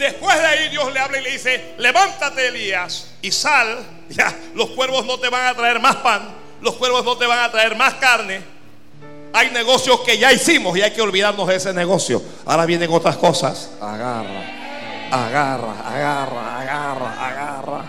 Después 0.00 0.34
de 0.38 0.46
ahí 0.46 0.68
Dios 0.70 0.90
le 0.94 0.98
habla 0.98 1.18
y 1.18 1.22
le 1.22 1.30
dice, 1.32 1.74
levántate 1.76 2.48
Elías 2.48 3.06
y 3.22 3.30
sal. 3.30 3.78
Ya, 4.10 4.34
los 4.56 4.70
cuervos 4.70 5.06
no 5.06 5.20
te 5.20 5.28
van 5.28 5.46
a 5.46 5.54
traer 5.54 5.78
más 5.78 5.94
pan, 5.96 6.34
los 6.62 6.74
cuervos 6.74 7.04
no 7.04 7.16
te 7.16 7.26
van 7.26 7.38
a 7.38 7.52
traer 7.52 7.76
más 7.76 7.94
carne. 7.94 8.42
Hay 9.32 9.52
negocios 9.52 10.00
que 10.00 10.18
ya 10.18 10.32
hicimos 10.32 10.76
y 10.76 10.82
hay 10.82 10.90
que 10.90 11.00
olvidarnos 11.00 11.46
de 11.46 11.54
ese 11.54 11.72
negocio. 11.72 12.20
Ahora 12.44 12.66
vienen 12.66 12.92
otras 12.92 13.16
cosas. 13.16 13.70
Agarra, 13.80 14.42
agarra, 15.12 15.74
agarra, 15.86 16.60
agarra, 16.60 17.28
agarra, 17.28 17.84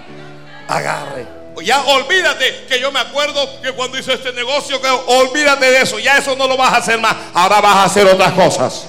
agarre. 0.68 1.28
Ya 1.64 1.82
olvídate 1.86 2.66
que 2.70 2.80
yo 2.80 2.92
me 2.92 3.00
acuerdo 3.00 3.60
que 3.64 3.72
cuando 3.72 3.98
hice 3.98 4.14
este 4.14 4.32
negocio, 4.34 4.80
que 4.80 4.90
olvídate 4.90 5.72
de 5.72 5.82
eso. 5.82 5.98
Ya 5.98 6.20
eso 6.20 6.36
no 6.36 6.46
lo 6.46 6.56
vas 6.56 6.74
a 6.74 6.78
hacer 6.78 7.00
más. 7.00 7.16
Ahora 7.34 7.62
vas 7.62 7.78
a 7.78 7.84
hacer 7.86 8.06
otras 8.06 8.34
cosas. 8.34 8.86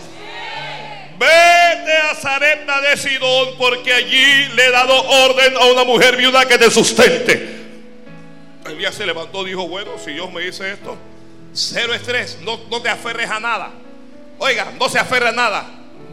Vete 1.83 1.97
a 1.99 2.14
Zarepta 2.14 2.80
de 2.80 2.97
Sidón 2.97 3.57
porque 3.59 3.93
allí 3.93 4.45
le 4.55 4.66
he 4.66 4.70
dado 4.70 5.03
orden 5.03 5.57
a 5.57 5.64
una 5.66 5.83
mujer 5.83 6.16
viuda 6.16 6.47
que 6.47 6.57
te 6.57 6.70
sustente. 6.70 7.61
Elías 8.66 8.95
se 8.95 9.05
levantó 9.05 9.43
y 9.43 9.51
dijo, 9.51 9.66
bueno, 9.66 9.99
si 9.99 10.12
Dios 10.12 10.33
me 10.33 10.43
dice 10.43 10.72
esto, 10.72 10.97
cero 11.53 11.93
estrés, 11.93 12.39
no, 12.43 12.61
no 12.70 12.80
te 12.80 12.89
aferres 12.89 13.28
a 13.28 13.41
nada. 13.41 13.72
Oiga, 14.39 14.72
no 14.78 14.89
se 14.89 15.01
aferre 15.01 15.28
a 15.28 15.33
nada. 15.33 15.66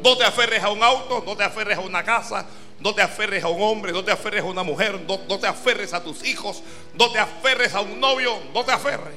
No 0.03 0.17
te 0.17 0.23
aferres 0.23 0.63
a 0.63 0.69
un 0.69 0.81
auto, 0.81 1.23
no 1.25 1.35
te 1.37 1.43
aferres 1.43 1.77
a 1.77 1.81
una 1.81 2.03
casa, 2.03 2.47
no 2.79 2.95
te 2.95 3.03
aferres 3.03 3.43
a 3.43 3.49
un 3.49 3.61
hombre, 3.61 3.91
no 3.91 4.03
te 4.03 4.11
aferres 4.11 4.41
a 4.41 4.45
una 4.45 4.63
mujer, 4.63 4.99
no, 5.07 5.19
no, 5.27 5.37
te 5.37 5.45
aferres 5.45 5.93
a 5.93 6.01
tus 6.01 6.25
hijos, 6.25 6.63
no 6.95 7.11
te 7.11 7.19
aferres 7.19 7.75
a 7.75 7.81
un 7.81 7.99
novio, 7.99 8.39
no 8.53 8.63
te 8.63 8.71
aferres. 8.71 9.13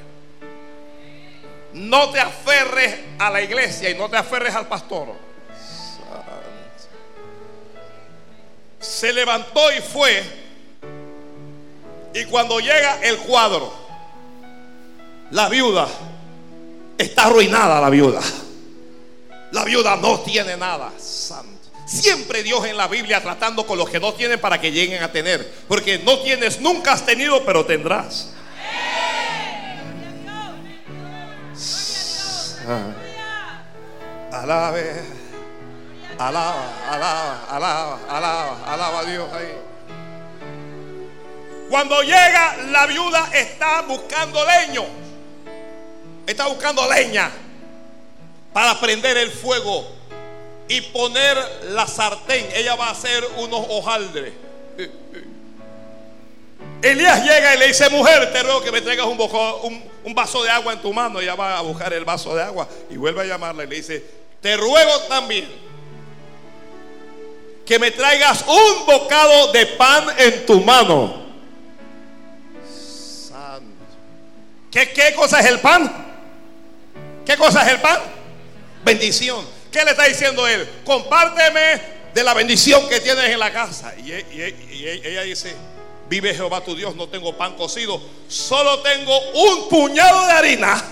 No 1.72 2.11
te 2.11 2.20
aferres 2.20 2.98
a 3.18 3.30
la 3.30 3.40
iglesia 3.40 3.88
y 3.88 3.94
no 3.94 4.11
te 4.11 4.18
aferres 4.18 4.55
al 4.55 4.68
pastor. 4.68 5.31
Se 8.82 9.12
levantó 9.12 9.72
y 9.72 9.80
fue. 9.80 10.22
Y 12.12 12.24
cuando 12.26 12.60
llega 12.60 13.00
el 13.02 13.16
cuadro, 13.18 13.72
la 15.30 15.48
viuda, 15.48 15.88
está 16.98 17.26
arruinada 17.26 17.80
la 17.80 17.88
viuda. 17.88 18.20
La 19.52 19.64
viuda 19.64 19.96
no 19.96 20.20
tiene 20.20 20.56
nada. 20.56 20.92
Santo. 20.98 21.48
Siempre 21.86 22.42
Dios 22.42 22.64
en 22.66 22.76
la 22.76 22.88
Biblia 22.88 23.22
tratando 23.22 23.66
con 23.66 23.78
los 23.78 23.88
que 23.88 24.00
no 24.00 24.14
tienen 24.14 24.40
para 24.40 24.60
que 24.60 24.72
lleguen 24.72 25.02
a 25.02 25.12
tener. 25.12 25.48
Porque 25.68 25.98
no 25.98 26.18
tienes, 26.20 26.60
nunca 26.60 26.92
has 26.92 27.06
tenido, 27.06 27.44
pero 27.44 27.64
tendrás. 27.64 28.30
Ah. 32.66 32.94
Alabe. 34.32 35.21
Alaba, 36.22 36.70
alaba, 36.88 37.44
alaba, 37.48 37.98
alaba, 38.08 38.72
alaba 38.72 39.00
a 39.00 39.04
Dios 39.04 39.28
ahí. 39.32 39.58
Cuando 41.68 42.00
llega 42.02 42.58
la 42.70 42.86
viuda 42.86 43.28
está 43.34 43.82
buscando 43.82 44.46
leño. 44.46 44.84
Está 46.24 46.46
buscando 46.46 46.88
leña 46.88 47.28
para 48.52 48.78
prender 48.78 49.16
el 49.16 49.32
fuego 49.32 49.84
y 50.68 50.80
poner 50.82 51.36
la 51.70 51.88
sartén. 51.88 52.48
Ella 52.54 52.76
va 52.76 52.86
a 52.86 52.90
hacer 52.92 53.26
unos 53.38 53.66
hojaldres. 53.68 54.32
Elías 56.82 57.24
llega 57.24 57.56
y 57.56 57.58
le 57.58 57.66
dice, 57.66 57.90
mujer, 57.90 58.32
te 58.32 58.44
ruego 58.44 58.62
que 58.62 58.70
me 58.70 58.80
traigas 58.80 59.06
un, 59.06 59.18
un, 60.04 60.14
vaso 60.14 60.44
de 60.44 60.50
agua 60.50 60.72
en 60.72 60.80
tu 60.80 60.92
mano. 60.92 61.18
Ella 61.18 61.34
va 61.34 61.58
a 61.58 61.62
buscar 61.62 61.92
el 61.92 62.04
vaso 62.04 62.32
de 62.36 62.44
agua 62.44 62.68
y 62.90 62.96
vuelve 62.96 63.22
a 63.22 63.24
llamarla 63.24 63.64
y 63.64 63.66
le 63.66 63.74
dice, 63.74 64.04
te 64.40 64.56
ruego 64.56 65.00
también 65.08 65.71
que 67.66 67.78
me 67.78 67.90
traigas 67.90 68.44
un 68.46 68.86
bocado 68.86 69.52
de 69.52 69.66
pan 69.66 70.06
en 70.18 70.46
tu 70.46 70.60
mano. 70.60 71.22
Santo. 73.28 73.84
¿Qué, 74.70 74.92
¿Qué 74.92 75.14
cosa 75.14 75.40
es 75.40 75.46
el 75.46 75.60
pan? 75.60 76.12
¿Qué 77.24 77.36
cosa 77.36 77.62
es 77.64 77.72
el 77.72 77.80
pan? 77.80 78.00
Bendición. 78.84 79.46
¿Qué 79.70 79.84
le 79.84 79.92
está 79.92 80.04
diciendo 80.04 80.46
él? 80.46 80.68
Compárteme 80.84 81.80
de 82.12 82.22
la 82.22 82.34
bendición 82.34 82.88
que 82.88 83.00
tienes 83.00 83.30
en 83.30 83.38
la 83.38 83.52
casa. 83.52 83.94
Y, 83.96 84.12
ella 84.12 85.22
dice, 85.22 85.54
vive 86.08 86.34
Jehová 86.34 86.62
tu 86.62 86.74
Dios, 86.74 86.94
no 86.94 87.08
tengo 87.08 87.36
pan 87.36 87.56
cocido, 87.56 88.00
solo 88.28 88.80
tengo 88.80 89.18
un 89.30 89.68
puñado 89.68 90.26
de 90.26 90.32
harina 90.32 90.84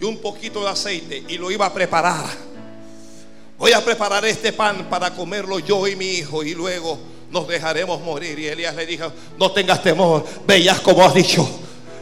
y 0.00 0.04
un 0.04 0.18
poquito 0.18 0.62
de 0.62 0.70
aceite 0.70 1.24
y 1.26 1.38
lo 1.38 1.50
iba 1.50 1.66
a 1.66 1.74
preparar. 1.74 2.26
Voy 3.58 3.72
a 3.72 3.84
preparar 3.84 4.24
este 4.24 4.52
pan 4.52 4.86
para 4.88 5.10
comerlo 5.10 5.58
yo 5.58 5.88
y 5.88 5.96
mi 5.96 6.06
hijo 6.06 6.44
y 6.44 6.54
luego 6.54 6.96
nos 7.30 7.48
dejaremos 7.48 8.00
morir. 8.02 8.38
Y 8.38 8.46
Elías 8.46 8.74
le 8.76 8.86
dijo, 8.86 9.12
no 9.36 9.50
tengas 9.50 9.82
temor, 9.82 10.24
veías 10.46 10.80
como 10.80 11.04
has 11.04 11.12
dicho, 11.12 11.48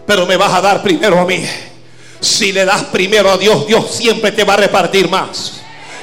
pero 0.06 0.26
me 0.26 0.36
vas 0.36 0.52
a 0.52 0.60
dar 0.60 0.82
primero 0.82 1.18
a 1.18 1.24
mí. 1.24 1.42
Si 2.20 2.52
le 2.52 2.66
das 2.66 2.84
primero 2.84 3.30
a 3.30 3.38
Dios, 3.38 3.66
Dios 3.66 3.90
siempre 3.90 4.32
te 4.32 4.44
va 4.44 4.52
a 4.54 4.58
repartir 4.58 5.08
más. 5.08 5.54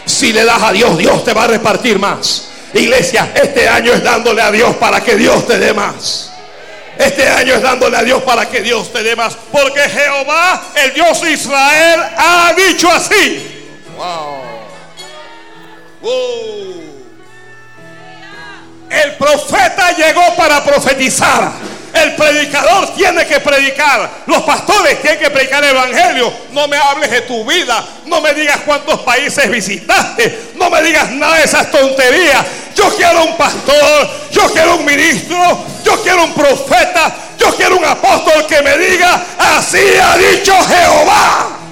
Si 0.05 0.33
le 0.33 0.43
das 0.43 0.61
a 0.61 0.71
Dios, 0.71 0.97
Dios 0.97 1.23
te 1.23 1.33
va 1.33 1.43
a 1.43 1.47
repartir 1.47 1.99
más. 1.99 2.49
Iglesia, 2.73 3.31
este 3.35 3.69
año 3.69 3.93
es 3.93 4.03
dándole 4.03 4.41
a 4.41 4.51
Dios 4.51 4.75
para 4.77 5.03
que 5.03 5.15
Dios 5.15 5.45
te 5.45 5.59
dé 5.59 5.71
más. 5.71 6.31
Este 6.97 7.27
año 7.27 7.53
es 7.55 7.61
dándole 7.61 7.97
a 7.97 8.03
Dios 8.03 8.23
para 8.23 8.49
que 8.49 8.61
Dios 8.61 8.91
te 8.91 9.03
dé 9.03 9.15
más. 9.15 9.37
Porque 9.51 9.81
Jehová, 9.81 10.71
el 10.75 10.93
Dios 10.95 11.21
de 11.21 11.31
Israel, 11.33 11.99
ha 12.17 12.53
dicho 12.55 12.89
así. 12.89 13.65
Wow. 13.95 14.42
El 18.89 19.13
profeta 19.17 19.91
llegó 19.95 20.35
para 20.35 20.63
profetizar. 20.63 21.51
El 21.93 22.15
predicador 22.15 22.93
tiene 22.95 23.25
que 23.25 23.39
predicar. 23.39 24.09
Los 24.25 24.41
pastores 24.41 25.01
tienen 25.01 25.19
que 25.19 25.29
predicar 25.29 25.63
el 25.63 25.69
evangelio. 25.71 26.33
No 26.51 26.67
me 26.67 26.75
hables 26.77 27.09
de 27.09 27.21
tu 27.21 27.45
vida. 27.45 27.85
No 28.05 28.19
me 28.19 28.33
digas 28.33 28.61
cuántos 28.65 28.99
países 29.01 29.49
visitaste. 29.49 30.51
No 30.55 30.69
me 30.69 30.81
digas 30.81 31.11
nada 31.11 31.37
de 31.37 31.43
esas 31.43 31.71
tonterías. 31.71 32.45
Yo 32.75 32.93
quiero 32.95 33.23
un 33.23 33.37
pastor. 33.37 34.09
Yo 34.31 34.51
quiero 34.51 34.75
un 34.77 34.85
ministro. 34.85 35.37
Yo 35.85 36.01
quiero 36.01 36.23
un 36.23 36.33
profeta. 36.33 37.15
Yo 37.37 37.55
quiero 37.55 37.77
un 37.77 37.85
apóstol 37.85 38.45
que 38.47 38.61
me 38.61 38.77
diga, 38.77 39.21
así 39.37 39.79
ha 40.01 40.17
dicho 40.17 40.53
Jehová. 40.53 41.62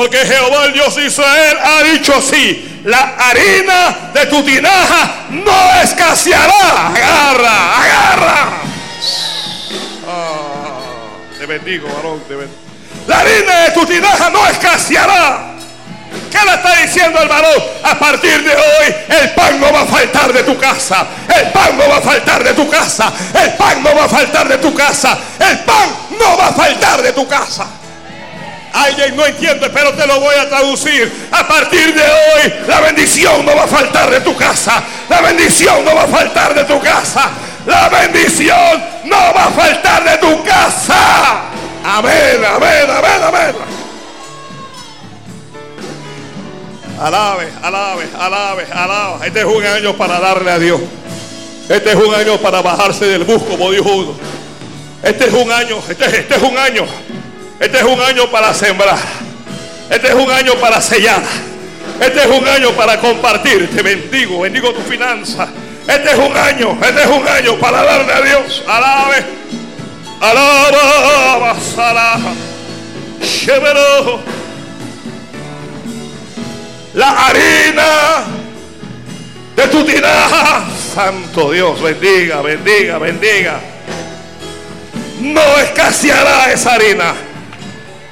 Porque 0.00 0.16
Jehová 0.16 0.64
el 0.64 0.72
Dios 0.72 0.96
de 0.96 1.04
Israel 1.04 1.58
ha 1.62 1.82
dicho 1.82 2.14
así, 2.16 2.80
la 2.86 3.16
harina 3.18 4.10
de 4.14 4.24
tu 4.28 4.42
tinaja 4.42 5.26
no 5.28 5.74
escaseará. 5.82 6.86
Agarra, 6.86 7.82
agarra. 7.82 8.48
Ah, 10.08 10.80
te 11.38 11.44
bendigo, 11.44 11.86
varón, 11.86 12.18
te 12.26 12.34
bendigo. 12.34 12.58
La 13.06 13.18
harina 13.18 13.58
de 13.64 13.70
tu 13.72 13.84
tinaja 13.84 14.30
no 14.30 14.46
escaseará. 14.46 15.56
¿Qué 16.32 16.38
le 16.46 16.54
está 16.54 16.76
diciendo 16.76 17.20
el 17.20 17.28
varón? 17.28 17.62
A 17.82 17.98
partir 17.98 18.42
de 18.42 18.56
hoy 18.56 18.94
el 19.20 19.30
pan 19.34 19.60
no 19.60 19.70
va 19.70 19.82
a 19.82 19.86
faltar 19.86 20.32
de 20.32 20.44
tu 20.44 20.56
casa. 20.56 21.06
El 21.28 21.52
pan 21.52 21.76
no 21.76 21.86
va 21.90 21.98
a 21.98 22.00
faltar 22.00 22.42
de 22.42 22.54
tu 22.54 22.66
casa. 22.70 23.12
El 23.34 23.52
pan 23.52 23.82
no 23.82 23.94
va 23.94 24.04
a 24.04 24.08
faltar 24.08 24.48
de 24.48 24.56
tu 24.56 24.72
casa. 24.72 25.18
El 25.38 25.58
pan 25.58 25.90
no 26.18 26.38
va 26.38 26.46
a 26.46 26.52
faltar 26.54 27.02
de 27.02 27.12
tu 27.12 27.28
casa. 27.28 27.79
Alguien 28.72 29.16
no 29.16 29.26
entiende, 29.26 29.68
pero 29.70 29.92
te 29.94 30.06
lo 30.06 30.20
voy 30.20 30.34
a 30.34 30.48
traducir. 30.48 31.28
A 31.32 31.46
partir 31.46 31.94
de 31.94 32.02
hoy, 32.02 32.54
la 32.68 32.80
bendición 32.80 33.44
no 33.44 33.56
va 33.56 33.64
a 33.64 33.66
faltar 33.66 34.10
de 34.10 34.20
tu 34.20 34.36
casa. 34.36 34.82
La 35.08 35.20
bendición 35.20 35.84
no 35.84 35.94
va 35.94 36.04
a 36.04 36.06
faltar 36.06 36.54
de 36.54 36.64
tu 36.64 36.80
casa. 36.80 37.30
La 37.66 37.88
bendición 37.88 38.82
no 39.04 39.34
va 39.34 39.46
a 39.46 39.50
faltar 39.50 40.04
de 40.04 40.18
tu 40.18 40.44
casa. 40.44 41.42
Amén, 41.84 42.44
amén, 42.44 42.90
amén, 42.90 43.22
amén. 43.22 43.56
Alabe, 47.00 47.48
alabe, 47.62 48.08
alabe, 48.18 48.66
alabe. 48.72 49.26
Este 49.26 49.40
es 49.40 49.46
un 49.46 49.64
año 49.64 49.96
para 49.96 50.20
darle 50.20 50.50
a 50.50 50.58
Dios. 50.58 50.80
Este 51.68 51.90
es 51.90 51.96
un 51.96 52.14
año 52.14 52.36
para 52.38 52.62
bajarse 52.62 53.06
del 53.06 53.24
bus, 53.24 53.42
como 53.42 53.70
dijo 53.70 53.90
uno. 53.90 54.14
Este 55.02 55.26
es 55.26 55.32
un 55.32 55.50
año, 55.50 55.78
este, 55.88 56.04
este 56.04 56.34
es 56.34 56.42
un 56.42 56.58
año 56.58 56.86
este 57.60 57.76
es 57.76 57.84
un 57.84 58.00
año 58.00 58.30
para 58.30 58.54
sembrar. 58.54 58.98
Este 59.90 60.08
es 60.08 60.14
un 60.14 60.30
año 60.30 60.54
para 60.54 60.80
sellar. 60.80 61.22
Este 62.00 62.20
es 62.20 62.26
un 62.26 62.48
año 62.48 62.70
para 62.72 62.98
compartir. 62.98 63.68
Te 63.70 63.82
bendigo, 63.82 64.40
bendigo 64.40 64.72
tu 64.72 64.80
finanza. 64.80 65.46
Este 65.86 66.10
es 66.10 66.18
un 66.18 66.34
año, 66.34 66.78
este 66.82 67.02
es 67.02 67.06
un 67.08 67.28
año 67.28 67.58
para 67.58 67.82
darle 67.82 68.12
a 68.12 68.20
Dios. 68.22 68.62
Alabe. 68.66 69.24
Alaba, 70.20 71.54
alaba. 71.76 72.34
La 76.94 77.10
harina 77.26 78.24
de 79.54 79.68
tu 79.68 79.84
tinaja. 79.84 80.64
Santo 80.94 81.50
Dios, 81.52 81.82
bendiga, 81.82 82.40
bendiga, 82.40 82.98
bendiga. 82.98 83.60
No 85.20 85.58
escaseará 85.58 86.52
esa 86.52 86.74
harina. 86.74 87.29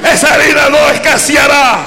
Esa 0.04 0.34
harina 0.34 0.68
no 0.68 0.78
escaseará. 0.90 1.78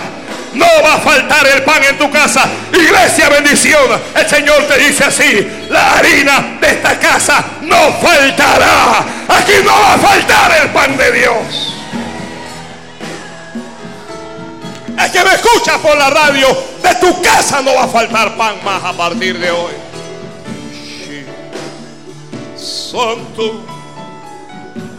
No 0.53 0.65
va 0.83 0.95
a 0.95 0.99
faltar 0.99 1.47
el 1.47 1.63
pan 1.63 1.81
en 1.83 1.97
tu 1.97 2.11
casa. 2.11 2.47
Iglesia, 2.73 3.29
bendición. 3.29 4.01
El 4.15 4.29
Señor 4.29 4.63
te 4.63 4.77
dice 4.77 5.05
así. 5.05 5.65
La 5.69 5.93
harina 5.93 6.57
de 6.59 6.71
esta 6.71 6.99
casa 6.99 7.43
no 7.61 7.93
faltará. 8.01 8.99
Aquí 9.29 9.53
no 9.63 9.71
va 9.71 9.93
a 9.93 9.97
faltar 9.97 10.61
el 10.61 10.69
pan 10.71 10.97
de 10.97 11.11
Dios. 11.13 11.73
Es 14.99 15.11
que 15.11 15.23
me 15.23 15.33
escuchas 15.33 15.77
por 15.77 15.97
la 15.97 16.09
radio. 16.09 16.47
De 16.83 16.95
tu 16.95 17.21
casa 17.21 17.61
no 17.61 17.73
va 17.73 17.83
a 17.83 17.87
faltar 17.87 18.35
pan 18.35 18.55
más 18.63 18.83
a 18.83 18.93
partir 18.93 19.39
de 19.39 19.51
hoy. 19.51 19.73
Santo, 22.57 23.65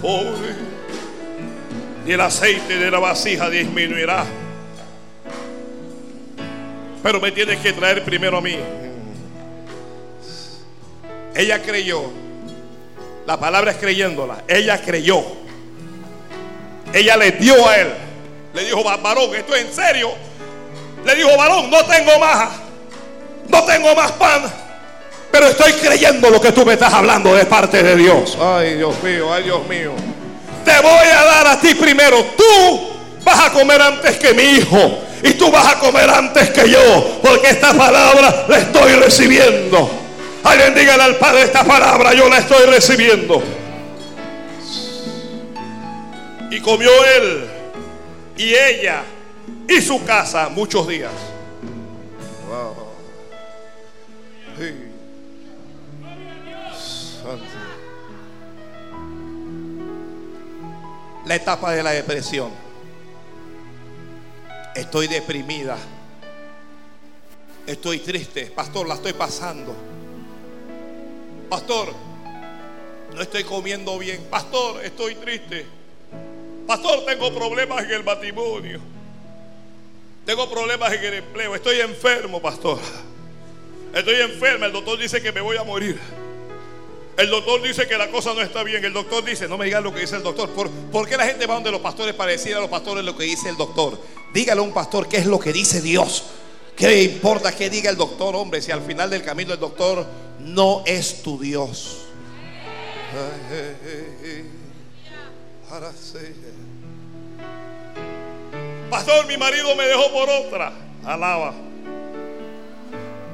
pobre, 0.01 0.72
y 2.07 2.13
el 2.13 2.21
aceite 2.21 2.79
de 2.79 2.91
la 2.91 2.99
vasija 2.99 3.49
disminuirá. 3.49 4.25
Pero 7.03 7.21
me 7.21 7.33
tienes 7.33 7.59
que 7.59 7.73
traer 7.73 8.05
primero 8.05 8.39
a 8.39 8.41
mí. 8.41 8.57
Ella 11.35 11.63
creyó. 11.63 12.03
La 13.27 13.39
palabra 13.39 13.73
es 13.73 13.77
creyéndola. 13.79 14.43
Ella 14.49 14.81
creyó. 14.81 15.23
Ella 16.93 17.17
le 17.17 17.33
dio 17.33 17.67
a 17.69 17.77
él. 17.77 17.89
Le 18.55 18.65
dijo, 18.65 18.85
varón, 18.85 19.35
esto 19.35 19.55
es 19.55 19.65
en 19.65 19.73
serio. 19.73 20.11
Le 21.05 21.15
dijo, 21.15 21.37
varón, 21.37 21.71
no 21.71 21.85
tengo 21.85 22.19
más. 22.19 22.51
No 23.49 23.65
tengo 23.65 23.95
más 23.95 24.13
pan. 24.13 24.43
Pero 25.31 25.47
estoy 25.49 25.73
creyendo 25.73 26.31
lo 26.31 26.41
que 26.41 26.53
tú 26.53 26.65
me 26.67 26.75
estás 26.75 26.93
hablando 26.93 27.35
de 27.35 27.47
parte 27.47 27.83
de 27.83 27.97
Dios. 27.97 28.37
Ay, 28.41 28.75
Dios 28.75 29.03
mío, 29.03 29.33
ay, 29.33 29.45
Dios 29.45 29.67
mío. 29.67 29.93
Te 30.65 30.81
voy 30.81 31.07
a 31.09 31.25
dar 31.25 31.47
a 31.49 31.61
ti 31.61 31.75
primero. 31.75 32.25
Tú 32.37 32.91
vas 33.25 33.47
a 33.47 33.53
comer 33.53 33.81
antes 33.81 34.17
que 34.19 34.35
mi 34.35 34.43
hijo. 34.43 34.99
Y 35.23 35.35
tú 35.35 35.51
vas 35.51 35.75
a 35.75 35.79
comer 35.79 36.09
antes 36.11 36.51
que 36.51 36.69
yo. 36.69 37.21
Porque 37.23 37.51
esta 37.51 37.73
palabra 37.73 38.47
la 38.49 38.59
estoy 38.59 38.93
recibiendo. 38.95 39.91
Alguien 40.45 40.75
dígale 40.75 41.05
al 41.05 41.17
Padre 41.17 41.43
esta 41.43 41.63
palabra, 41.63 42.15
yo 42.15 42.29
la 42.29 42.39
estoy 42.39 42.67
recibiendo. 42.67 43.43
Y 46.51 46.61
comió 46.61 46.91
él 47.17 47.49
y 48.37 48.55
ella 48.55 49.03
y 49.69 49.81
su 49.81 50.05
casa 50.05 50.49
muchos 50.49 50.89
días. 50.89 51.13
La 61.33 61.37
etapa 61.37 61.73
de 61.73 61.83
la 61.83 61.93
depresión. 61.93 62.51
Estoy 64.75 65.07
deprimida. 65.07 65.79
Estoy 67.67 68.01
triste. 68.01 68.53
Pastor, 68.55 68.87
la 68.87 68.97
estoy 68.97 69.15
pasando. 69.15 69.75
Pastor, 71.49 71.95
no 73.15 73.23
estoy 73.23 73.45
comiendo 73.45 73.99
bien. 73.99 74.27
Pastor, 74.29 74.85
estoy 74.85 75.15
triste. 75.15 75.65
Pastor, 76.67 77.07
tengo 77.07 77.33
problemas 77.33 77.83
en 77.83 77.93
el 77.93 78.05
matrimonio. 78.05 78.79
Tengo 80.27 80.51
problemas 80.51 80.93
en 80.93 81.03
el 81.03 81.15
empleo. 81.15 81.55
Estoy 81.55 81.81
enfermo, 81.81 82.43
pastor. 82.43 82.79
Estoy 83.95 84.17
enfermo. 84.17 84.67
El 84.67 84.73
doctor 84.73 84.99
dice 84.99 85.23
que 85.23 85.33
me 85.33 85.41
voy 85.41 85.57
a 85.57 85.65
morir. 85.65 85.99
El 87.17 87.29
doctor 87.29 87.61
dice 87.61 87.87
que 87.87 87.99
la 87.99 88.11
cosa 88.11 88.33
no 88.33 88.41
está 88.41 88.63
bien. 88.63 88.85
El 88.85 88.93
doctor 88.93 89.25
dice, 89.25 89.47
no 89.47 89.59
me 89.59 89.67
digas 89.67 89.83
lo 89.83 89.93
que 89.93 90.01
dice 90.01 90.17
el 90.17 90.23
doctor. 90.23 90.51
¿Por, 90.51 91.09
qué 91.09 91.17
la 91.17 91.27
gente 91.27 91.47
va 91.47 91.55
donde 91.55 91.71
los 91.71 91.81
pastores 91.81 92.15
para 92.15 92.33
decir 92.33 92.55
a 92.55 92.61
los 92.61 92.71
pastores 92.71 93.05
lo 93.05 93.17
que 93.17 93.25
dice 93.25 93.49
el 93.49 93.57
doctor? 93.57 93.99
Dígale 94.33 94.61
a 94.61 94.65
un 94.65 94.73
pastor 94.73 95.09
qué 95.09 95.19
es 95.19 95.27
lo 95.27 95.39
que 95.39 95.53
dice 95.53 95.83
Dios. 95.83 96.25
¿Qué 96.75 97.03
importa 97.03 97.55
que 97.55 97.69
diga 97.69 97.91
el 97.91 97.97
doctor, 97.97 98.35
hombre? 98.35 98.63
Si 98.63 98.73
al 98.73 98.83
final 98.83 99.11
del 99.11 99.23
camino 99.23 99.53
el 99.53 99.61
doctor 99.61 100.07
no 100.41 100.83
es 100.87 101.23
tu 101.23 101.39
Dios. 101.39 101.99
Pastor, 108.91 109.27
mi 109.27 109.37
marido 109.37 109.77
me 109.77 109.85
dejó 109.85 110.11
por 110.13 110.31
otra. 110.31 110.73
Alaba. 111.05 111.55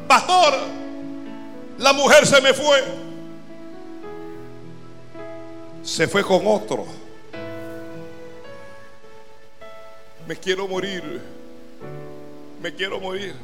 Pastor, 0.09 0.55
la 1.79 1.93
mujer 1.93 2.27
se 2.27 2.41
me 2.41 2.53
fue. 2.53 3.08
Se 5.89 6.07
fue 6.07 6.23
con 6.23 6.47
otro. 6.47 6.85
Me 10.29 10.37
quiero 10.37 10.69
morir. 10.69 11.21
Me 12.63 12.75
quiero 12.75 13.01
morir. 13.01 13.35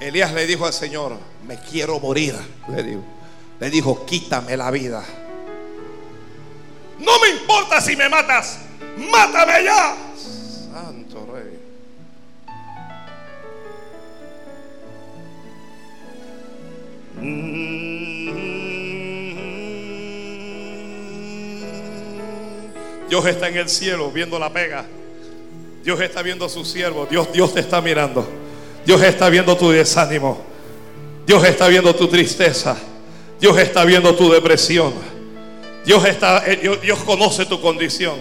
Elías 0.00 0.32
le 0.32 0.46
dijo 0.46 0.64
al 0.64 0.72
Señor, 0.72 1.18
me 1.44 1.58
quiero 1.58 1.98
morir. 1.98 2.36
Le 3.58 3.70
dijo, 3.70 4.06
quítame 4.06 4.56
la 4.56 4.70
vida. 4.70 5.02
No 7.00 7.20
me 7.20 7.28
importa 7.30 7.80
si 7.80 7.96
me 7.96 8.08
matas, 8.08 8.60
mátame 9.10 9.64
ya. 9.64 9.96
Santo 10.72 11.26
Rey. 11.32 11.65
Dios 23.08 23.24
está 23.26 23.48
en 23.48 23.56
el 23.56 23.68
cielo 23.68 24.10
viendo 24.10 24.38
la 24.38 24.52
pega. 24.52 24.84
Dios 25.84 26.00
está 26.00 26.22
viendo 26.22 26.44
a 26.44 26.48
sus 26.48 26.68
siervos. 26.68 27.08
Dios, 27.08 27.32
Dios 27.32 27.54
te 27.54 27.60
está 27.60 27.80
mirando. 27.80 28.26
Dios 28.84 29.00
está 29.02 29.28
viendo 29.28 29.56
tu 29.56 29.70
desánimo. 29.70 30.42
Dios 31.26 31.44
está 31.44 31.68
viendo 31.68 31.94
tu 31.94 32.08
tristeza. 32.08 32.76
Dios 33.40 33.56
está 33.58 33.84
viendo 33.84 34.14
tu 34.14 34.30
depresión. 34.32 34.92
Dios, 35.84 36.04
está, 36.04 36.42
eh, 36.46 36.78
Dios, 36.82 36.98
conoce 37.04 37.46
tu 37.46 37.60
condición. 37.60 38.16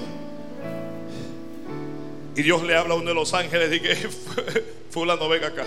Y 2.35 2.43
Dios 2.43 2.61
le 2.61 2.75
habla 2.75 2.93
a 2.93 2.97
uno 2.97 3.09
de 3.09 3.15
los 3.15 3.33
ángeles 3.33 3.73
y 3.73 3.79
que 3.79 3.95
fulano 4.91 5.27
venga 5.27 5.47
acá. 5.47 5.65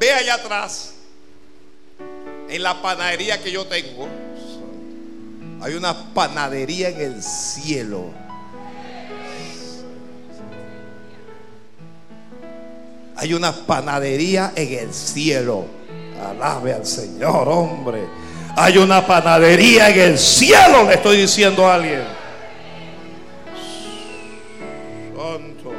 Ve 0.00 0.12
allá 0.12 0.34
atrás, 0.34 0.95
en 2.48 2.62
la 2.62 2.80
panadería 2.80 3.42
que 3.42 3.50
yo 3.50 3.66
tengo, 3.66 4.08
hay 5.60 5.74
una 5.74 6.14
panadería 6.14 6.90
en 6.90 7.00
el 7.00 7.22
cielo. 7.22 8.10
Hay 13.16 13.32
una 13.32 13.52
panadería 13.52 14.52
en 14.54 14.78
el 14.78 14.92
cielo. 14.92 15.64
Alabe 16.22 16.74
al 16.74 16.86
Señor, 16.86 17.48
hombre. 17.48 18.04
Hay 18.56 18.78
una 18.78 19.06
panadería 19.06 19.88
en 19.90 20.00
el 20.00 20.18
cielo, 20.18 20.84
le 20.84 20.94
estoy 20.94 21.16
diciendo 21.18 21.66
a 21.66 21.74
alguien. 21.74 22.04
Santo. 25.16 25.72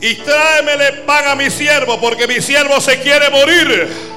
Y 0.00 0.14
tráemele 0.16 1.02
pan 1.06 1.28
a 1.28 1.34
mi 1.34 1.50
siervo, 1.50 2.00
porque 2.00 2.26
mi 2.26 2.40
siervo 2.40 2.80
se 2.80 3.00
quiere 3.00 3.30
morir. 3.30 4.13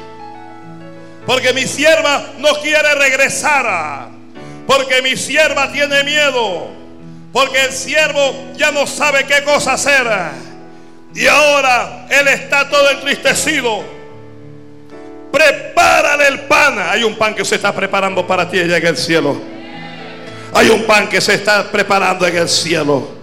Porque 1.27 1.51
mi 1.51 1.67
sierva 1.67 2.23
no 2.37 2.53
quiere 2.61 2.95
regresar. 2.95 4.07
Porque 4.65 5.01
mi 5.01 5.17
sierva 5.17 5.69
tiene 5.73 6.05
miedo. 6.05 6.69
Porque 7.33 7.65
el 7.65 7.73
siervo 7.73 8.33
ya 8.55 8.71
no 8.71 8.87
sabe 8.87 9.25
qué 9.25 9.43
cosa 9.43 9.73
hacer. 9.73 10.07
Y 11.13 11.27
ahora 11.27 12.07
Él 12.09 12.29
está 12.29 12.69
todo 12.69 12.89
entristecido. 12.91 13.83
Prepárale 15.29 16.29
el 16.29 16.39
pan. 16.41 16.79
Hay 16.79 17.03
un 17.03 17.15
pan 17.17 17.35
que 17.35 17.43
se 17.43 17.55
está 17.55 17.75
preparando 17.75 18.25
para 18.25 18.49
ti 18.49 18.59
allá 18.59 18.77
en 18.77 18.87
el 18.87 18.95
cielo. 18.95 19.37
Hay 20.53 20.69
un 20.69 20.83
pan 20.83 21.09
que 21.09 21.19
se 21.19 21.33
está 21.33 21.69
preparando 21.69 22.25
en 22.25 22.37
el 22.37 22.47
cielo. 22.47 23.17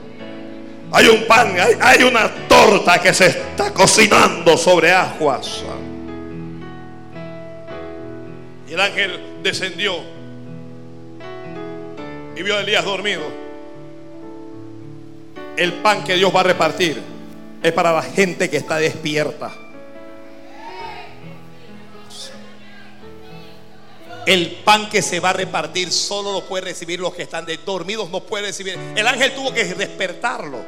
Hay 0.92 1.08
un 1.08 1.26
pan, 1.26 1.56
hay, 1.58 1.76
hay 1.80 2.02
una 2.04 2.28
torta 2.46 3.00
que 3.00 3.14
se 3.14 3.28
está 3.28 3.72
cocinando 3.72 4.58
sobre 4.58 4.92
aguas. 4.92 5.64
El 8.74 8.80
ángel 8.80 9.20
descendió 9.44 10.00
y 12.34 12.42
vio 12.42 12.56
a 12.56 12.60
Elías 12.60 12.84
dormido. 12.84 13.22
El 15.56 15.74
pan 15.74 16.02
que 16.02 16.16
Dios 16.16 16.34
va 16.34 16.40
a 16.40 16.42
repartir 16.42 17.00
es 17.62 17.72
para 17.72 17.92
la 17.92 18.02
gente 18.02 18.50
que 18.50 18.56
está 18.56 18.78
despierta. 18.78 19.52
El 24.26 24.50
pan 24.64 24.90
que 24.90 25.02
se 25.02 25.20
va 25.20 25.30
a 25.30 25.34
repartir 25.34 25.92
solo 25.92 26.32
lo 26.32 26.44
puede 26.44 26.64
recibir 26.64 26.98
los 26.98 27.14
que 27.14 27.22
están 27.22 27.46
dormidos, 27.64 28.10
no 28.10 28.24
puede 28.24 28.46
recibir. 28.46 28.76
El 28.96 29.06
ángel 29.06 29.36
tuvo 29.36 29.54
que 29.54 29.66
despertarlo. 29.66 30.58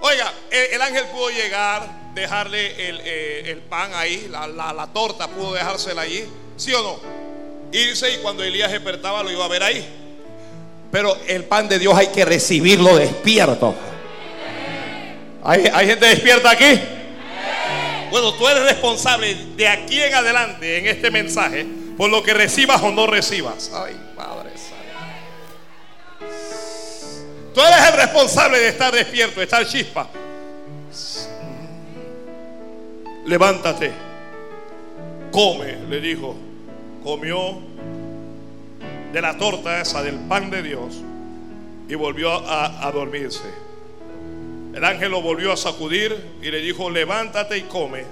Oiga, 0.00 0.32
el, 0.50 0.80
ángel 0.80 1.04
pudo 1.08 1.28
llegar, 1.28 2.14
dejarle 2.14 2.88
el, 2.88 3.00
eh, 3.04 3.60
pan 3.68 3.92
ahí, 3.92 4.26
la, 4.30 4.46
la, 4.46 4.86
torta 4.86 5.28
pudo 5.28 5.52
dejársela 5.52 6.00
allí, 6.00 6.24
¿sí 6.56 6.72
o 6.72 6.82
no? 6.82 7.00
Irse 7.72 8.12
y 8.12 8.18
cuando 8.18 8.42
Elías 8.42 8.70
despertaba 8.70 9.22
lo 9.22 9.30
iba 9.30 9.44
a 9.44 9.48
ver 9.48 9.62
ahí. 9.62 9.84
Pero 10.90 11.16
el 11.26 11.44
pan 11.44 11.68
de 11.68 11.78
Dios 11.78 11.96
hay 11.96 12.06
que 12.08 12.24
recibirlo 12.24 12.96
despierto. 12.96 13.74
¿Hay, 15.42 15.86
gente 15.86 16.06
despierta 16.06 16.50
aquí? 16.50 16.80
Bueno, 18.10 18.32
tú 18.34 18.48
eres 18.48 18.62
responsable 18.62 19.36
de 19.56 19.68
aquí 19.68 20.00
en 20.00 20.14
adelante 20.14 20.78
en 20.78 20.86
este 20.86 21.10
mensaje. 21.10 21.66
Por 21.96 22.10
lo 22.10 22.22
que 22.22 22.32
recibas 22.32 22.80
o 22.82 22.90
no 22.90 23.06
recibas. 23.06 23.70
Ay, 23.74 23.94
Padre 24.16 24.50
Tú 27.54 27.60
eres 27.60 27.88
el 27.88 27.96
responsable 27.96 28.58
de 28.58 28.68
estar 28.68 28.92
despierto, 28.92 29.40
de 29.40 29.44
estar 29.44 29.66
chispa. 29.66 30.08
Levántate. 33.26 33.92
Come, 35.30 35.76
le 35.88 36.00
dijo. 36.00 36.36
Comió 37.04 37.58
de 39.12 39.20
la 39.20 39.38
torta 39.38 39.80
esa, 39.80 40.02
del 40.02 40.16
pan 40.20 40.50
de 40.50 40.62
Dios, 40.62 40.96
y 41.88 41.94
volvió 41.94 42.32
a, 42.32 42.86
a 42.86 42.90
dormirse. 42.90 43.44
El 44.74 44.84
ángel 44.84 45.12
lo 45.12 45.22
volvió 45.22 45.52
a 45.52 45.56
sacudir 45.56 46.16
y 46.42 46.50
le 46.50 46.58
dijo, 46.58 46.90
levántate 46.90 47.58
y 47.58 47.62
come, 47.62 48.04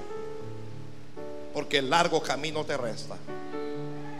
porque 1.52 1.78
el 1.78 1.90
largo 1.90 2.22
camino 2.22 2.64
te 2.64 2.76
resta. 2.76 3.16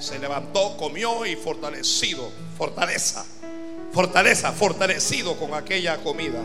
Se 0.01 0.19
levantó, 0.19 0.77
comió 0.77 1.25
y 1.25 1.37
fortalecido, 1.37 2.33
fortaleza, 2.59 3.25
fortaleza, 3.93 4.51
fortalecido 4.51 5.37
con 5.37 5.55
aquella 5.55 5.99
comida. 5.99 6.41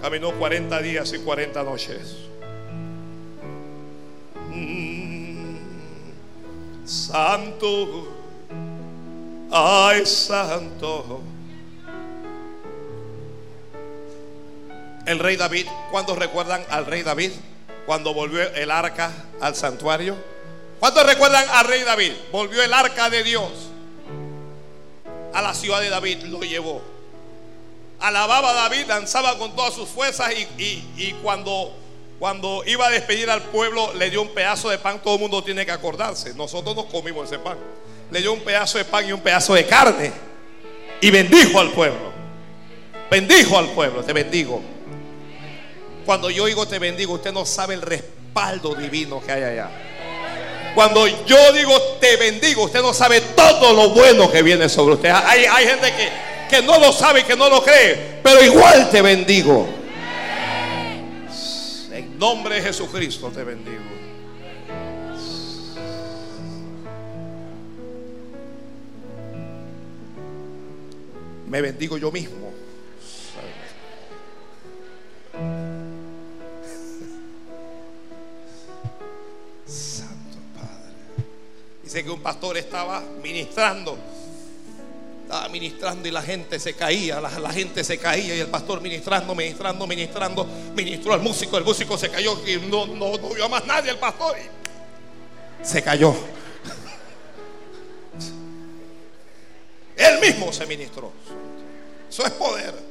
Caminó 0.00 0.32
40 0.38 0.80
días 0.82 1.12
y 1.12 1.18
40 1.18 1.64
noches. 1.64 2.16
Santo, 6.86 8.08
ay 9.50 10.06
santo. 10.06 11.20
El 15.04 15.18
rey 15.18 15.36
David, 15.36 15.66
¿cuándo 15.90 16.16
recuerdan 16.16 16.64
al 16.70 16.86
rey 16.86 17.02
David? 17.02 17.32
Cuando 17.84 18.12
volvió 18.14 18.42
el 18.54 18.70
arca 18.70 19.12
al 19.40 19.54
santuario. 19.54 20.16
¿Cuántos 20.80 21.06
recuerdan 21.06 21.44
al 21.50 21.66
rey 21.66 21.82
David? 21.82 22.12
Volvió 22.32 22.62
el 22.62 22.72
arca 22.72 23.08
de 23.08 23.22
Dios 23.22 23.50
a 25.36 25.42
la 25.42 25.52
ciudad 25.52 25.80
de 25.80 25.90
David, 25.90 26.22
lo 26.24 26.40
llevó. 26.40 26.82
Alababa 28.00 28.50
a 28.50 28.54
David, 28.54 28.86
danzaba 28.86 29.36
con 29.38 29.54
todas 29.54 29.74
sus 29.74 29.88
fuerzas 29.88 30.32
y, 30.56 31.12
cuando, 31.22 31.74
cuando 32.18 32.62
iba 32.66 32.86
a 32.86 32.90
despedir 32.90 33.28
al 33.28 33.42
pueblo 33.42 33.92
le 33.94 34.08
dio 34.08 34.22
un 34.22 34.32
pedazo 34.32 34.70
de 34.70 34.78
pan, 34.78 35.00
todo 35.02 35.14
el 35.14 35.20
mundo 35.20 35.44
tiene 35.44 35.66
que 35.66 35.72
acordarse. 35.72 36.32
Nosotros 36.34 36.74
nos 36.74 36.86
comimos 36.86 37.26
ese 37.26 37.38
pan. 37.38 37.58
Le 38.10 38.20
dio 38.20 38.32
un 38.32 38.40
pedazo 38.40 38.78
de 38.78 38.84
pan 38.84 39.06
y 39.06 39.12
un 39.12 39.20
pedazo 39.20 39.52
de 39.54 39.66
carne 39.66 40.12
y 41.00 41.10
bendijo 41.10 41.60
al 41.60 41.70
pueblo. 41.72 42.16
Bendijo 43.10 43.58
al 43.58 43.68
pueblo, 43.68 44.02
te 44.02 44.12
bendigo. 44.14 44.62
Cuando 46.06 46.30
yo 46.30 46.46
digo 46.46 46.66
te 46.66 46.78
bendigo, 46.78 47.14
usted 47.14 47.32
no 47.32 47.44
sabe 47.44 47.74
el 47.74 47.82
respaldo 47.82 48.74
divino 48.74 49.22
que 49.24 49.32
hay 49.32 49.42
allá. 49.42 49.68
Cuando 50.74 51.06
yo 51.26 51.52
digo 51.52 51.78
te 52.00 52.16
bendigo, 52.16 52.64
usted 52.64 52.80
no 52.80 52.94
sabe 52.94 53.20
todo 53.20 53.74
lo 53.74 53.90
bueno 53.90 54.30
que 54.30 54.42
viene 54.42 54.68
sobre 54.70 54.94
usted. 54.94 55.10
Hay, 55.10 55.44
hay 55.44 55.66
gente 55.66 55.92
que, 55.92 56.56
que 56.56 56.62
no 56.62 56.78
lo 56.78 56.92
sabe 56.92 57.20
y 57.20 57.24
que 57.24 57.36
no 57.36 57.50
lo 57.50 57.62
cree, 57.62 58.20
pero 58.22 58.42
igual 58.42 58.88
te 58.90 59.02
bendigo. 59.02 59.68
Nombre 62.18 62.54
de 62.54 62.62
Jesucristo 62.62 63.30
te 63.30 63.44
bendigo. 63.44 63.82
Me 71.46 71.60
bendigo 71.60 71.98
yo 71.98 72.10
mismo. 72.10 72.52
Dice 81.82 82.02
que 82.02 82.10
un 82.10 82.20
pastor 82.20 82.56
estaba 82.56 83.02
ministrando. 83.22 84.15
Estaba 85.26 85.48
ministrando 85.48 86.06
y 86.06 86.12
la 86.12 86.22
gente 86.22 86.60
se 86.60 86.74
caía, 86.74 87.20
la, 87.20 87.50
gente 87.50 87.82
se 87.82 87.98
caía 87.98 88.36
y 88.36 88.38
el 88.38 88.46
pastor 88.46 88.80
ministrando, 88.80 89.34
ministrando, 89.34 89.84
ministrando, 89.84 90.46
ministró 90.72 91.14
al 91.14 91.20
músico, 91.20 91.58
el 91.58 91.64
músico 91.64 91.98
se 91.98 92.08
cayó 92.08 92.40
y 92.46 92.58
no, 92.58 92.86
no, 92.86 93.18
no 93.18 93.30
vio 93.30 93.48
más 93.48 93.66
nadie 93.66 93.90
el 93.90 93.98
pastor. 93.98 94.36
se 95.64 95.82
cayó. 95.82 96.14
Él 99.96 100.20
mismo 100.20 100.52
se 100.52 100.64
ministró. 100.64 101.10
Eso 102.08 102.24
es 102.24 102.30
poder. 102.30 102.85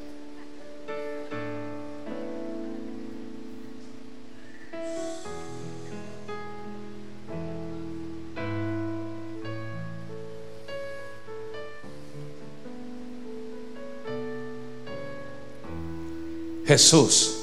Jesús. 16.65 17.37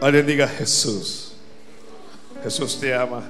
Alguien 0.00 0.26
diga 0.26 0.46
Jesús. 0.46 1.32
Jesús 2.42 2.78
te 2.78 2.94
ama. 2.94 3.28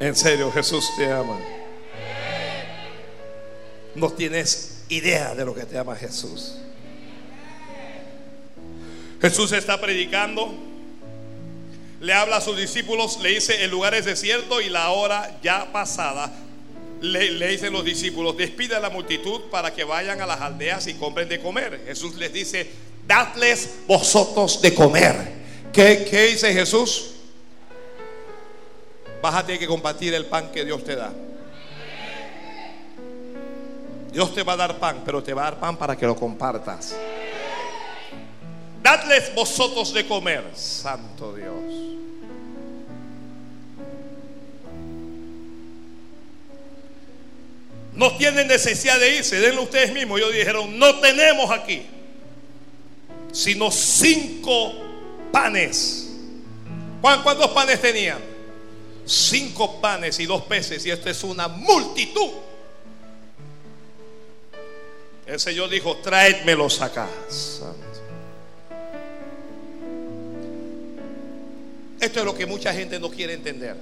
En 0.00 0.16
serio, 0.16 0.50
Jesús 0.50 0.90
te 0.96 1.10
ama. 1.10 1.38
No 3.94 4.10
tienes 4.10 4.84
idea 4.88 5.34
de 5.34 5.44
lo 5.44 5.54
que 5.54 5.64
te 5.64 5.78
ama 5.78 5.94
Jesús. 5.94 6.56
Jesús 9.20 9.52
está 9.52 9.80
predicando. 9.80 10.52
Le 12.00 12.14
habla 12.14 12.38
a 12.38 12.40
sus 12.40 12.56
discípulos, 12.56 13.20
le 13.20 13.28
dice, 13.28 13.62
el 13.62 13.70
lugar 13.70 13.94
es 13.94 14.06
desierto 14.06 14.62
y 14.62 14.70
la 14.70 14.88
hora 14.88 15.38
ya 15.42 15.70
pasada 15.70 16.32
le, 17.00 17.48
dicen 17.48 17.72
los 17.72 17.84
discípulos, 17.84 18.36
despide 18.36 18.76
a 18.76 18.80
la 18.80 18.90
multitud 18.90 19.42
para 19.50 19.72
que 19.72 19.84
vayan 19.84 20.20
a 20.20 20.26
las 20.26 20.40
aldeas 20.40 20.86
y 20.86 20.94
compren 20.94 21.28
de 21.28 21.40
comer. 21.40 21.82
Jesús 21.86 22.14
les 22.16 22.32
dice, 22.32 22.70
dadles 23.06 23.70
vosotros 23.86 24.60
de 24.60 24.74
comer. 24.74 25.40
¿Qué, 25.72 26.06
qué 26.10 26.26
dice 26.26 26.52
Jesús? 26.52 27.14
Vas 29.22 29.34
a 29.34 29.46
que 29.46 29.66
compartir 29.66 30.14
el 30.14 30.26
pan 30.26 30.50
que 30.50 30.64
Dios 30.64 30.82
te 30.84 30.96
da. 30.96 31.12
Dios 34.12 34.34
te 34.34 34.42
va 34.42 34.54
a 34.54 34.56
dar 34.56 34.78
pan, 34.78 35.02
pero 35.04 35.22
te 35.22 35.32
va 35.32 35.42
a 35.42 35.44
dar 35.52 35.60
pan 35.60 35.76
para 35.76 35.96
que 35.96 36.06
lo 36.06 36.16
compartas. 36.16 36.96
Dadles 38.82 39.32
vosotros 39.34 39.92
de 39.92 40.06
comer, 40.06 40.44
Santo 40.54 41.34
Dios. 41.34 41.99
No 48.00 48.16
tienen 48.16 48.48
necesidad 48.48 48.98
de 48.98 49.16
irse, 49.16 49.38
denlo 49.38 49.64
ustedes 49.64 49.92
mismos. 49.92 50.18
Ellos 50.18 50.32
dijeron, 50.32 50.78
no 50.78 51.00
tenemos 51.00 51.50
aquí, 51.50 51.82
sino 53.30 53.70
cinco 53.70 54.72
panes. 55.30 56.08
¿Cuántos 57.02 57.48
panes 57.48 57.78
tenían? 57.78 58.18
Cinco 59.04 59.82
panes 59.82 60.18
y 60.18 60.24
dos 60.24 60.44
peces, 60.44 60.86
y 60.86 60.90
esto 60.90 61.10
es 61.10 61.22
una 61.24 61.46
multitud. 61.46 62.30
El 65.26 65.38
Señor 65.38 65.68
dijo, 65.68 65.98
tráedmelos 65.98 66.80
acá. 66.80 67.06
Esto 72.00 72.18
es 72.20 72.24
lo 72.24 72.34
que 72.34 72.46
mucha 72.46 72.72
gente 72.72 72.98
no 72.98 73.10
quiere 73.10 73.34
entender. 73.34 73.76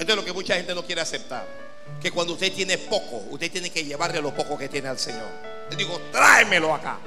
Esto 0.00 0.12
es 0.12 0.16
lo 0.16 0.24
que 0.24 0.32
mucha 0.32 0.54
gente 0.54 0.74
no 0.74 0.82
quiere 0.82 1.02
aceptar 1.02 1.61
que 2.02 2.10
cuando 2.10 2.32
usted 2.32 2.52
tiene 2.52 2.78
poco, 2.78 3.22
usted 3.30 3.50
tiene 3.50 3.70
que 3.70 3.84
llevarle 3.84 4.20
lo 4.20 4.34
poco 4.34 4.58
que 4.58 4.68
tiene 4.68 4.88
al 4.88 4.98
Señor. 4.98 5.28
Le 5.70 5.76
digo, 5.76 6.00
tráemelo 6.10 6.74
acá. 6.74 6.98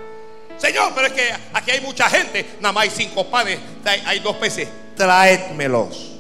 Señor, 0.57 0.93
pero 0.95 1.07
es 1.07 1.13
que 1.13 1.29
aquí 1.53 1.71
hay 1.71 1.81
mucha 1.81 2.09
gente, 2.09 2.45
nada 2.61 2.71
más 2.71 2.83
hay 2.83 2.89
cinco 2.89 3.25
panes, 3.29 3.59
hay 3.83 4.19
dos 4.19 4.37
peces. 4.37 4.69
Tráedmelos. 4.95 6.13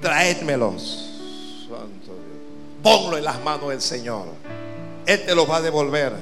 Tráedmelos. 0.00 1.08
Santo. 1.68 2.18
Ponlo 2.82 3.16
en 3.16 3.24
las 3.24 3.40
manos 3.42 3.68
del 3.68 3.80
Señor. 3.80 4.26
Él 5.06 5.24
te 5.24 5.34
los 5.34 5.48
va 5.48 5.58
a 5.58 5.60
devolver. 5.60 6.12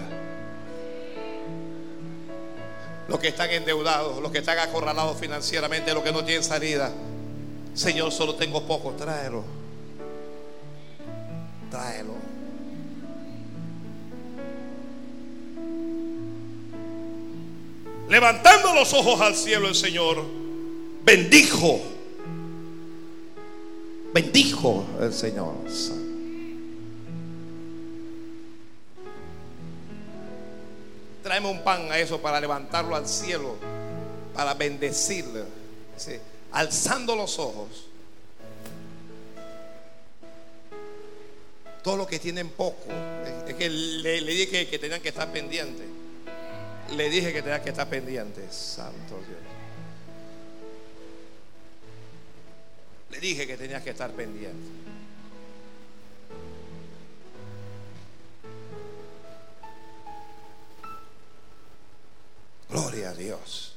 Los 3.08 3.18
que 3.18 3.28
están 3.28 3.48
endeudados, 3.50 4.20
los 4.20 4.30
que 4.30 4.38
están 4.38 4.58
acorralados 4.58 5.18
financieramente, 5.18 5.94
los 5.94 6.02
que 6.02 6.12
no 6.12 6.22
tienen 6.22 6.44
salida. 6.44 6.92
Señor, 7.72 8.12
solo 8.12 8.34
tengo 8.34 8.62
poco, 8.64 8.92
tráelo 8.92 9.67
tráelo. 11.70 12.14
Levantando 18.08 18.72
los 18.72 18.92
ojos 18.94 19.20
al 19.20 19.34
cielo, 19.34 19.68
el 19.68 19.74
Señor 19.74 20.24
bendijo. 21.04 21.80
Bendijo 24.14 24.84
el 25.00 25.12
Señor. 25.12 25.54
Tráeme 31.22 31.50
un 31.50 31.62
pan 31.62 31.92
a 31.92 31.98
eso 31.98 32.18
para 32.22 32.40
levantarlo 32.40 32.96
al 32.96 33.06
cielo, 33.06 33.56
para 34.34 34.54
bendecirle. 34.54 35.44
alzando 36.50 37.14
los 37.14 37.38
ojos, 37.38 37.87
todo 41.82 41.96
lo 41.96 42.06
que 42.06 42.18
tienen 42.18 42.50
poco, 42.50 42.84
es 43.46 43.54
que 43.54 43.68
le, 43.68 44.20
dije 44.22 44.66
que, 44.68 44.78
tenían 44.78 45.00
que 45.00 45.08
estar 45.08 45.30
pendientes. 45.32 45.86
Le 46.90 47.10
dije 47.10 47.32
que 47.32 47.42
tenían 47.42 47.62
que 47.62 47.70
estar 47.70 47.88
pendientes, 47.88 48.54
santo 48.54 49.16
Dios. 49.26 49.38
Le 53.10 53.20
dije 53.20 53.46
que 53.46 53.56
tenías 53.56 53.82
que 53.82 53.90
estar 53.90 54.10
pendiente. 54.10 54.68
Gloria 62.68 63.10
a 63.10 63.14
Dios. 63.14 63.74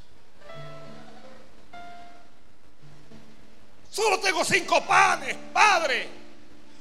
Solo 3.90 4.20
tengo 4.20 4.44
cinco 4.44 4.86
panes, 4.86 5.36
Padre. 5.54 6.21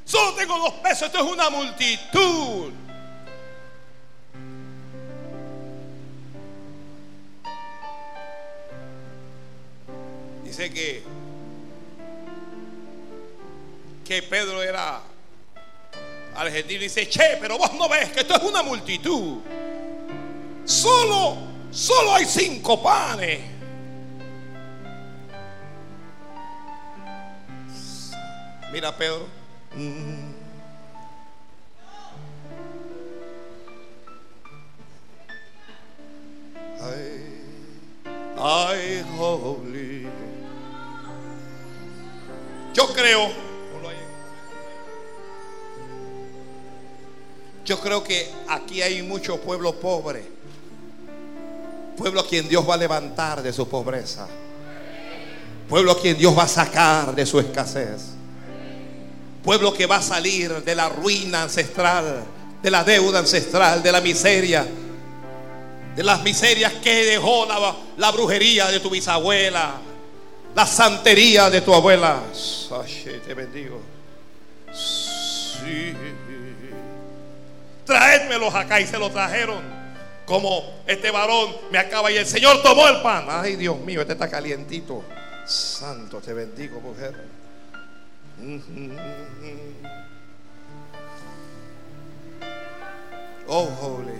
Solo 0.05 0.34
tengo 0.34 0.59
dos 0.59 0.74
pesos. 0.74 1.03
Esto 1.03 1.18
es 1.18 1.24
una 1.24 1.51
multitud. 1.51 2.72
Dice 10.44 10.70
que 10.72 11.03
que 14.05 14.22
Pedro 14.22 14.61
era 14.61 15.01
argentino 16.34 16.80
dice, 16.80 17.09
"Che, 17.09 17.38
pero 17.40 17.57
vos 17.57 17.72
no 17.74 17.88
ves 17.88 18.11
que 18.11 18.20
esto 18.20 18.34
es 18.36 18.42
una 18.42 18.62
multitud." 18.62 19.38
Solo 20.64 21.36
solo 21.70 22.14
hay 22.14 22.24
cinco 22.24 22.82
panes. 22.82 23.40
Mira, 28.72 28.96
Pedro. 28.96 29.39
Ay, 38.42 39.04
holy. 39.18 40.08
Yo 42.72 42.88
creo. 42.94 43.50
Yo 47.64 47.78
creo 47.78 48.02
que 48.02 48.28
aquí 48.48 48.82
hay 48.82 49.02
muchos 49.02 49.38
pueblos 49.38 49.74
pobres. 49.74 50.24
Pueblo 51.96 52.20
a 52.20 52.26
quien 52.26 52.48
Dios 52.48 52.68
va 52.68 52.74
a 52.74 52.78
levantar 52.78 53.42
de 53.42 53.52
su 53.52 53.68
pobreza. 53.68 54.26
Pueblo 55.68 55.92
a 55.92 56.00
quien 56.00 56.16
Dios 56.16 56.36
va 56.36 56.44
a 56.44 56.48
sacar 56.48 57.14
de 57.14 57.24
su 57.26 57.38
escasez. 57.38 58.19
Pueblo 59.43 59.72
que 59.72 59.86
va 59.86 59.97
a 59.97 60.03
salir 60.03 60.62
de 60.62 60.74
la 60.74 60.88
ruina 60.88 61.43
ancestral, 61.43 62.24
de 62.62 62.70
la 62.70 62.84
deuda 62.84 63.20
ancestral, 63.20 63.82
de 63.82 63.93
la 63.93 64.01
miseria, 64.01 64.66
de 65.97 66.03
las 66.03 66.22
miserias 66.22 66.74
que 66.74 67.07
dejó 67.07 67.47
la, 67.97 68.11
brujería 68.11 68.68
de 68.68 68.80
tu 68.80 68.91
bisabuela, 68.91 69.74
la 70.55 70.66
santería 70.66 71.49
de 71.51 71.61
tu 71.62 71.74
abuela. 71.74 72.20
te 73.26 73.34
bendigo. 73.34 73.80
Sí. 74.72 75.95
Traédmelos 77.84 78.55
acá 78.55 78.80
y 78.80 78.86
se 78.86 78.99
lo 78.99 79.11
trajeron. 79.11 79.80
Como 80.24 80.82
este 80.86 81.11
varón 81.11 81.57
me 81.72 81.78
acaba 81.78 82.12
y 82.12 82.16
el 82.16 82.26
Señor 82.26 82.62
tomó 82.62 82.86
el 82.86 83.03
pan. 83.03 83.26
Ay, 83.28 83.57
Dios 83.57 83.76
mío, 83.78 84.01
este 84.01 84.12
está 84.12 84.30
calientito. 84.30 85.03
Santo, 85.45 86.20
te 86.20 86.32
bendigo, 86.32 86.80
mujer. 86.80 87.39
Oh, 93.47 93.68
holy. 93.80 94.12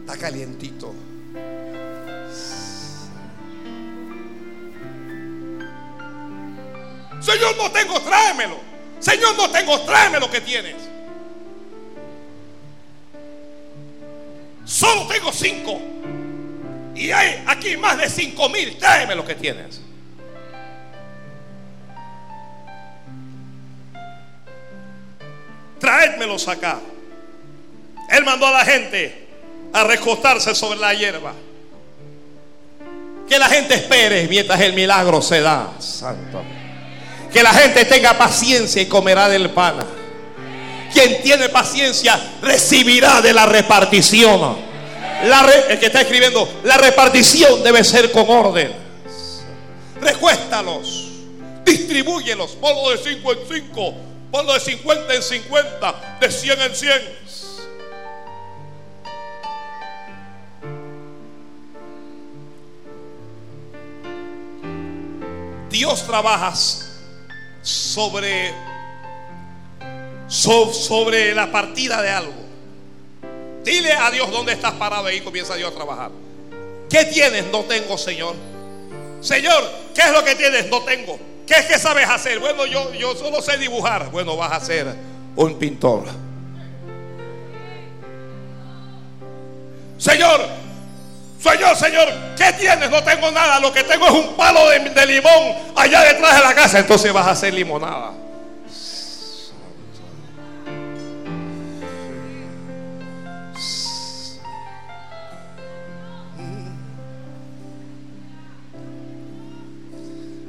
Está 0.00 0.16
calientito. 0.18 0.94
Señor, 7.20 7.56
no 7.56 7.70
tengo, 7.72 8.00
tráemelo. 8.00 8.58
Señor, 9.00 9.36
no 9.36 9.50
tengo, 9.50 9.80
tráeme 9.80 10.20
lo 10.20 10.30
que 10.30 10.40
tienes. 10.40 10.76
Solo 14.64 15.06
tengo 15.08 15.32
cinco. 15.32 15.80
Y 16.94 17.10
hay 17.10 17.42
aquí 17.46 17.76
más 17.76 17.98
de 17.98 18.08
cinco 18.08 18.48
mil. 18.48 18.76
Tráeme 18.78 19.14
lo 19.14 19.24
que 19.24 19.34
tienes. 19.34 19.80
Traédmelos 25.78 26.48
acá. 26.48 26.80
Él 28.10 28.24
mandó 28.24 28.46
a 28.46 28.52
la 28.52 28.64
gente 28.64 29.28
a 29.72 29.84
recostarse 29.84 30.54
sobre 30.54 30.78
la 30.78 30.94
hierba. 30.94 31.32
Que 33.28 33.38
la 33.38 33.48
gente 33.48 33.74
espere 33.74 34.26
mientras 34.28 34.60
el 34.60 34.72
milagro 34.72 35.20
se 35.20 35.40
da, 35.40 35.72
santo. 35.78 36.42
Que 37.32 37.42
la 37.42 37.52
gente 37.52 37.84
tenga 37.84 38.16
paciencia 38.16 38.80
y 38.80 38.86
comerá 38.86 39.28
del 39.28 39.50
pan. 39.50 39.76
Quien 40.92 41.22
tiene 41.22 41.50
paciencia 41.50 42.18
recibirá 42.40 43.20
de 43.20 43.34
la 43.34 43.44
repartición. 43.44 44.56
el 45.68 45.78
que 45.78 45.86
está 45.86 46.00
escribiendo, 46.00 46.48
la 46.64 46.78
repartición 46.78 47.62
debe 47.62 47.84
ser 47.84 48.10
con 48.10 48.24
orden. 48.30 48.72
Recuéstalos, 50.00 51.08
distribúyelos, 51.64 52.52
ponlo 52.52 52.90
de 52.90 52.98
5 52.98 53.32
en 53.32 53.38
5 53.66 54.07
Ponlo 54.30 54.52
de 54.52 54.60
50 54.60 55.14
en 55.14 55.22
50, 55.22 56.18
de 56.20 56.30
100 56.30 56.60
en 56.60 56.74
100. 56.74 57.18
Dios 65.70 66.06
trabaja 66.06 66.52
sobre, 67.62 68.52
sobre 70.28 71.34
la 71.34 71.52
partida 71.52 72.02
de 72.02 72.10
algo. 72.10 72.34
Dile 73.64 73.92
a 73.92 74.10
Dios 74.10 74.30
dónde 74.30 74.52
estás 74.52 74.72
parado 74.72 75.10
y 75.10 75.20
comienza 75.20 75.54
Dios 75.54 75.72
a 75.72 75.74
trabajar. 75.74 76.10
¿Qué 76.90 77.04
tienes? 77.04 77.46
No 77.46 77.64
tengo, 77.64 77.96
Señor. 77.96 78.34
Señor, 79.20 79.70
¿qué 79.94 80.02
es 80.02 80.12
lo 80.12 80.24
que 80.24 80.34
tienes? 80.34 80.68
No 80.68 80.82
tengo. 80.82 81.18
¿Qué 81.48 81.54
es 81.54 81.64
que 81.64 81.78
sabes 81.78 82.06
hacer? 82.06 82.38
Bueno, 82.40 82.66
yo, 82.66 82.92
yo 82.92 83.16
solo 83.16 83.40
sé 83.40 83.56
dibujar. 83.56 84.10
Bueno, 84.10 84.36
vas 84.36 84.52
a 84.52 84.60
ser 84.60 84.94
un 85.34 85.58
pintor. 85.58 86.04
Señor, 89.96 90.46
Señor, 91.40 91.74
Señor, 91.74 92.08
¿qué 92.36 92.52
tienes? 92.52 92.90
No 92.90 93.02
tengo 93.02 93.30
nada. 93.30 93.58
Lo 93.60 93.72
que 93.72 93.82
tengo 93.82 94.06
es 94.06 94.12
un 94.12 94.36
palo 94.36 94.68
de, 94.68 94.90
de 94.90 95.06
limón 95.06 95.54
allá 95.74 96.02
detrás 96.02 96.36
de 96.36 96.42
la 96.42 96.54
casa. 96.54 96.80
Entonces 96.80 97.10
vas 97.14 97.26
a 97.26 97.30
hacer 97.30 97.54
limonada. 97.54 98.12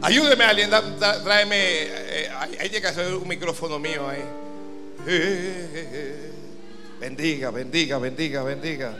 Ayúdeme 0.02 0.44
alguien, 0.46 0.70
tráeme. 1.24 1.58
Eh, 1.58 2.30
que 2.82 2.88
hacer 2.88 3.14
un 3.14 3.28
micrófono 3.28 3.80
mío 3.80 4.08
ahí. 4.08 4.24
bendiga, 7.00 7.52
bendiga, 7.52 7.98
bendiga, 7.98 8.44
bendiga. 8.44 8.98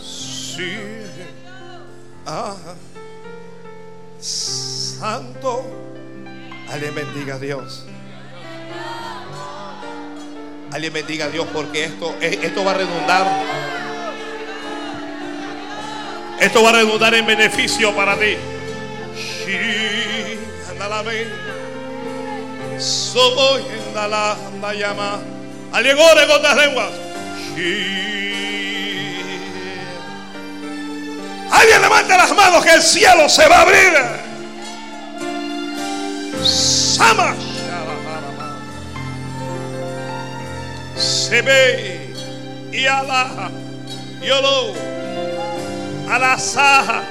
Sí. 0.00 0.76
Santo. 4.18 5.64
Alguien 6.70 6.94
bendiga 6.94 7.34
a 7.34 7.38
Dios. 7.38 7.84
Alguien 10.72 10.92
bendiga 10.92 11.26
a 11.26 11.28
Dios 11.28 11.46
porque 11.52 11.84
esto, 11.84 12.16
eh, 12.20 12.40
esto 12.42 12.64
va 12.64 12.70
a 12.70 12.74
redundar. 12.74 13.26
Esto 16.40 16.62
va 16.62 16.70
a 16.70 16.72
redundar 16.72 17.14
en 17.14 17.26
beneficio 17.26 17.94
para 17.94 18.18
ti. 18.18 18.36
Soy 22.78 23.62
en 23.62 23.94
la 23.94 24.74
llama. 24.74 25.20
Alegore 25.72 26.26
con 26.26 26.42
las 26.42 26.56
lenguas. 26.56 26.90
Alguien 31.50 31.82
levanta 31.82 32.16
las 32.16 32.34
manos 32.34 32.64
que 32.64 32.72
el 32.72 32.82
cielo 32.82 33.28
se 33.28 33.48
va 33.48 33.56
a 33.56 33.62
abrir. 33.62 33.92
Sama. 36.44 37.34
Se 40.96 41.42
ve 41.42 42.14
y 42.72 42.86
ala. 42.86 43.50
Yolo. 44.20 44.74
Alasaja. 46.10 47.02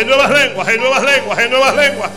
En 0.00 0.06
nuevas 0.06 0.30
lenguas, 0.30 0.66
en 0.66 0.80
nuevas 0.80 1.02
lenguas, 1.02 1.38
en 1.40 1.50
nuevas 1.50 1.76
lenguas. 1.76 2.10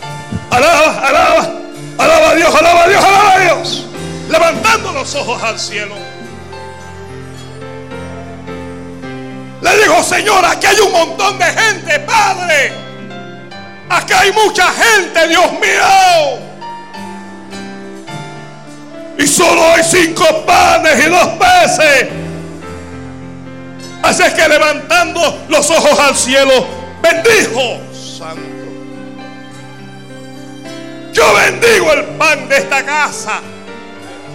Alaba, 0.50 1.06
alaba, 1.06 1.52
alaba 1.98 2.30
a 2.30 2.36
Dios, 2.36 2.56
alaba 2.56 2.84
a 2.84 2.88
Dios, 2.88 3.04
alaba 3.04 3.34
a 3.34 3.40
Dios. 3.40 3.86
Levantando 4.30 4.94
los 4.94 5.14
ojos 5.16 5.44
al 5.44 5.60
cielo. 5.60 5.94
Le 9.62 9.78
digo, 9.80 10.02
Señor, 10.02 10.46
aquí 10.46 10.66
hay 10.66 10.80
un 10.80 10.94
montón 10.94 11.38
de 11.38 11.44
gente, 11.44 12.00
Padre. 12.00 12.72
Acá 13.90 14.22
hay 14.22 14.32
mucha 14.32 14.72
gente, 14.72 15.28
Dios 15.28 15.52
mío. 15.52 16.40
Y 19.18 19.28
solo 19.28 19.62
hay 19.74 19.84
cinco 19.84 20.46
panes 20.46 21.06
y 21.06 21.10
dos 21.10 21.28
peces. 21.38 22.08
Así 24.04 24.24
es 24.24 24.34
que 24.34 24.48
levantando 24.48 25.44
los 25.50 25.70
ojos 25.70 26.00
al 26.00 26.16
cielo, 26.16 26.83
bendijo, 27.04 27.82
Santo. 27.94 28.42
Yo 31.14 31.34
bendigo 31.36 31.94
el 31.94 32.06
pan 32.18 32.50
de 32.50 32.58
esta 32.58 32.84
casa. 32.84 33.42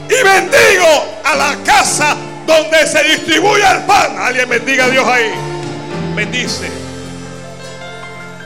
Y 0.08 0.22
bendigo 0.22 1.18
a 1.24 1.34
la 1.34 1.56
casa 1.64 2.16
donde 2.46 2.86
se 2.86 3.02
distribuye 3.02 3.64
el 3.68 3.82
pan. 3.82 4.16
Alguien 4.18 4.48
bendiga 4.48 4.84
a 4.84 4.88
Dios 4.88 5.06
ahí. 5.06 5.32
Bendice. 6.14 6.70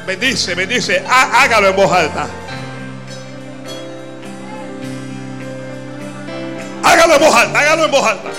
Bendice, 0.07 0.55
bendice. 0.55 1.05
Hágalo 1.07 1.69
en 1.69 1.77
voz 1.77 1.93
alta. 1.93 2.27
Hágalo 6.83 7.15
en 7.15 7.21
voz 7.21 7.35
alta, 7.35 7.59
hágalo 7.61 7.85
en 7.85 7.91
voz 7.91 8.07
alta. 8.07 8.31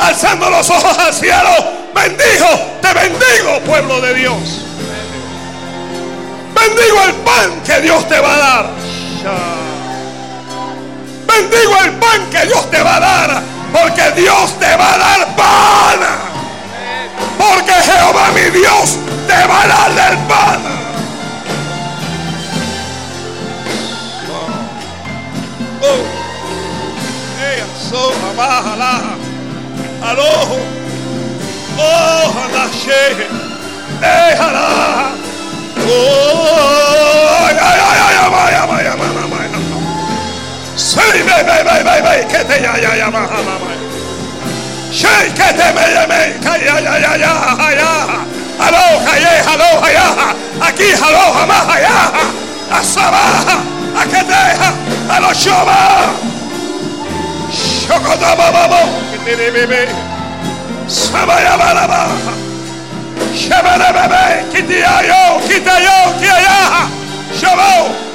Alzando 0.00 0.48
los 0.48 0.68
ojos 0.70 0.98
al 0.98 1.12
cielo, 1.12 1.50
bendijo, 1.94 2.46
te 2.80 2.92
bendigo, 2.94 3.60
pueblo 3.66 4.00
de 4.00 4.14
Dios. 4.14 4.38
Bendigo 6.54 7.04
el 7.06 7.14
pan 7.16 7.62
que 7.64 7.80
Dios 7.82 8.08
te 8.08 8.18
va 8.18 8.34
a 8.34 8.38
dar. 8.38 8.70
Bendigo 11.26 11.76
el 11.84 11.92
pan 11.92 12.30
que 12.30 12.46
Dios 12.46 12.70
te 12.70 12.82
va 12.82 12.96
a 12.96 13.00
dar, 13.00 13.42
porque 13.72 14.10
Dios 14.20 14.58
te 14.58 14.76
va 14.76 14.94
a 14.94 14.98
dar 14.98 15.36
pan. 15.36 16.00
Porque 17.38 17.72
Jehová 17.72 18.30
mi 18.34 18.58
Dios 18.58 18.96
te 19.26 19.46
va 19.46 19.62
a 19.62 19.66
dar 19.68 19.94
del 19.94 20.18
pan. 20.26 20.60
Oh, 25.82 26.20
sola, 27.90 29.29
baja, 30.00 30.06
la, 30.06 30.10
al 30.10 30.18
ojo, 30.18 30.58
oh, 31.78 32.46
la 32.52 32.66
she, 32.72 33.28
déjala, 34.00 35.12
oh, 35.76 37.46
ay, 37.46 37.56
ay, 37.60 37.80
ay, 37.80 38.00
ay, 38.00 38.16
ay, 38.16 38.30
ay, 38.30 38.66
ay, 38.70 38.86
ay, 38.86 38.86
ay, 38.86 39.26
ay, 39.32 39.60
Sí, 40.76 40.98
ve, 40.98 41.22
ve, 41.22 41.62
ve, 41.62 41.82
ve, 41.84 42.00
ve, 42.00 42.26
que 42.26 42.44
te 42.44 42.62
ya, 42.62 42.78
ya, 42.80 42.96
ya, 42.96 43.10
ma, 43.10 43.20
ma, 43.20 43.28
ma. 43.28 43.70
Sí, 44.90 45.06
que 45.34 45.52
te 45.52 45.72
me, 45.72 45.94
ya, 45.94 46.06
me, 46.06 46.34
que 46.40 46.64
ya, 46.64 46.80
ya, 46.80 46.98
ya, 46.98 47.16
ya, 47.16 47.74
ya. 47.76 48.30
Aló, 48.58 49.04
calle, 49.04 49.40
aló, 49.46 49.84
allá. 49.84 50.34
Aquí, 50.66 50.92
aló, 50.94 51.32
jamás, 51.34 51.68
allá. 51.68 52.12
Asabaja, 52.72 53.58
a 53.94 54.04
que 54.04 54.24
deja, 54.24 54.72
a 55.08 55.20
los 55.20 55.46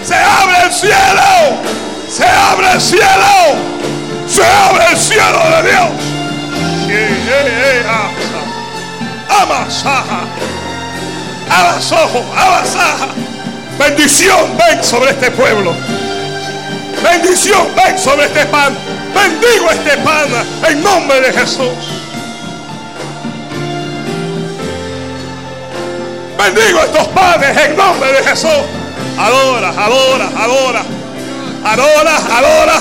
se 0.04 0.16
abre 0.16 0.66
el 0.66 0.72
cielo. 0.72 1.58
Se 2.10 2.26
abre 2.26 2.72
el 2.74 2.82
cielo. 2.82 3.06
Se 4.28 4.46
abre 4.46 4.86
el 4.92 4.98
cielo 4.98 5.40
de 5.50 5.70
Dios. 5.70 5.90
Amasaja. 9.30 10.22
Abasojo. 11.50 12.26
Abasaja. 12.38 13.08
Bendición 13.80 14.58
ven 14.58 14.84
sobre 14.84 15.12
este 15.12 15.32
pueblo. 15.32 15.74
Bendición 17.04 17.68
ven 17.76 17.98
sobre 17.98 18.26
este 18.26 18.46
pan. 18.48 18.76
Bendigo 19.14 19.70
este 19.72 19.98
pan 19.98 20.28
en 20.68 20.84
nombre 20.84 21.22
de 21.22 21.34
Jesús. 21.34 21.74
Bendigo 26.38 26.80
estos 26.80 27.08
panes 27.08 27.58
en 27.58 27.76
nombre 27.76 28.12
de 28.12 28.24
Jesús. 28.24 28.50
Adora, 29.18 29.70
adora, 29.70 30.30
adora. 30.38 30.84
Adora, 31.64 32.18
adora. 32.38 32.80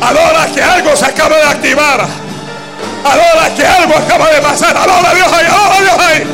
Adora 0.00 0.46
que 0.54 0.62
algo 0.62 0.96
se 0.96 1.04
acaba 1.04 1.36
de 1.36 1.44
activar. 1.44 2.06
Adora 3.04 3.54
que 3.54 3.66
algo 3.66 3.94
acaba 3.96 4.30
de 4.30 4.40
pasar. 4.40 4.76
Adora 4.76 5.14
Dios 5.14 5.32
ahí, 5.32 5.46
adora 5.46 5.80
Dios 5.80 5.98
ahí. 5.98 6.26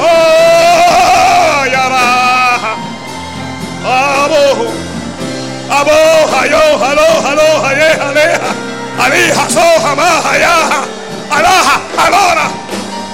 Oh, 0.00 1.66
ya 1.66 1.88
va. 1.88 2.74
Abo. 4.24 4.79
Abo, 5.70 5.90
ayo, 6.42 6.84
alo, 6.84 7.08
alo, 7.30 7.66
aleja, 7.66 8.08
aleja. 8.08 8.50
Alija, 8.98 9.48
soja, 9.48 9.94
maja, 9.94 10.32
yaja. 10.36 10.80
Alaja, 11.30 11.80
adora. 11.96 12.50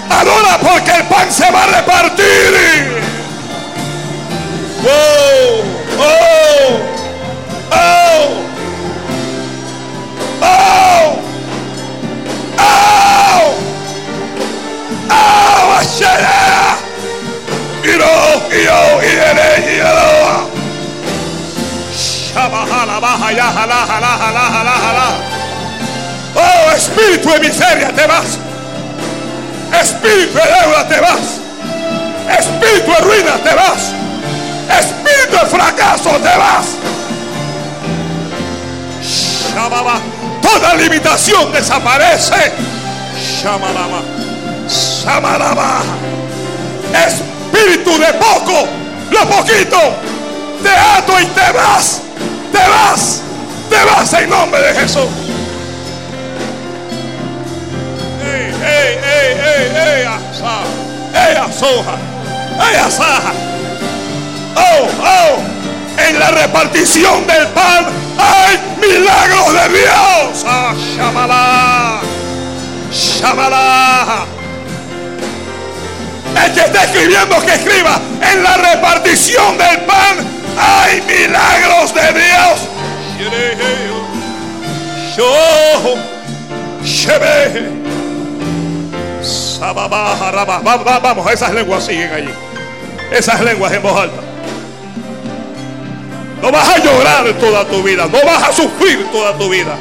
Adora 0.09 0.59
porque 0.59 0.91
el 0.91 1.05
pan 1.05 1.31
se 1.31 1.51
va 1.51 1.65
a 1.65 1.67
repartir. 1.67 3.03
Oh, 4.83 5.65
oh. 5.99 6.97
Oh! 7.71 8.41
Oh! 10.41 11.17
Oh! 12.61 13.55
Oh! 15.11 15.79
Ashera! 15.79 16.77
Iro, 17.85 18.15
iro, 18.51 18.81
Shabahala, 22.37 23.01
baja, 23.01 23.33
ya. 23.33 23.49
Oh, 26.35 26.71
espíritu 26.77 27.31
de 27.31 27.41
miseria, 27.41 27.89
te 27.89 28.07
vas. 28.07 28.39
Espíritu 29.81 30.37
de 30.37 30.45
deuda, 30.45 30.87
te 30.87 31.01
vas. 31.01 31.41
Espíritu 32.39 32.91
de 32.91 32.99
ruina, 32.99 33.39
te 33.43 33.55
vas. 33.55 33.93
Espíritu 34.69 35.33
de 35.33 35.47
fracaso, 35.47 36.11
te 36.11 36.37
vas. 36.37 36.67
Toda 40.43 40.75
limitación 40.75 41.51
desaparece. 41.53 42.53
Shamalama. 43.41 44.03
Shamalama. 44.69 45.81
Espíritu 46.93 47.99
de 47.99 48.13
poco, 48.13 48.69
lo 49.11 49.27
poquito, 49.27 49.79
te 50.63 50.71
ato 50.71 51.21
y 51.21 51.27
te 51.27 51.53
vas. 51.53 52.03
Te 52.53 52.59
vas. 52.59 53.23
Te 53.71 53.85
vas 53.85 54.13
en 54.13 54.31
nombre 54.31 54.61
de 54.61 54.75
Jesús. 54.81 55.09
Ey, 58.23 58.55
ey, 58.65 58.99
ey, 59.05 60.07
ey, 61.15 61.37
asoja. 61.37 61.97
Asaja. 62.87 63.33
Oh, 64.55 64.89
oh 65.03 65.57
en 65.99 66.19
la 66.19 66.31
repartición 66.31 67.27
del 67.27 67.47
pan 67.49 67.87
hay 68.19 68.59
milagros 68.81 69.53
de 69.53 69.79
Dios. 69.79 70.45
Ah, 70.47 70.75
Shamala. 70.97 72.01
Shamala. 72.93 74.27
El 76.45 76.53
que 76.53 76.61
está 76.61 76.85
escribiendo 76.85 77.41
que 77.45 77.55
escriba. 77.55 78.01
En 78.21 78.43
la 78.43 78.57
repartición 78.57 79.57
del 79.59 79.81
pan 79.81 80.36
hay 80.57 81.03
milagros 81.03 81.95
de 81.95 82.13
Dios. 82.13 82.61
Vamos, 91.03 91.31
esas 91.33 91.53
lenguas 91.53 91.85
siguen 91.85 92.13
allí. 92.13 92.31
Esas 93.11 93.41
lenguas 93.41 93.73
en 93.73 93.83
voz 93.83 93.99
alta. 93.99 94.23
No 96.43 96.53
vas 96.53 96.69
a 96.69 96.79
llorar 96.79 97.33
toda 97.41 97.65
tu 97.65 97.83
vida. 97.83 98.07
No 98.07 98.19
vas 98.25 98.49
a 98.49 98.53
sufrir 98.53 99.07
toda 99.11 99.37
tu 99.37 99.49
vida. 99.49 99.77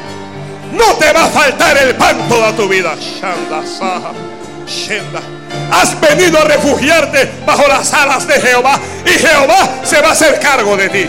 No 0.72 0.94
te 0.94 1.12
va 1.12 1.24
a 1.24 1.28
faltar 1.28 1.76
el 1.78 1.94
pan 1.94 2.16
toda 2.28 2.52
tu 2.52 2.68
vida. 2.68 2.94
Has 5.70 6.00
venido 6.00 6.38
a 6.38 6.44
refugiarte 6.44 7.28
bajo 7.44 7.66
las 7.68 7.92
alas 7.92 8.26
de 8.26 8.34
Jehová. 8.40 8.78
Y 9.04 9.18
Jehová 9.18 9.80
se 9.82 10.00
va 10.00 10.08
a 10.08 10.12
hacer 10.12 10.38
cargo 10.40 10.76
de 10.76 10.88
ti. 10.88 11.06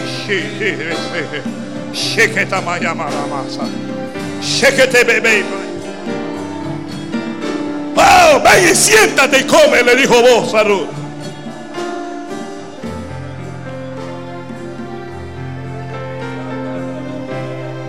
Oh, 7.95 8.40
ven 8.40 8.72
y 8.72 8.76
siéntate 8.76 9.40
y 9.40 9.44
come, 9.44 9.84
le 9.84 9.95
dijo 9.95 10.22
vos 10.22 10.53
a 10.53 10.64
Ruth. 10.64 10.90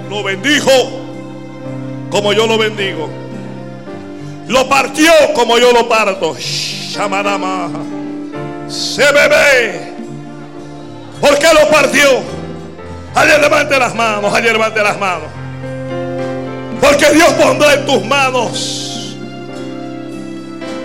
Lo 0.09 0.22
bendijo 0.22 0.72
como 2.10 2.32
yo 2.32 2.47
lo 2.47 2.56
bendigo. 2.56 3.27
Lo 4.48 4.66
partió 4.66 5.12
como 5.34 5.58
yo 5.58 5.72
lo 5.72 5.88
parto. 5.88 6.34
Shamanama. 6.38 7.68
Se 8.66 9.04
bebe. 9.12 9.92
¿Por 11.20 11.38
qué 11.38 11.48
lo 11.52 11.68
partió? 11.68 12.22
Ayer 13.14 13.40
levante 13.40 13.78
las 13.78 13.94
manos, 13.94 14.32
ayer 14.34 14.52
levante 14.52 14.82
las 14.82 14.98
manos. 14.98 15.28
Porque 16.80 17.10
Dios 17.10 17.30
pondrá 17.34 17.74
en 17.74 17.86
tus 17.86 18.04
manos. 18.04 19.16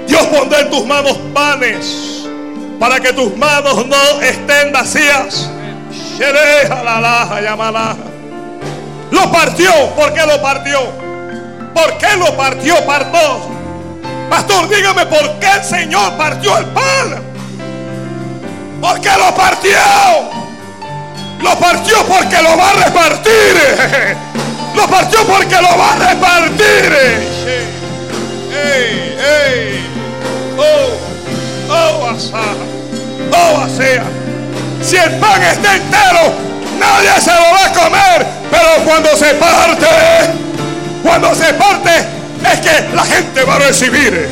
Dios 0.07 0.23
pondrá 0.27 0.59
en 0.59 0.69
tus 0.69 0.85
manos 0.85 1.17
panes. 1.33 2.25
Para 2.79 2.99
que 2.99 3.13
tus 3.13 3.35
manos 3.37 3.85
no 3.85 4.21
estén 4.21 4.73
vacías. 4.73 5.49
Lo 9.11 9.31
partió. 9.31 9.71
¿Por 9.95 10.13
qué 10.13 10.25
lo 10.25 10.41
partió? 10.41 10.79
¿Por 11.73 11.97
qué 11.97 12.17
lo 12.17 12.35
partió, 12.35 12.85
partó? 12.85 13.52
Pastor, 14.33 14.67
dígame 14.67 15.05
por 15.05 15.37
qué 15.37 15.47
el 15.57 15.63
Señor 15.63 16.17
partió 16.17 16.57
el 16.57 16.65
pan. 16.65 17.21
¿Por 18.81 18.99
qué 18.99 19.11
lo 19.11 19.35
partió? 19.35 19.77
Lo 21.39 21.55
partió 21.59 22.03
porque 22.07 22.41
lo 22.41 22.57
va 22.57 22.71
a 22.71 22.73
repartir. 22.73 24.17
Lo 24.75 24.87
partió 24.87 25.23
porque 25.27 25.55
lo 25.61 25.77
va 25.77 25.93
a 25.93 25.95
repartir. 26.09 26.97
Ey, 28.51 29.17
ey. 29.19 29.87
Oh, 30.57 30.97
oh. 31.71 32.17
Oh, 33.37 33.61
asea. 33.61 34.03
Si 34.81 34.95
el 34.95 35.11
pan 35.19 35.43
está 35.43 35.75
entero, 35.75 36.33
nadie 36.79 37.21
se 37.21 37.29
lo 37.29 37.41
va 37.53 37.65
a 37.67 37.71
comer. 37.71 38.25
Pero 38.49 38.83
cuando 38.83 39.15
se 39.15 39.35
parte, 39.35 39.85
cuando 41.03 41.35
se 41.35 41.53
parte, 41.53 42.22
es 42.51 42.59
que 42.59 42.95
la 42.95 43.03
gente 43.03 43.43
va 43.43 43.55
a 43.55 43.59
recibir. 43.59 44.27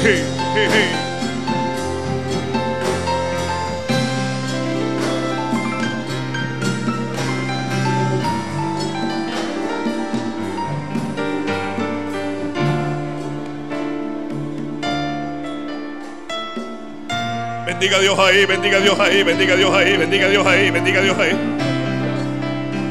Bendiga 17.65 17.99
Dios 17.99 18.19
ahí, 18.19 18.45
bendiga 18.45 18.79
Dios 18.79 18.99
ahí, 18.99 19.23
bendiga 19.23 19.55
Dios 19.55 19.73
ahí, 19.73 19.97
bendiga 19.97 20.27
Dios 20.27 20.45
ahí, 20.45 20.69
bendiga 20.69 21.01
Dios 21.01 21.17
ahí. 21.17 21.31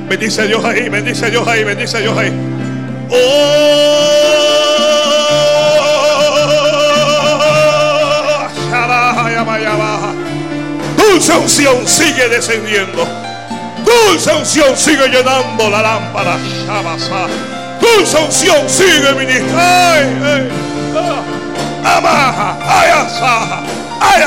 Bendice 0.09 0.48
Dios 0.48 0.64
ahí, 0.64 0.88
bendice 0.88 1.30
Dios 1.30 1.47
ahí, 1.47 1.62
bendice 1.62 2.01
Dios 2.01 2.18
ahí. 2.18 2.32
Oh, 3.09 4.99
dulce 11.20 11.36
unción 11.36 11.86
sigue 11.86 12.28
descendiendo. 12.30 13.06
Dulce 13.84 14.32
unción 14.32 14.74
sigue 14.74 15.06
llenando 15.09 15.68
la 15.68 15.82
lámpara. 15.82 16.38
Dulce 17.78 18.16
unción 18.16 18.68
sigue 18.70 19.12
ministrando. 19.12 19.60
Ay, 19.60 20.18
ay, 20.24 20.48
ah. 20.97 21.97
Amaja, 21.98 22.59
ay, 22.62 22.90
asaja, 22.90 23.62
ay, 24.01 24.22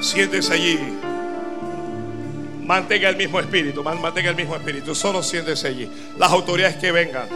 siéntese 0.00 0.52
allí. 0.52 1.01
Mantenga 2.62 3.08
el 3.08 3.16
mismo 3.16 3.40
espíritu, 3.40 3.82
mantenga 3.82 4.30
el 4.30 4.36
mismo 4.36 4.54
espíritu. 4.54 4.94
Solo 4.94 5.22
siéntese 5.22 5.68
allí. 5.68 5.90
Las 6.18 6.30
autoridades 6.30 6.76
que 6.76 6.92
vengan. 6.92 7.28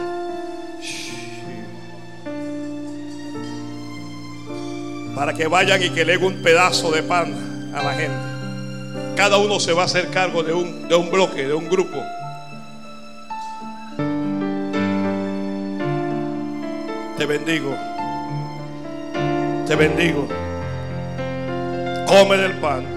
Para 5.13 5.33
que 5.33 5.47
vayan 5.47 5.83
y 5.83 5.89
que 5.89 6.05
le 6.05 6.17
un 6.17 6.41
pedazo 6.41 6.91
de 6.91 7.03
pan 7.03 7.71
a 7.75 7.83
la 7.83 7.93
gente. 7.93 9.15
Cada 9.17 9.37
uno 9.37 9.59
se 9.59 9.73
va 9.73 9.81
a 9.81 9.85
hacer 9.85 10.09
cargo 10.09 10.43
de 10.43 10.53
un, 10.53 10.87
de 10.87 10.95
un 10.95 11.09
bloque, 11.09 11.47
de 11.47 11.53
un 11.53 11.67
grupo. 11.67 12.03
Te 17.17 17.25
bendigo. 17.25 17.75
Te 19.65 19.75
bendigo. 19.75 20.27
Come 22.07 22.37
del 22.37 22.53
pan. 22.59 22.96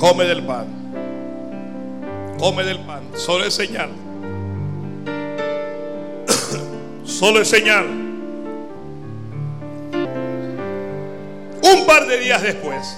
Come 0.00 0.24
del 0.24 0.42
pan. 0.42 0.66
Come 2.38 2.64
del 2.64 2.80
pan. 2.80 3.02
Solo 3.14 3.44
es 3.44 3.52
señal. 3.52 3.90
Solo 7.04 7.42
es 7.42 7.48
señal. 7.48 7.84
Un 11.62 11.86
par 11.86 12.06
de 12.06 12.18
días 12.18 12.42
después. 12.42 12.96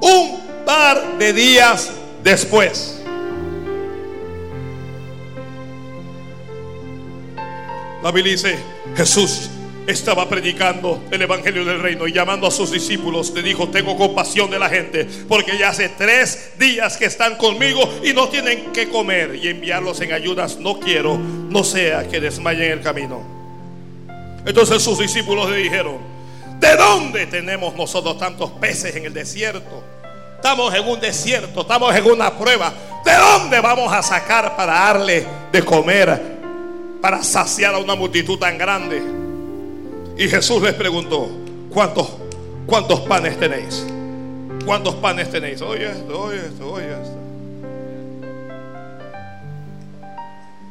Un 0.00 0.40
par 0.64 1.18
de 1.18 1.32
días 1.34 1.92
después. 2.24 2.98
La 8.02 8.10
Biblia 8.10 8.32
dice, 8.32 8.58
Jesús 8.96 9.50
estaba 9.86 10.28
predicando 10.28 11.02
el 11.10 11.22
Evangelio 11.22 11.64
del 11.64 11.80
Reino 11.80 12.06
y 12.06 12.12
llamando 12.12 12.46
a 12.46 12.50
sus 12.50 12.70
discípulos 12.70 13.30
le 13.30 13.42
dijo, 13.42 13.68
tengo 13.68 13.96
compasión 13.96 14.50
de 14.50 14.58
la 14.58 14.68
gente 14.68 15.06
porque 15.28 15.58
ya 15.58 15.70
hace 15.70 15.88
tres 15.88 16.52
días 16.58 16.96
que 16.96 17.06
están 17.06 17.36
conmigo 17.36 17.88
y 18.04 18.12
no 18.12 18.28
tienen 18.28 18.72
que 18.72 18.88
comer 18.88 19.34
y 19.34 19.48
enviarlos 19.48 20.00
en 20.00 20.12
ayudas 20.12 20.58
no 20.58 20.78
quiero, 20.78 21.18
no 21.18 21.64
sea 21.64 22.08
que 22.08 22.20
desmayen 22.20 22.72
el 22.72 22.80
camino. 22.80 23.22
Entonces 24.44 24.82
sus 24.82 24.98
discípulos 24.98 25.50
le 25.50 25.56
dijeron, 25.56 25.98
¿de 26.58 26.76
dónde 26.76 27.26
tenemos 27.26 27.74
nosotros 27.74 28.18
tantos 28.18 28.50
peces 28.52 28.94
en 28.96 29.06
el 29.06 29.14
desierto? 29.14 29.84
Estamos 30.36 30.74
en 30.74 30.88
un 30.88 30.98
desierto, 30.98 31.60
estamos 31.60 31.94
en 31.94 32.04
una 32.04 32.36
prueba. 32.36 32.72
¿De 33.04 33.14
dónde 33.14 33.60
vamos 33.60 33.92
a 33.92 34.02
sacar 34.02 34.56
para 34.56 34.72
darle 34.72 35.24
de 35.52 35.64
comer 35.64 36.32
para 37.02 37.22
saciar 37.24 37.74
a 37.74 37.78
una 37.78 37.96
multitud 37.96 38.38
tan 38.38 38.56
grande. 38.56 39.21
Y 40.16 40.28
Jesús 40.28 40.62
les 40.62 40.74
preguntó, 40.74 41.28
¿cuántos, 41.70 42.12
cuántos 42.66 43.00
panes 43.00 43.38
tenéis? 43.38 43.84
¿Cuántos 44.64 44.94
panes 44.96 45.30
tenéis? 45.30 45.60
Oye 45.62 45.90
esto, 45.90 46.20
oye 46.20 46.38
esto, 46.46 46.72
oye 46.72 46.92
esto. 46.92 47.18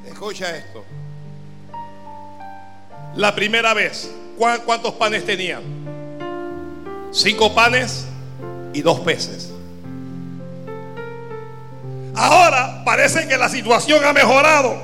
Escucha 0.08 0.56
esto. 0.56 0.84
La 3.16 3.36
primera 3.36 3.74
vez, 3.74 4.10
¿cuántos 4.38 4.94
panes 4.94 5.26
tenían? 5.26 5.64
Cinco 7.12 7.54
panes 7.54 8.06
y 8.74 8.82
dos 8.82 9.02
peces. 9.02 9.52
Ahora 12.16 12.84
parece 12.86 13.28
que 13.28 13.38
la 13.38 13.50
situación 13.50 14.06
ha 14.06 14.14
mejorado. 14.14 14.76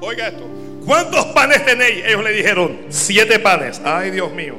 Oiga 0.00 0.28
esto. 0.28 0.44
¿Cuántos 0.86 1.26
panes 1.26 1.64
tenéis? 1.66 2.04
Ellos 2.06 2.22
le 2.22 2.30
dijeron, 2.30 2.78
siete 2.90 3.40
panes. 3.40 3.80
Ay, 3.84 4.12
Dios 4.12 4.32
mío. 4.32 4.54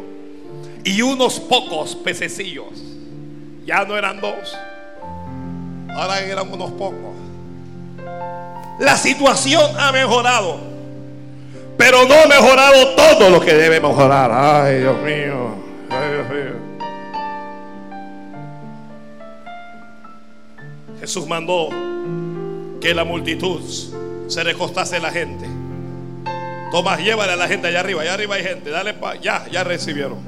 Y 0.84 1.02
unos 1.02 1.40
pocos 1.40 1.95
pececillos. 1.95 2.84
Ya 3.66 3.86
no 3.86 3.98
eran 3.98 4.20
dos. 4.20 4.58
Ahora 5.90 6.20
eran 6.20 6.52
unos 6.52 6.72
pocos. 6.72 7.16
La 8.80 8.98
situación 8.98 9.72
ha 9.80 9.94
mejorado. 9.94 10.60
Pero 11.78 12.06
no 12.06 12.14
ha 12.14 12.28
mejorado 12.28 12.95
todo 12.95 13.30
lo 13.30 13.40
que 13.40 13.54
debe 13.54 13.80
mejorar. 13.80 14.30
Ay, 14.34 14.80
Dios 14.80 14.98
mío. 15.02 15.56
Ay, 15.90 16.12
Dios 16.12 16.30
mío. 16.30 16.58
Jesús 20.99 21.26
mandó 21.26 21.70
que 22.82 22.94
la 22.94 23.06
multitud 23.06 23.62
se 24.28 24.44
recostase 24.44 24.99
la 24.99 25.12
gente. 25.12 25.57
Tomás, 26.72 26.99
llévale 26.99 27.34
a 27.34 27.35
la 27.35 27.48
gente 27.48 27.68
allá 27.68 27.80
arriba. 27.80 28.02
Allá 28.02 28.14
arriba 28.14 28.35
hay 28.35 28.44
gente. 28.44 28.69
Dale 28.69 28.94
pa 28.94 29.15
ya, 29.15 29.48
ya 29.52 29.64
recibieron. 29.64 30.19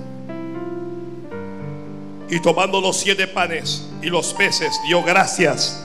Y 2.29 2.39
tomando 2.41 2.79
los 2.79 2.97
siete 2.97 3.27
panes 3.27 3.89
y 4.01 4.07
los 4.07 4.33
peces, 4.33 4.79
dio 4.87 5.01
gracias 5.03 5.83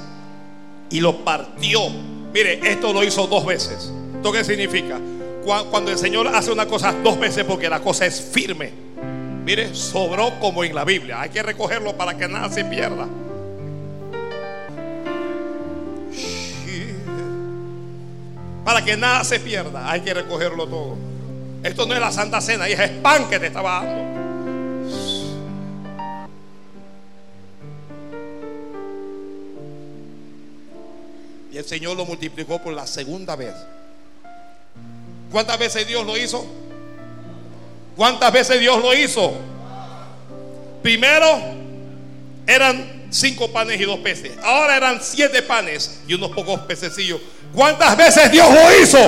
y 0.91 1.01
lo 1.01 1.25
partió. 1.25 1.81
Mire, 2.33 2.61
esto 2.71 2.93
lo 2.93 3.03
hizo 3.03 3.27
dos 3.27 3.47
veces. 3.47 3.91
¿Esto 4.17 4.33
qué 4.33 4.45
significa? 4.45 5.01
Cuando 5.45 5.91
el 5.91 5.99
Señor 5.99 6.29
hace 6.29 6.53
una 6.53 6.67
cosa 6.67 6.93
dos 7.03 7.19
veces 7.19 7.45
porque 7.45 7.69
la 7.69 7.81
cosa 7.81 8.07
es 8.07 8.21
firme. 8.21 8.73
Mire, 9.45 9.75
sobró 9.75 10.39
como 10.41 10.65
en 10.65 10.75
la 10.75 10.85
Biblia. 10.85 11.21
Hay 11.21 11.31
que 11.31 11.43
recogerlo 11.43 11.97
para 11.97 12.17
que 12.17 12.29
nada 12.29 12.51
se 12.51 12.65
pierda. 12.65 13.07
Para 18.65 18.83
que 18.83 18.97
nada 18.97 19.23
se 19.25 19.39
pierda, 19.41 19.91
hay 19.91 20.01
que 20.01 20.15
recogerlo 20.15 20.67
todo. 20.67 20.97
Esto 21.63 21.87
no 21.87 21.95
es 21.95 22.01
la 22.01 22.11
Santa 22.11 22.41
Cena, 22.41 22.67
es 22.67 22.91
pan 23.03 23.29
que 23.29 23.39
te 23.39 23.47
estaba 23.47 23.85
dando. 23.85 24.15
Y 31.53 31.57
el 31.57 31.65
Señor 31.65 31.97
lo 31.97 32.05
multiplicó 32.05 32.61
por 32.61 32.73
la 32.73 32.87
segunda 32.87 33.37
vez. 33.37 33.55
¿Cuántas 35.31 35.59
veces 35.59 35.87
Dios 35.87 36.05
lo 36.07 36.17
hizo? 36.17 36.45
¿Cuántas 37.97 38.33
veces 38.33 38.59
Dios 38.59 38.83
lo 38.83 38.95
hizo? 38.95 39.35
Primero 40.83 41.27
eran 42.47 43.07
cinco 43.11 43.53
panes 43.53 43.81
y 43.81 43.85
dos 43.85 44.01
peces. 44.01 44.33
Ahora 44.43 44.77
eran 44.77 45.01
siete 45.01 45.43
panes 45.43 46.01
y 46.09 46.15
unos 46.15 46.31
pocos 46.31 46.61
pececillos. 46.61 47.21
¿Cuántas 47.55 47.97
veces 47.97 48.31
Dios 48.33 48.49
lo 48.53 48.83
hizo? 48.83 48.99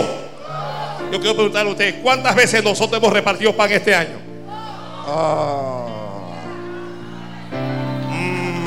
Yo 1.10 1.20
quiero 1.20 1.34
preguntarle 1.34 1.70
a 1.70 1.72
ustedes, 1.72 1.94
¿cuántas 2.02 2.34
veces 2.34 2.62
nosotros 2.62 3.00
hemos 3.00 3.12
repartido 3.12 3.56
pan 3.56 3.72
este 3.72 3.94
año? 3.94 4.18
Ah. 5.08 5.86
Mm. 8.10 8.66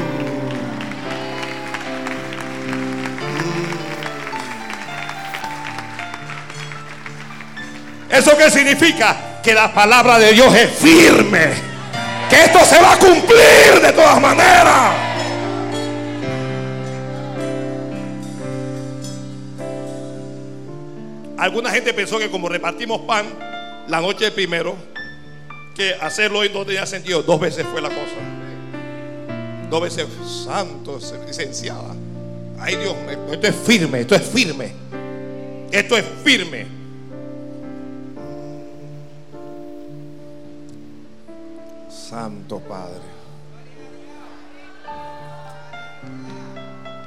¿Eso 8.11 8.37
qué 8.37 8.51
significa? 8.51 9.15
Que 9.41 9.53
la 9.53 9.73
palabra 9.73 10.19
de 10.19 10.33
Dios 10.33 10.53
es 10.55 10.69
firme. 10.71 11.53
Que 12.29 12.43
esto 12.45 12.59
se 12.65 12.81
va 12.81 12.93
a 12.93 12.97
cumplir 12.97 13.81
de 13.81 13.93
todas 13.93 14.19
maneras. 14.19 15.09
Alguna 21.39 21.71
gente 21.71 21.93
pensó 21.93 22.19
que 22.19 22.29
como 22.29 22.49
repartimos 22.49 22.99
pan 23.01 23.25
la 23.87 24.01
noche 24.01 24.29
primero, 24.29 24.75
que 25.73 25.93
hacerlo 25.93 26.39
hoy 26.39 26.49
no 26.49 26.65
tenía 26.65 26.85
sentido. 26.85 27.23
Dos 27.23 27.39
veces 27.39 27.65
fue 27.71 27.81
la 27.81 27.87
cosa. 27.87 29.69
Dos 29.69 29.81
veces, 29.81 30.05
santo, 30.45 30.99
licenciada. 31.25 31.95
Ay 32.59 32.75
Dios, 32.75 32.93
esto 33.31 33.47
es 33.47 33.55
firme, 33.55 34.01
esto 34.01 34.15
es 34.15 34.23
firme. 34.23 34.73
Esto 35.71 35.97
es 35.97 36.05
firme. 36.25 36.67
Santo 41.89 42.59
Padre. 42.59 42.99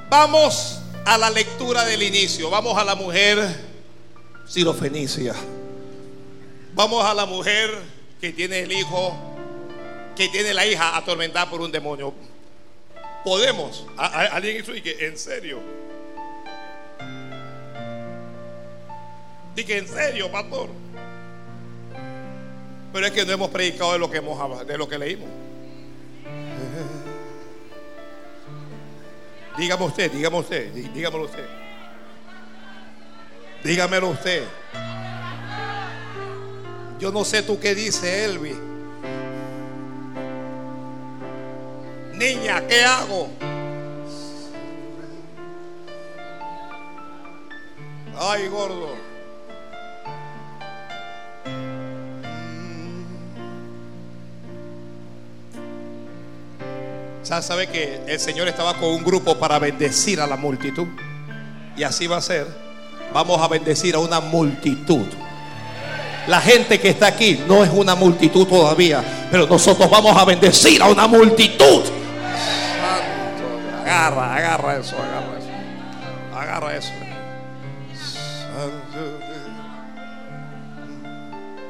Vamos 0.09 0.81
a 1.05 1.19
la 1.19 1.29
lectura 1.29 1.85
del 1.85 2.03
inicio. 2.03 2.49
Vamos 2.49 2.79
a 2.79 2.85
la 2.85 2.95
mujer 2.95 3.72
Fenicia 4.47 5.35
Vamos 6.75 7.05
a 7.05 7.15
la 7.15 7.27
mujer 7.27 7.71
que 8.21 8.33
tiene 8.33 8.61
el 8.61 8.73
hijo, 8.73 9.15
que 10.17 10.29
tiene 10.29 10.55
la 10.55 10.67
hija 10.67 10.97
atormentada 10.97 11.51
por 11.51 11.61
un 11.61 11.71
demonio. 11.71 12.15
Podemos. 13.25 13.87
alguien 13.97 14.57
hizo 14.57 14.75
y 14.75 14.81
que, 14.81 15.07
en 15.07 15.19
serio. 15.19 15.61
Dije, 19.55 19.79
en 19.79 19.89
serio, 19.89 20.31
pastor. 20.33 20.71
Pero 22.93 23.07
es 23.07 23.13
que 23.13 23.25
no 23.27 23.33
hemos 23.33 23.51
predicado 23.51 23.93
de 23.93 23.99
lo 23.99 24.11
que 24.11 24.19
hemos 24.19 24.67
de 24.67 24.79
lo 24.79 24.89
que 24.89 24.99
leímos. 24.99 25.29
Dígame 29.59 29.85
usted, 29.85 30.11
dígame 30.11 30.39
usted, 30.39 30.73
dígamelo 30.73 31.25
usted. 31.25 31.62
Dígamelo 33.65 34.09
usted. 34.09 34.43
Yo 36.99 37.13
no 37.13 37.25
sé 37.25 37.43
tú 37.43 37.59
qué 37.61 37.75
dice 37.75 38.25
Elvi. 38.25 38.57
Niña, 42.15 42.67
¿qué 42.67 42.85
hago? 42.85 43.29
Ay, 48.19 48.49
gordo. 48.49 49.13
¿Sabe 57.23 57.67
que 57.67 58.03
el 58.07 58.21
Señor 58.21 58.47
estaba 58.47 58.75
con 58.75 58.91
un 58.91 59.03
grupo 59.03 59.39
para 59.39 59.59
bendecir 59.59 60.21
a 60.21 60.27
la 60.27 60.37
multitud? 60.37 60.87
Y 61.77 61.83
así 61.83 62.07
va 62.07 62.19
a 62.19 62.21
ser 62.21 62.62
vamos 63.13 63.41
a 63.41 63.49
bendecir 63.49 63.95
a 63.95 63.99
una 63.99 64.21
multitud. 64.21 65.07
La 66.27 66.41
gente 66.41 66.81
que 66.81 66.91
está 66.91 67.09
aquí 67.09 67.41
no 67.49 67.65
es 67.65 67.71
una 67.71 67.95
multitud 67.95 68.47
todavía, 68.47 69.03
pero 69.31 69.47
nosotros 69.47 69.91
vamos 69.91 70.17
a 70.17 70.25
bendecir 70.25 70.81
a 70.83 70.87
una 70.87 71.07
multitud. 71.07 71.83
agarra, 73.85 74.37
agarra 74.37 74.77
eso, 74.77 74.97
agarra 74.97 75.39
eso. 75.39 76.37
Agarra 76.37 76.77
eso. 76.77 76.93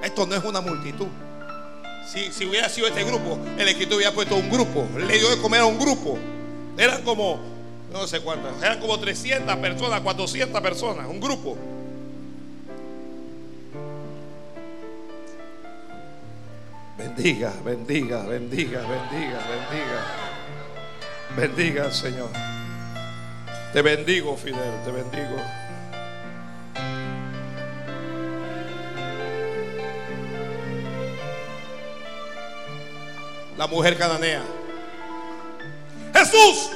Esto 0.02 0.26
no 0.26 0.34
es 0.34 0.44
una 0.44 0.60
multitud. 0.60 1.06
Si, 2.06 2.30
si, 2.32 2.44
hubiera 2.44 2.68
sido 2.68 2.88
este 2.88 3.04
grupo, 3.04 3.38
el 3.56 3.68
escritor 3.68 3.96
hubiera 3.96 4.12
puesto 4.12 4.36
un 4.36 4.50
grupo. 4.50 4.86
Le 4.98 5.18
dio 5.18 5.30
de 5.30 5.40
comer 5.40 5.60
a 5.60 5.66
un 5.66 5.78
grupo. 5.78 6.18
Eran 6.76 7.02
como 7.02 7.51
no 7.92 8.06
sé 8.06 8.20
cuántas, 8.20 8.60
eran 8.62 8.80
como 8.80 8.98
300 8.98 9.56
personas, 9.56 10.00
400 10.00 10.60
personas, 10.60 11.06
un 11.06 11.20
grupo. 11.20 11.56
Bendiga, 16.96 17.52
bendiga, 17.64 18.22
bendiga, 18.22 18.80
bendiga, 18.80 19.40
bendiga. 19.48 20.32
Bendiga, 21.36 21.90
Señor. 21.90 22.30
Te 23.72 23.80
bendigo, 23.80 24.36
Fidel, 24.36 24.82
te 24.84 24.90
bendigo. 24.90 25.36
La 33.56 33.66
mujer 33.66 33.96
cananea. 33.96 34.42
Jesús, 36.14 36.70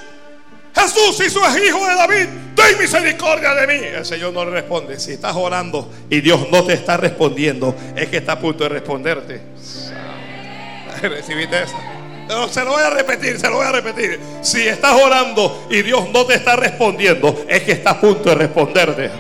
Jesús, 0.86 1.16
si 1.16 1.24
es 1.24 1.68
hijo 1.68 1.84
de 1.84 1.94
David, 1.96 2.26
ten 2.54 2.78
misericordia 2.78 3.54
de 3.54 3.66
mí. 3.66 3.84
El 3.86 4.06
Señor 4.06 4.32
no 4.32 4.44
le 4.44 4.52
responde. 4.52 5.00
Si 5.00 5.12
estás 5.12 5.34
orando 5.34 5.90
y 6.08 6.20
Dios 6.20 6.46
no 6.52 6.64
te 6.64 6.74
está 6.74 6.96
respondiendo, 6.96 7.74
es 7.96 8.08
que 8.08 8.18
está 8.18 8.32
a 8.32 8.38
punto 8.38 8.64
de 8.64 8.70
responderte. 8.70 9.40
¿Recibiste 11.02 11.64
eso? 11.64 11.76
Se 12.50 12.64
lo 12.64 12.70
voy 12.70 12.82
a 12.82 12.90
repetir, 12.90 13.38
se 13.38 13.48
lo 13.48 13.56
voy 13.56 13.66
a 13.66 13.72
repetir. 13.72 14.20
Si 14.42 14.60
estás 14.60 14.94
orando 15.00 15.66
y 15.70 15.82
Dios 15.82 16.08
no 16.10 16.24
te 16.24 16.34
está 16.34 16.54
respondiendo, 16.54 17.44
es 17.48 17.62
que 17.62 17.72
está 17.72 17.90
a 17.90 18.00
punto 18.00 18.28
de 18.28 18.34
responderte. 18.36 19.10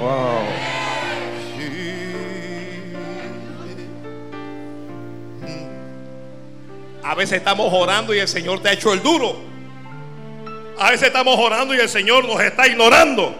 A 7.02 7.14
veces 7.14 7.38
estamos 7.38 7.72
orando 7.72 8.14
y 8.14 8.18
el 8.20 8.28
Señor 8.28 8.60
te 8.60 8.68
ha 8.68 8.72
hecho 8.72 8.92
el 8.92 9.02
duro. 9.02 9.55
A 10.78 10.90
veces 10.90 11.08
estamos 11.08 11.38
orando 11.38 11.74
y 11.74 11.78
el 11.78 11.88
Señor 11.88 12.26
nos 12.26 12.40
está 12.40 12.66
ignorando. 12.66 13.34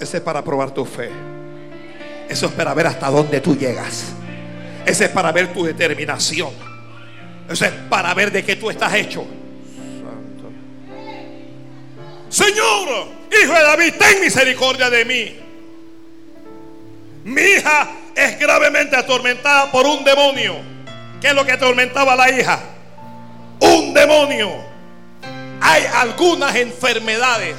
Ese 0.00 0.16
es 0.16 0.22
para 0.22 0.42
probar 0.42 0.70
tu 0.70 0.84
fe. 0.86 1.10
Eso 2.28 2.46
es 2.46 2.52
para 2.52 2.72
ver 2.72 2.86
hasta 2.86 3.10
dónde 3.10 3.40
tú 3.40 3.56
llegas. 3.56 4.12
Ese 4.86 5.04
es 5.04 5.10
para 5.10 5.32
ver 5.32 5.52
tu 5.52 5.64
determinación. 5.64 6.50
Eso 7.48 7.66
es 7.66 7.72
para 7.90 8.14
ver 8.14 8.32
de 8.32 8.42
qué 8.42 8.56
tú 8.56 8.70
estás 8.70 8.94
hecho. 8.94 9.26
Señor, 12.30 13.06
hijo 13.30 13.52
de 13.52 13.62
David, 13.62 13.94
ten 13.98 14.20
misericordia 14.22 14.88
de 14.88 15.04
mí. 15.04 15.36
Mi 17.24 17.40
hija 17.40 17.90
es 18.14 18.38
gravemente 18.38 18.96
atormentada 18.96 19.70
por 19.70 19.86
un 19.86 20.04
demonio. 20.04 20.56
¿Qué 21.20 21.28
es 21.28 21.34
lo 21.34 21.44
que 21.44 21.52
atormentaba 21.52 22.14
a 22.14 22.16
la 22.16 22.30
hija? 22.30 22.60
Un 23.60 23.92
demonio 23.92 24.73
hay 25.66 25.84
algunas 25.94 26.54
enfermedades 26.56 27.56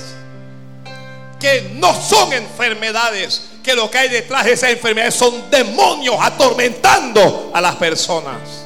que 1.39 1.71
no 1.73 1.99
son 1.99 2.33
enfermedades, 2.33 3.49
que 3.63 3.73
lo 3.73 3.89
que 3.89 3.97
hay 3.97 4.09
detrás 4.09 4.45
de 4.45 4.53
esas 4.53 4.69
enfermedades 4.69 5.15
son 5.15 5.49
demonios 5.49 6.15
atormentando 6.21 7.51
a 7.51 7.59
las 7.59 7.75
personas. 7.77 8.64